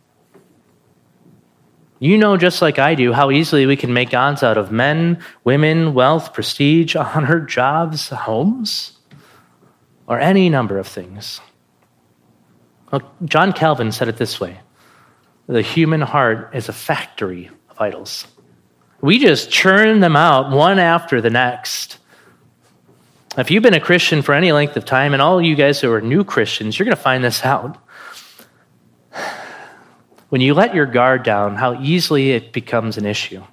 You 1.98 2.20
know, 2.20 2.38
just 2.38 2.62
like 2.62 2.78
I 2.78 2.94
do, 2.94 3.14
how 3.14 3.32
easily 3.32 3.66
we 3.66 3.78
can 3.78 3.94
make 3.94 4.12
gods 4.12 4.44
out 4.44 4.60
of 4.60 4.72
men, 4.72 5.24
women, 5.44 5.96
wealth, 5.96 6.34
prestige, 6.34 6.96
honor, 6.96 7.40
jobs, 7.40 8.10
homes, 8.10 9.00
or 10.06 10.20
any 10.20 10.50
number 10.50 10.78
of 10.78 10.86
things. 10.86 11.42
Well, 12.94 13.12
John 13.26 13.54
Calvin 13.54 13.92
said 13.92 14.08
it 14.08 14.18
this 14.18 14.40
way 14.40 14.60
the 15.48 15.64
human 15.64 16.02
heart 16.02 16.52
is 16.54 16.70
a 16.70 16.74
factory 16.74 17.50
of 17.70 17.82
idols. 17.82 18.28
We 19.02 19.18
just 19.18 19.50
churn 19.50 20.00
them 20.00 20.16
out 20.16 20.52
one 20.52 20.78
after 20.78 21.20
the 21.20 21.32
next. 21.32 21.98
If 23.36 23.50
you've 23.50 23.64
been 23.64 23.74
a 23.74 23.80
Christian 23.80 24.22
for 24.22 24.34
any 24.34 24.52
length 24.52 24.78
of 24.78 24.86
time, 24.86 25.14
and 25.14 25.24
all 25.24 25.42
you 25.42 25.56
guys 25.56 25.82
who 25.82 25.92
are 25.92 26.02
new 26.02 26.24
Christians, 26.24 26.78
you're 26.78 26.86
going 26.86 26.96
to 26.96 27.02
find 27.02 27.24
this 27.24 27.44
out. 27.44 27.78
When 30.30 30.40
you 30.40 30.54
let 30.54 30.76
your 30.76 30.86
guard 30.86 31.24
down, 31.24 31.56
how 31.56 31.82
easily 31.82 32.32
it 32.32 32.54
becomes 32.54 32.98
an 32.98 33.08
issue. 33.08 33.44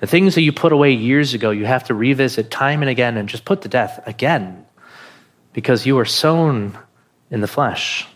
The 0.00 0.08
things 0.08 0.34
that 0.34 0.42
you 0.42 0.52
put 0.52 0.72
away 0.72 0.92
years 0.92 1.34
ago, 1.34 1.50
you 1.50 1.66
have 1.66 1.84
to 1.84 1.94
revisit 1.94 2.50
time 2.50 2.82
and 2.82 2.90
again 2.90 3.16
and 3.16 3.28
just 3.28 3.44
put 3.44 3.62
to 3.62 3.68
death 3.68 4.00
again 4.06 4.66
because 5.52 5.86
you 5.86 5.94
were 5.94 6.04
sown 6.04 6.76
in 7.30 7.40
the 7.40 7.48
flesh. 7.48 8.08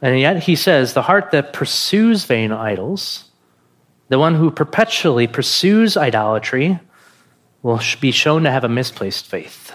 And 0.00 0.18
yet 0.20 0.44
he 0.44 0.54
says, 0.54 0.94
the 0.94 1.02
heart 1.02 1.32
that 1.32 1.52
pursues 1.52 2.24
vain 2.24 2.52
idols, 2.52 3.30
the 4.08 4.18
one 4.18 4.36
who 4.36 4.50
perpetually 4.50 5.26
pursues 5.26 5.96
idolatry, 5.96 6.78
will 7.62 7.80
be 8.00 8.12
shown 8.12 8.44
to 8.44 8.50
have 8.50 8.64
a 8.64 8.68
misplaced 8.68 9.26
faith. 9.26 9.74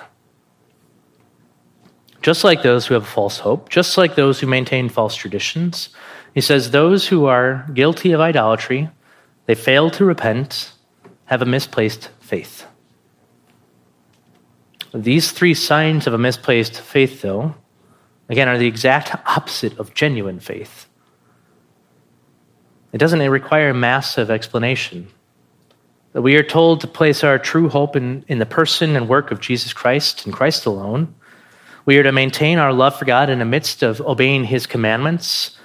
Just 2.21 2.45
like 2.45 2.63
those 2.63 2.87
who 2.87 2.93
have 2.93 3.03
a 3.03 3.05
false 3.05 3.39
hope, 3.39 3.67
just 3.67 3.97
like 3.97 4.15
those 4.15 4.39
who 4.39 4.47
maintain 4.47 4.87
false 4.87 5.13
traditions, 5.13 5.89
he 6.33 6.39
says, 6.39 6.71
those 6.71 7.07
who 7.07 7.25
are 7.25 7.67
guilty 7.73 8.13
of 8.13 8.21
idolatry, 8.21 8.89
they 9.45 9.55
fail 9.55 9.91
to 9.91 10.05
repent, 10.05 10.71
have 11.25 11.41
a 11.41 11.45
misplaced 11.45 12.09
faith. 12.21 12.65
These 14.93 15.31
three 15.31 15.53
signs 15.53 16.07
of 16.07 16.13
a 16.13 16.17
misplaced 16.17 16.79
faith, 16.79 17.21
though, 17.21 17.55
again, 18.33 18.49
are 18.49 18.57
the 18.57 18.67
exact 18.67 19.15
opposite 19.27 19.77
of 19.79 19.93
genuine 19.93 20.39
faith. 20.39 20.87
It 22.91 22.97
doesn't 22.97 23.19
require 23.29 23.73
massive 23.73 24.29
explanation. 24.29 25.07
That 26.13 26.23
we 26.23 26.35
are 26.35 26.43
told 26.43 26.81
to 26.81 26.87
place 26.87 27.23
our 27.23 27.39
true 27.39 27.69
hope 27.69 27.95
in, 27.95 28.25
in 28.27 28.39
the 28.39 28.45
person 28.45 28.95
and 28.95 29.07
work 29.07 29.31
of 29.31 29.39
Jesus 29.39 29.71
Christ 29.71 30.25
and 30.25 30.33
Christ 30.33 30.65
alone. 30.65 31.13
We 31.85 31.97
are 31.97 32.03
to 32.03 32.11
maintain 32.11 32.57
our 32.57 32.73
love 32.73 32.97
for 32.97 33.05
God 33.05 33.29
in 33.29 33.39
the 33.39 33.45
midst 33.45 33.83
of 33.83 34.01
obeying 34.01 34.45
his 34.45 34.65
commandments. 34.65 35.57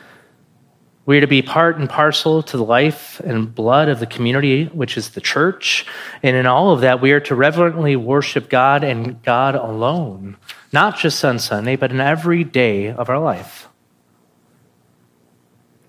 We 1.07 1.17
are 1.17 1.23
to 1.23 1.27
be 1.27 1.41
part 1.43 1.79
and 1.79 1.89
parcel 1.89 2.43
to 2.43 2.57
the 2.57 2.65
life 2.65 3.19
and 3.21 3.55
blood 3.55 3.89
of 3.89 3.99
the 3.99 4.07
community, 4.07 4.67
which 4.67 4.99
is 4.99 5.11
the 5.11 5.23
church. 5.23 5.87
And 6.23 6.37
in 6.37 6.45
all 6.45 6.73
of 6.73 6.83
that, 6.83 7.01
we 7.01 7.13
are 7.13 7.21
to 7.21 7.35
reverently 7.35 7.97
worship 7.97 8.51
God 8.51 8.85
and 8.85 9.23
God 9.23 9.55
alone 9.55 10.37
not 10.73 10.99
just 10.99 11.25
on 11.25 11.39
Sunday, 11.39 11.77
but 11.77 11.91
in 11.91 12.01
every 12.01 12.45
day 12.45 12.91
of 12.91 13.09
our 13.09 13.19
life. 13.19 13.69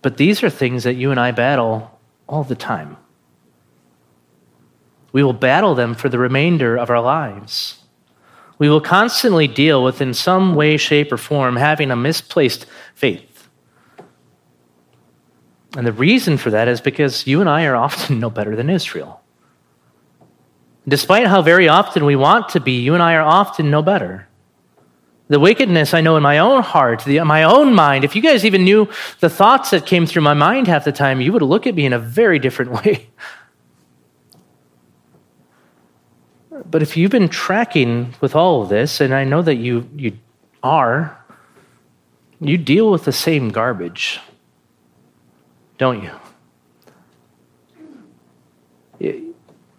But 0.02 0.18
these 0.18 0.44
are 0.44 0.50
things 0.50 0.84
that 0.84 0.96
you 0.96 1.12
and 1.12 1.20
I 1.20 1.32
battle 1.32 2.00
all 2.28 2.44
the 2.44 2.56
time. 2.56 2.98
We 5.12 5.24
will 5.24 5.34
battle 5.34 5.76
them 5.76 5.96
for 5.96 6.08
the 6.08 6.20
remainder 6.20 6.78
of 6.78 6.90
our 6.90 7.02
lives. 7.02 7.84
We 8.58 8.70
will 8.70 8.82
constantly 8.82 9.48
deal 9.48 9.84
with, 9.84 10.02
in 10.02 10.14
some 10.14 10.56
way, 10.56 10.78
shape, 10.78 11.12
or 11.12 11.18
form, 11.18 11.56
having 11.56 11.92
a 11.92 11.96
misplaced 11.96 12.66
faith. 12.94 13.50
And 15.76 15.86
the 15.86 15.92
reason 15.94 16.38
for 16.38 16.52
that 16.52 16.68
is 16.68 16.80
because 16.80 17.28
you 17.28 17.42
and 17.42 17.50
I 17.50 17.66
are 17.66 17.76
often 17.76 18.20
no 18.20 18.30
better 18.30 18.56
than 18.56 18.70
Israel. 18.70 19.22
Despite 20.88 21.28
how 21.28 21.42
very 21.42 21.68
often 21.68 22.06
we 22.06 22.16
want 22.16 22.50
to 22.50 22.60
be, 22.60 22.80
you 22.80 22.94
and 22.94 23.04
I 23.04 23.16
are 23.16 23.24
often 23.24 23.70
no 23.70 23.82
better 23.82 24.29
the 25.30 25.40
wickedness 25.40 25.94
I 25.94 26.02
know 26.02 26.18
in 26.18 26.24
my 26.24 26.40
own 26.40 26.64
heart, 26.64 27.04
the, 27.06 27.20
my 27.22 27.44
own 27.44 27.74
mind, 27.74 28.04
if 28.04 28.16
you 28.16 28.22
guys 28.22 28.44
even 28.46 28.64
knew 28.64 28.90
the 29.20 29.30
thoughts 29.30 29.70
that 29.70 29.86
came 29.86 30.08
through 30.08 30.24
my 30.24 30.34
mind 30.34 30.68
half 30.68 30.84
the 30.84 30.92
time, 30.92 31.22
you 31.22 31.32
would 31.32 31.44
look 31.44 31.68
at 31.68 31.76
me 31.76 31.86
in 31.86 31.94
a 31.94 32.00
very 32.00 32.40
different 32.40 32.72
way. 32.84 33.08
But 36.70 36.82
if 36.82 36.98
you've 36.98 37.12
been 37.12 37.30
tracking 37.30 38.16
with 38.22 38.36
all 38.36 38.64
of 38.64 38.70
this, 38.70 39.00
and 39.02 39.14
I 39.14 39.24
know 39.24 39.42
that 39.44 39.56
you, 39.56 39.88
you 39.96 40.18
are, 40.64 41.16
you 42.42 42.58
deal 42.58 42.92
with 42.92 43.06
the 43.06 43.12
same 43.12 43.50
garbage, 43.50 44.20
don't 45.78 46.04
you? 46.04 46.12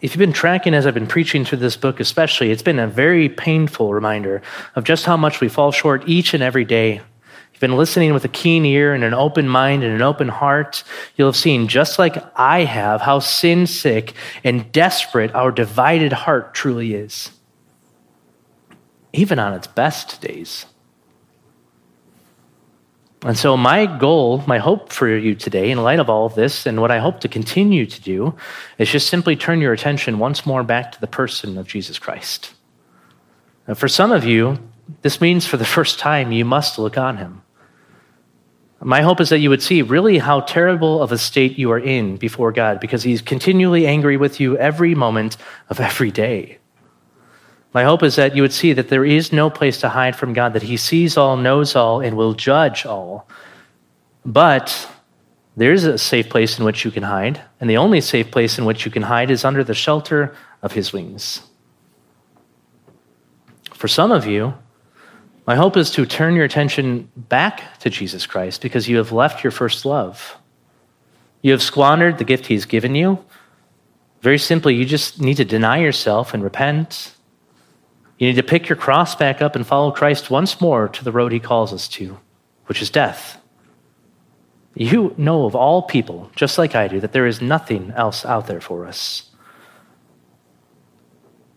If 0.01 0.13
you've 0.13 0.19
been 0.19 0.33
tracking 0.33 0.73
as 0.73 0.87
I've 0.87 0.95
been 0.95 1.07
preaching 1.07 1.45
through 1.45 1.59
this 1.59 1.77
book, 1.77 2.01
especially, 2.01 2.51
it's 2.51 2.63
been 2.63 2.79
a 2.79 2.87
very 2.87 3.29
painful 3.29 3.93
reminder 3.93 4.41
of 4.75 4.85
just 4.85 5.05
how 5.05 5.17
much 5.17 5.41
we 5.41 5.49
fall 5.49 5.73
short 5.73 6.09
each 6.09 6.33
and 6.33 6.43
every 6.43 6.65
day. 6.65 6.95
If 6.95 7.55
you've 7.55 7.61
been 7.61 7.77
listening 7.77 8.15
with 8.15 8.25
a 8.25 8.29
keen 8.29 8.65
ear 8.65 8.95
and 8.95 9.05
an 9.05 9.13
open 9.13 9.47
mind 9.47 9.85
and 9.85 9.95
an 9.95 10.01
open 10.01 10.29
heart. 10.29 10.83
You'll 11.17 11.29
have 11.29 11.37
seen, 11.37 11.69
just 11.69 11.99
like 11.99 12.17
I 12.35 12.65
have, 12.65 13.03
how 13.03 13.19
sin 13.19 13.67
sick 13.67 14.15
and 14.43 14.73
desperate 14.73 15.35
our 15.35 15.53
divided 15.53 16.13
heart 16.13 16.55
truly 16.55 16.95
is, 16.95 17.33
even 19.13 19.39
on 19.39 19.53
its 19.53 19.67
best 19.67 20.23
days. 20.23 20.65
And 23.23 23.37
so, 23.37 23.55
my 23.55 23.85
goal, 23.85 24.43
my 24.47 24.59
hope 24.59 24.91
for 24.91 25.07
you 25.07 25.35
today, 25.35 25.71
in 25.71 25.83
light 25.83 26.01
of 26.01 26.09
all 26.09 26.25
of 26.25 26.35
this, 26.35 26.65
and 26.65 26.81
what 26.81 26.91
I 26.91 27.01
hope 27.01 27.21
to 27.21 27.29
continue 27.29 27.85
to 27.85 28.01
do, 28.01 28.35
is 28.79 28.91
just 28.91 29.11
simply 29.11 29.37
turn 29.37 29.61
your 29.61 29.75
attention 29.75 30.19
once 30.19 30.47
more 30.47 30.63
back 30.63 30.93
to 30.93 31.01
the 31.01 31.07
person 31.07 31.59
of 31.59 31.69
Jesus 31.69 31.99
Christ. 31.99 32.55
Now, 33.69 33.75
for 33.75 33.89
some 33.89 34.11
of 34.11 34.25
you, 34.25 34.59
this 35.03 35.21
means 35.21 35.47
for 35.47 35.59
the 35.59 35.67
first 35.67 35.99
time 35.99 36.33
you 36.33 36.47
must 36.47 36.79
look 36.79 36.97
on 36.97 37.19
him. 37.19 37.43
My 38.83 39.03
hope 39.03 39.21
is 39.21 39.29
that 39.29 39.41
you 39.41 39.51
would 39.51 39.63
see 39.63 39.83
really 39.83 40.17
how 40.17 40.41
terrible 40.41 41.03
of 41.03 41.13
a 41.13 41.19
state 41.19 41.59
you 41.59 41.71
are 41.71 41.79
in 41.79 42.17
before 42.17 42.51
God 42.51 42.81
because 42.81 43.03
he's 43.03 43.21
continually 43.21 43.87
angry 43.87 44.17
with 44.17 44.41
you 44.41 44.57
every 44.57 44.95
moment 44.95 45.37
of 45.69 45.79
every 45.79 46.11
day. 46.11 46.60
My 47.73 47.85
hope 47.85 48.03
is 48.03 48.17
that 48.17 48.35
you 48.35 48.43
would 48.43 48.53
see 48.53 48.73
that 48.73 48.89
there 48.89 49.05
is 49.05 49.33
no 49.33 49.49
place 49.49 49.81
to 49.81 49.89
hide 49.89 50.17
from 50.17 50.33
God, 50.33 50.55
that 50.55 50.63
He 50.63 50.77
sees 50.77 51.17
all, 51.17 51.37
knows 51.37 51.77
all, 51.77 52.01
and 52.01 52.17
will 52.17 52.35
judge 52.35 52.85
all. 52.85 53.29
But 54.25 54.89
there 55.57 55.73
is 55.73 55.85
a 55.85 55.99
safe 55.99 56.29
place 56.29 56.59
in 56.59 56.65
which 56.65 56.85
you 56.85 56.91
can 56.91 57.05
hide, 57.05 57.41
and 57.61 57.71
the 57.71 57.77
only 57.77 58.01
safe 58.01 58.31
place 58.31 58.59
in 58.59 58.65
which 58.65 58.85
you 58.85 58.91
can 58.91 59.03
hide 59.03 59.31
is 59.31 59.45
under 59.45 59.63
the 59.63 59.75
shelter 59.75 60.35
of 60.63 60.73
His 60.73 60.93
wings. 60.93 61.43
For 63.73 63.87
some 63.87 64.11
of 64.11 64.27
you, 64.27 64.55
my 65.47 65.55
hope 65.55 65.77
is 65.77 65.91
to 65.93 66.05
turn 66.07 66.35
your 66.35 66.45
attention 66.45 67.11
back 67.17 67.79
to 67.81 67.91
Jesus 67.91 68.27
Christ 68.27 68.63
because 68.63 68.89
you 68.89 68.99
have 68.99 69.13
left 69.13 69.43
your 69.45 69.51
first 69.51 69.85
love. 69.85 70.37
You 71.41 71.53
have 71.53 71.63
squandered 71.63 72.19
the 72.19 72.25
gift 72.25 72.47
He's 72.47 72.67
given 72.67 72.95
you. 72.95 73.25
Very 74.23 74.39
simply, 74.39 74.75
you 74.75 74.85
just 74.85 75.21
need 75.21 75.37
to 75.37 75.45
deny 75.45 75.79
yourself 75.79 76.35
and 76.35 76.43
repent 76.43 77.15
you 78.21 78.27
need 78.27 78.37
to 78.37 78.43
pick 78.43 78.69
your 78.69 78.77
cross 78.77 79.15
back 79.15 79.41
up 79.41 79.57
and 79.57 79.67
follow 79.67 79.91
Christ 79.91 80.31
once 80.31 80.61
more 80.61 80.89
to 80.89 81.03
the 81.03 81.11
road 81.11 81.33
he 81.33 81.41
calls 81.41 81.73
us 81.73 81.89
to, 81.89 82.19
which 82.67 82.83
is 82.83 82.91
death. 82.91 83.41
You 84.75 85.15
know 85.17 85.47
of 85.47 85.57
all 85.57 85.81
people, 85.81 86.31
just 86.37 86.59
like 86.59 86.75
I 86.75 86.87
do, 86.87 87.01
that 87.01 87.13
there 87.13 87.27
is 87.27 87.41
nothing 87.41 87.93
else 87.97 88.27
out 88.27 88.47
there 88.47 88.61
for 88.61 88.85
us. 88.85 89.31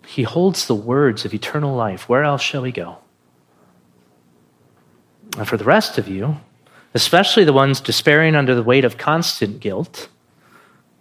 He 0.07 0.23
holds 0.23 0.65
the 0.65 0.73
words 0.73 1.25
of 1.25 1.33
eternal 1.33 1.75
life. 1.75 2.07
Where 2.07 2.23
else 2.23 2.41
shall 2.41 2.61
we 2.61 2.71
go? 2.71 2.99
And 5.37 5.45
for 5.45 5.57
the 5.57 5.65
rest 5.65 5.97
of 5.97 6.07
you, 6.07 6.37
especially 6.93 7.43
the 7.43 7.51
ones 7.51 7.81
despairing 7.81 8.35
under 8.35 8.55
the 8.55 8.63
weight 8.63 8.85
of 8.85 8.97
constant 8.97 9.59
guilt, 9.59 10.07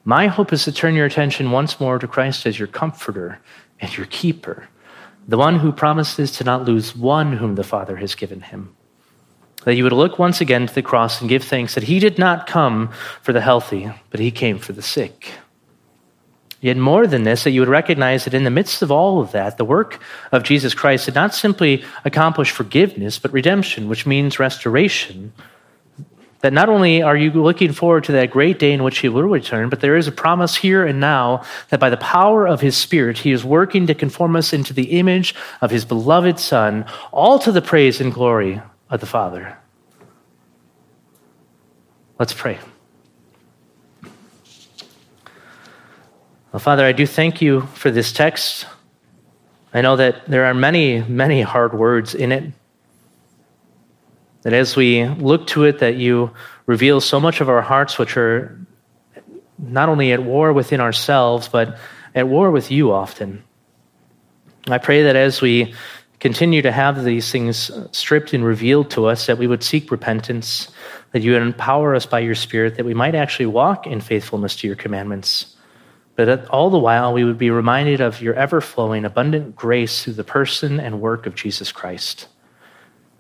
my 0.05 0.27
hope 0.27 0.53
is 0.53 0.65
to 0.65 0.73
turn 0.73 0.97
your 0.97 1.07
attention 1.07 1.53
once 1.53 1.79
more 1.79 2.01
to 2.01 2.09
Christ 2.09 2.47
as 2.47 2.59
your 2.59 2.67
comforter 2.67 3.39
and 3.79 3.97
your 3.97 4.07
keeper 4.07 4.69
the 5.27 5.39
one 5.39 5.59
who 5.59 5.73
promises 5.73 6.33
to 6.33 6.45
not 6.45 6.65
lose 6.65 6.97
one 6.97 7.37
whom 7.37 7.55
the 7.55 7.65
Father 7.65 7.97
has 7.97 8.15
given 8.15 8.41
him. 8.41 8.75
That 9.65 9.77
you 9.77 9.85
would 9.85 9.93
look 9.93 10.19
once 10.19 10.41
again 10.41 10.67
to 10.67 10.75
the 10.75 10.83
cross 10.83 11.21
and 11.21 11.31
give 11.31 11.45
thanks 11.45 11.75
that 11.75 11.85
he 11.85 12.01
did 12.01 12.19
not 12.19 12.47
come 12.47 12.91
for 13.23 13.33
the 13.33 13.41
healthy, 13.41 13.91
but 14.11 14.21
he 14.21 14.31
came 14.31 14.59
for 14.59 14.73
the 14.73 14.83
sick. 14.83 15.33
Yet 16.61 16.77
more 16.77 17.09
than 17.09 17.25
this, 17.25 17.43
that 17.45 17.51
you 17.51 17.61
would 17.61 17.69
recognize 17.69 18.25
that 18.25 18.35
in 18.35 18.45
the 18.45 18.51
midst 18.51 18.83
of 18.83 18.93
all 18.93 19.21
of 19.21 19.33
that, 19.33 19.59
the 19.59 19.65
work 19.65 20.01
of 20.31 20.45
Jesus 20.45 20.75
Christ 20.75 21.07
did 21.07 21.15
not 21.15 21.35
simply 21.35 21.85
accomplish 22.05 22.53
forgiveness, 22.53 23.19
but 23.19 23.33
redemption, 23.33 23.89
which 23.89 24.07
means 24.07 24.39
restoration, 24.39 25.33
that 26.43 26.53
not 26.53 26.69
only 26.69 27.03
are 27.03 27.17
you 27.17 27.31
looking 27.31 27.73
forward 27.73 28.05
to 28.05 28.13
that 28.13 28.31
great 28.31 28.59
day 28.59 28.73
in 28.73 28.83
which 28.83 28.99
he 28.99 29.09
will 29.09 29.23
return, 29.23 29.69
but 29.69 29.81
there 29.81 29.97
is 29.97 30.09
a 30.09 30.13
promise 30.13 30.57
here 30.57 30.85
and 30.85 31.01
now 31.01 31.43
that 31.71 31.81
by 31.81 31.89
the 31.89 31.97
power 31.97 32.47
of 32.47 32.61
his 32.61 32.77
Spirit, 32.77 33.19
he 33.19 33.31
is 33.33 33.45
working 33.45 33.87
to 33.87 33.95
conform 33.95 34.37
us 34.37 34.53
into 34.53 34.75
the 34.75 34.99
image 34.99 35.35
of 35.61 35.71
his 35.71 35.85
beloved 35.85 36.39
Son, 36.39 36.85
all 37.13 37.39
to 37.39 37.53
the 37.53 37.63
praise 37.63 38.01
and 38.01 38.13
glory 38.13 38.61
of 38.91 39.01
the 39.01 39.07
Father. 39.07 39.57
Let's 42.19 42.35
pray. 42.35 42.59
Well, 46.53 46.61
Father, 46.61 46.85
I 46.85 46.93
do 46.93 47.07
thank 47.07 47.41
you 47.41 47.63
for 47.75 47.91
this 47.91 48.13
text. 48.13 48.67
I 49.73 49.81
know 49.81 49.97
that 49.97 50.27
there 50.27 50.45
are 50.45 50.55
many, 50.55 51.03
many 51.03 51.41
hard 51.41 51.73
words 51.73 52.15
in 52.15 52.31
it. 52.31 52.53
That 54.43 54.53
as 54.53 54.77
we 54.77 55.07
look 55.07 55.47
to 55.49 55.65
it, 55.65 55.79
that 55.79 55.97
you 55.97 56.31
reveal 56.67 57.01
so 57.01 57.21
much 57.21 57.41
of 57.41 57.49
our 57.49 57.63
hearts, 57.63 57.99
which 57.99 58.17
are 58.17 58.59
not 59.59 59.89
only 59.89 60.13
at 60.13 60.23
war 60.23 60.53
within 60.53 60.81
ourselves, 60.81 61.49
but 61.49 61.79
at 62.15 62.29
war 62.29 62.51
with 62.51 62.71
you 62.71 62.93
often. 62.93 63.45
I 64.69 64.79
pray 64.79 65.05
that 65.05 65.17
as 65.17 65.41
we 65.41 65.75
continue 66.21 66.63
to 66.63 66.71
have 66.71 67.05
these 67.05 67.33
things 67.33 67.71
stripped 67.91 68.33
and 68.33 68.45
revealed 68.45 68.91
to 68.93 69.07
us, 69.07 69.27
that 69.27 69.39
we 69.39 69.47
would 69.47 69.63
seek 69.63 69.91
repentance, 69.91 70.71
that 71.13 71.23
you 71.23 71.33
would 71.33 71.43
empower 71.43 71.95
us 71.95 72.07
by 72.07 72.21
your 72.21 72.35
Spirit, 72.35 72.77
that 72.77 72.87
we 72.87 72.95
might 72.95 73.15
actually 73.15 73.47
walk 73.47 73.87
in 73.87 74.01
faithfulness 74.01 74.57
to 74.57 74.67
your 74.67 74.77
commandments. 74.77 75.57
But 76.15 76.27
that 76.27 76.49
all 76.49 76.71
the 76.71 76.79
while, 76.79 77.13
we 77.13 77.25
would 77.25 77.39
be 77.39 77.51
reminded 77.51 78.01
of 78.01 78.21
your 78.21 78.35
ever 78.35 78.61
flowing, 78.61 79.05
abundant 79.05 79.57
grace 79.57 80.05
through 80.05 80.13
the 80.13 80.25
person 80.25 80.79
and 80.79 81.01
work 81.01 81.27
of 81.27 81.35
Jesus 81.35 81.73
Christ. 81.73 82.29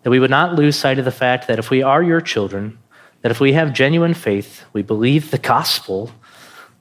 That 0.03 0.11
we 0.11 0.19
would 0.19 0.31
not 0.31 0.55
lose 0.55 0.77
sight 0.77 0.99
of 0.99 1.05
the 1.05 1.11
fact 1.11 1.47
that 1.47 1.59
if 1.59 1.71
we 1.71 1.83
are 1.83 2.03
your 2.03 2.21
children, 2.21 2.79
that 3.23 3.31
if 3.31 3.41
we 3.41 3.53
have 3.53 3.73
genuine 3.73 4.15
faith, 4.15 4.65
we 4.73 4.83
believe 4.83 5.31
the 5.31 5.39
gospel, 5.39 6.11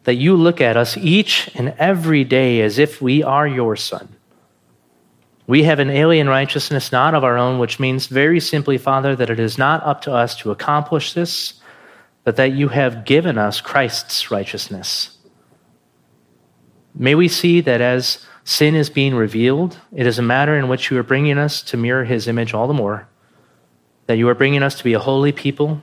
that 0.03 0.15
you 0.15 0.35
look 0.35 0.59
at 0.59 0.75
us 0.75 0.97
each 0.97 1.49
and 1.53 1.75
every 1.77 2.23
day 2.23 2.61
as 2.61 2.79
if 2.79 3.01
we 3.01 3.21
are 3.21 3.47
your 3.47 3.75
son. 3.75 4.15
We 5.45 5.63
have 5.63 5.79
an 5.79 5.89
alien 5.89 6.29
righteousness 6.29 6.91
not 6.91 7.13
of 7.13 7.23
our 7.23 7.37
own, 7.37 7.59
which 7.59 7.79
means 7.79 8.07
very 8.07 8.39
simply, 8.39 8.77
Father, 8.77 9.15
that 9.15 9.29
it 9.29 9.39
is 9.39 9.57
not 9.57 9.83
up 9.83 10.01
to 10.01 10.13
us 10.13 10.35
to 10.37 10.51
accomplish 10.51 11.13
this, 11.13 11.55
but 12.23 12.37
that 12.37 12.53
you 12.53 12.69
have 12.69 13.05
given 13.05 13.37
us 13.37 13.61
Christ's 13.61 14.31
righteousness. 14.31 15.17
May 16.95 17.15
we 17.15 17.27
see 17.27 17.61
that 17.61 17.81
as 17.81 18.25
sin 18.43 18.75
is 18.75 18.89
being 18.89 19.13
revealed, 19.13 19.79
it 19.93 20.07
is 20.07 20.17
a 20.17 20.23
matter 20.23 20.57
in 20.57 20.67
which 20.67 20.89
you 20.89 20.97
are 20.97 21.03
bringing 21.03 21.37
us 21.37 21.61
to 21.63 21.77
mirror 21.77 22.05
his 22.05 22.27
image 22.27 22.53
all 22.53 22.67
the 22.67 22.73
more 22.73 23.07
that 24.11 24.17
you 24.17 24.27
are 24.27 24.35
bringing 24.35 24.61
us 24.61 24.75
to 24.75 24.83
be 24.83 24.91
a 24.91 24.99
holy 24.99 25.31
people, 25.31 25.81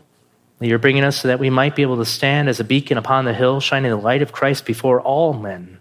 that 0.59 0.67
you're 0.67 0.79
bringing 0.79 1.03
us 1.03 1.23
so 1.23 1.29
that 1.29 1.41
we 1.41 1.49
might 1.49 1.75
be 1.75 1.81
able 1.81 1.97
to 1.97 2.05
stand 2.05 2.47
as 2.47 2.61
a 2.61 2.65
beacon 2.65 2.99
upon 2.99 3.25
the 3.25 3.33
hill, 3.33 3.59
shining 3.59 3.91
the 3.91 3.97
light 3.97 4.21
of 4.21 4.33
Christ 4.33 4.67
before 4.67 5.01
all 5.01 5.33
men. 5.33 5.79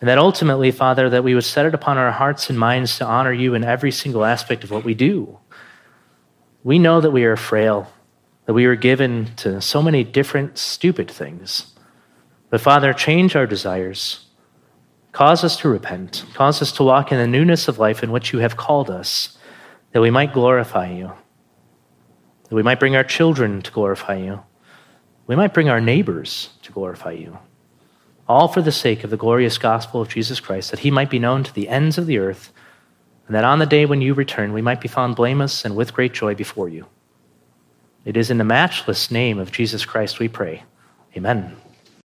And 0.00 0.08
that 0.08 0.16
ultimately, 0.16 0.70
Father, 0.70 1.10
that 1.10 1.22
we 1.22 1.34
would 1.34 1.44
set 1.44 1.66
it 1.66 1.74
upon 1.74 1.98
our 1.98 2.12
hearts 2.12 2.48
and 2.48 2.58
minds 2.58 2.96
to 2.96 3.04
honor 3.04 3.30
you 3.30 3.52
in 3.52 3.62
every 3.62 3.92
single 3.92 4.24
aspect 4.24 4.64
of 4.64 4.70
what 4.70 4.84
we 4.84 4.94
do. 4.94 5.38
We 6.64 6.78
know 6.78 6.98
that 6.98 7.10
we 7.10 7.24
are 7.24 7.36
frail, 7.36 7.92
that 8.46 8.54
we 8.54 8.64
are 8.64 8.74
given 8.74 9.34
to 9.36 9.60
so 9.60 9.82
many 9.82 10.04
different 10.04 10.56
stupid 10.56 11.10
things. 11.10 11.74
But 12.48 12.62
Father, 12.62 12.94
change 12.94 13.36
our 13.36 13.46
desires. 13.46 14.24
Cause 15.12 15.44
us 15.44 15.58
to 15.58 15.68
repent. 15.68 16.24
Cause 16.32 16.62
us 16.62 16.72
to 16.72 16.84
walk 16.84 17.12
in 17.12 17.18
the 17.18 17.26
newness 17.26 17.68
of 17.68 17.78
life 17.78 18.02
in 18.02 18.12
which 18.12 18.32
you 18.32 18.38
have 18.38 18.56
called 18.56 18.88
us 18.88 19.34
that 19.92 20.00
we 20.00 20.10
might 20.10 20.32
glorify 20.32 20.90
you, 20.90 21.12
that 22.48 22.54
we 22.54 22.62
might 22.62 22.80
bring 22.80 22.96
our 22.96 23.04
children 23.04 23.62
to 23.62 23.70
glorify 23.70 24.16
you, 24.16 24.42
we 25.26 25.36
might 25.36 25.54
bring 25.54 25.68
our 25.68 25.80
neighbors 25.80 26.50
to 26.62 26.72
glorify 26.72 27.12
you, 27.12 27.38
all 28.26 28.48
for 28.48 28.62
the 28.62 28.72
sake 28.72 29.04
of 29.04 29.10
the 29.10 29.16
glorious 29.16 29.58
gospel 29.58 30.00
of 30.00 30.08
Jesus 30.08 30.40
Christ, 30.40 30.70
that 30.70 30.80
he 30.80 30.90
might 30.90 31.10
be 31.10 31.18
known 31.18 31.44
to 31.44 31.54
the 31.54 31.68
ends 31.68 31.98
of 31.98 32.06
the 32.06 32.18
earth, 32.18 32.52
and 33.26 33.34
that 33.34 33.44
on 33.44 33.58
the 33.58 33.66
day 33.66 33.84
when 33.84 34.00
you 34.00 34.14
return, 34.14 34.52
we 34.52 34.62
might 34.62 34.80
be 34.80 34.88
found 34.88 35.16
blameless 35.16 35.64
and 35.64 35.76
with 35.76 35.92
great 35.92 36.14
joy 36.14 36.34
before 36.34 36.68
you. 36.68 36.86
It 38.04 38.16
is 38.16 38.30
in 38.30 38.38
the 38.38 38.44
matchless 38.44 39.10
name 39.10 39.38
of 39.38 39.52
Jesus 39.52 39.84
Christ 39.84 40.18
we 40.18 40.28
pray. 40.28 40.64
Amen. 41.14 41.56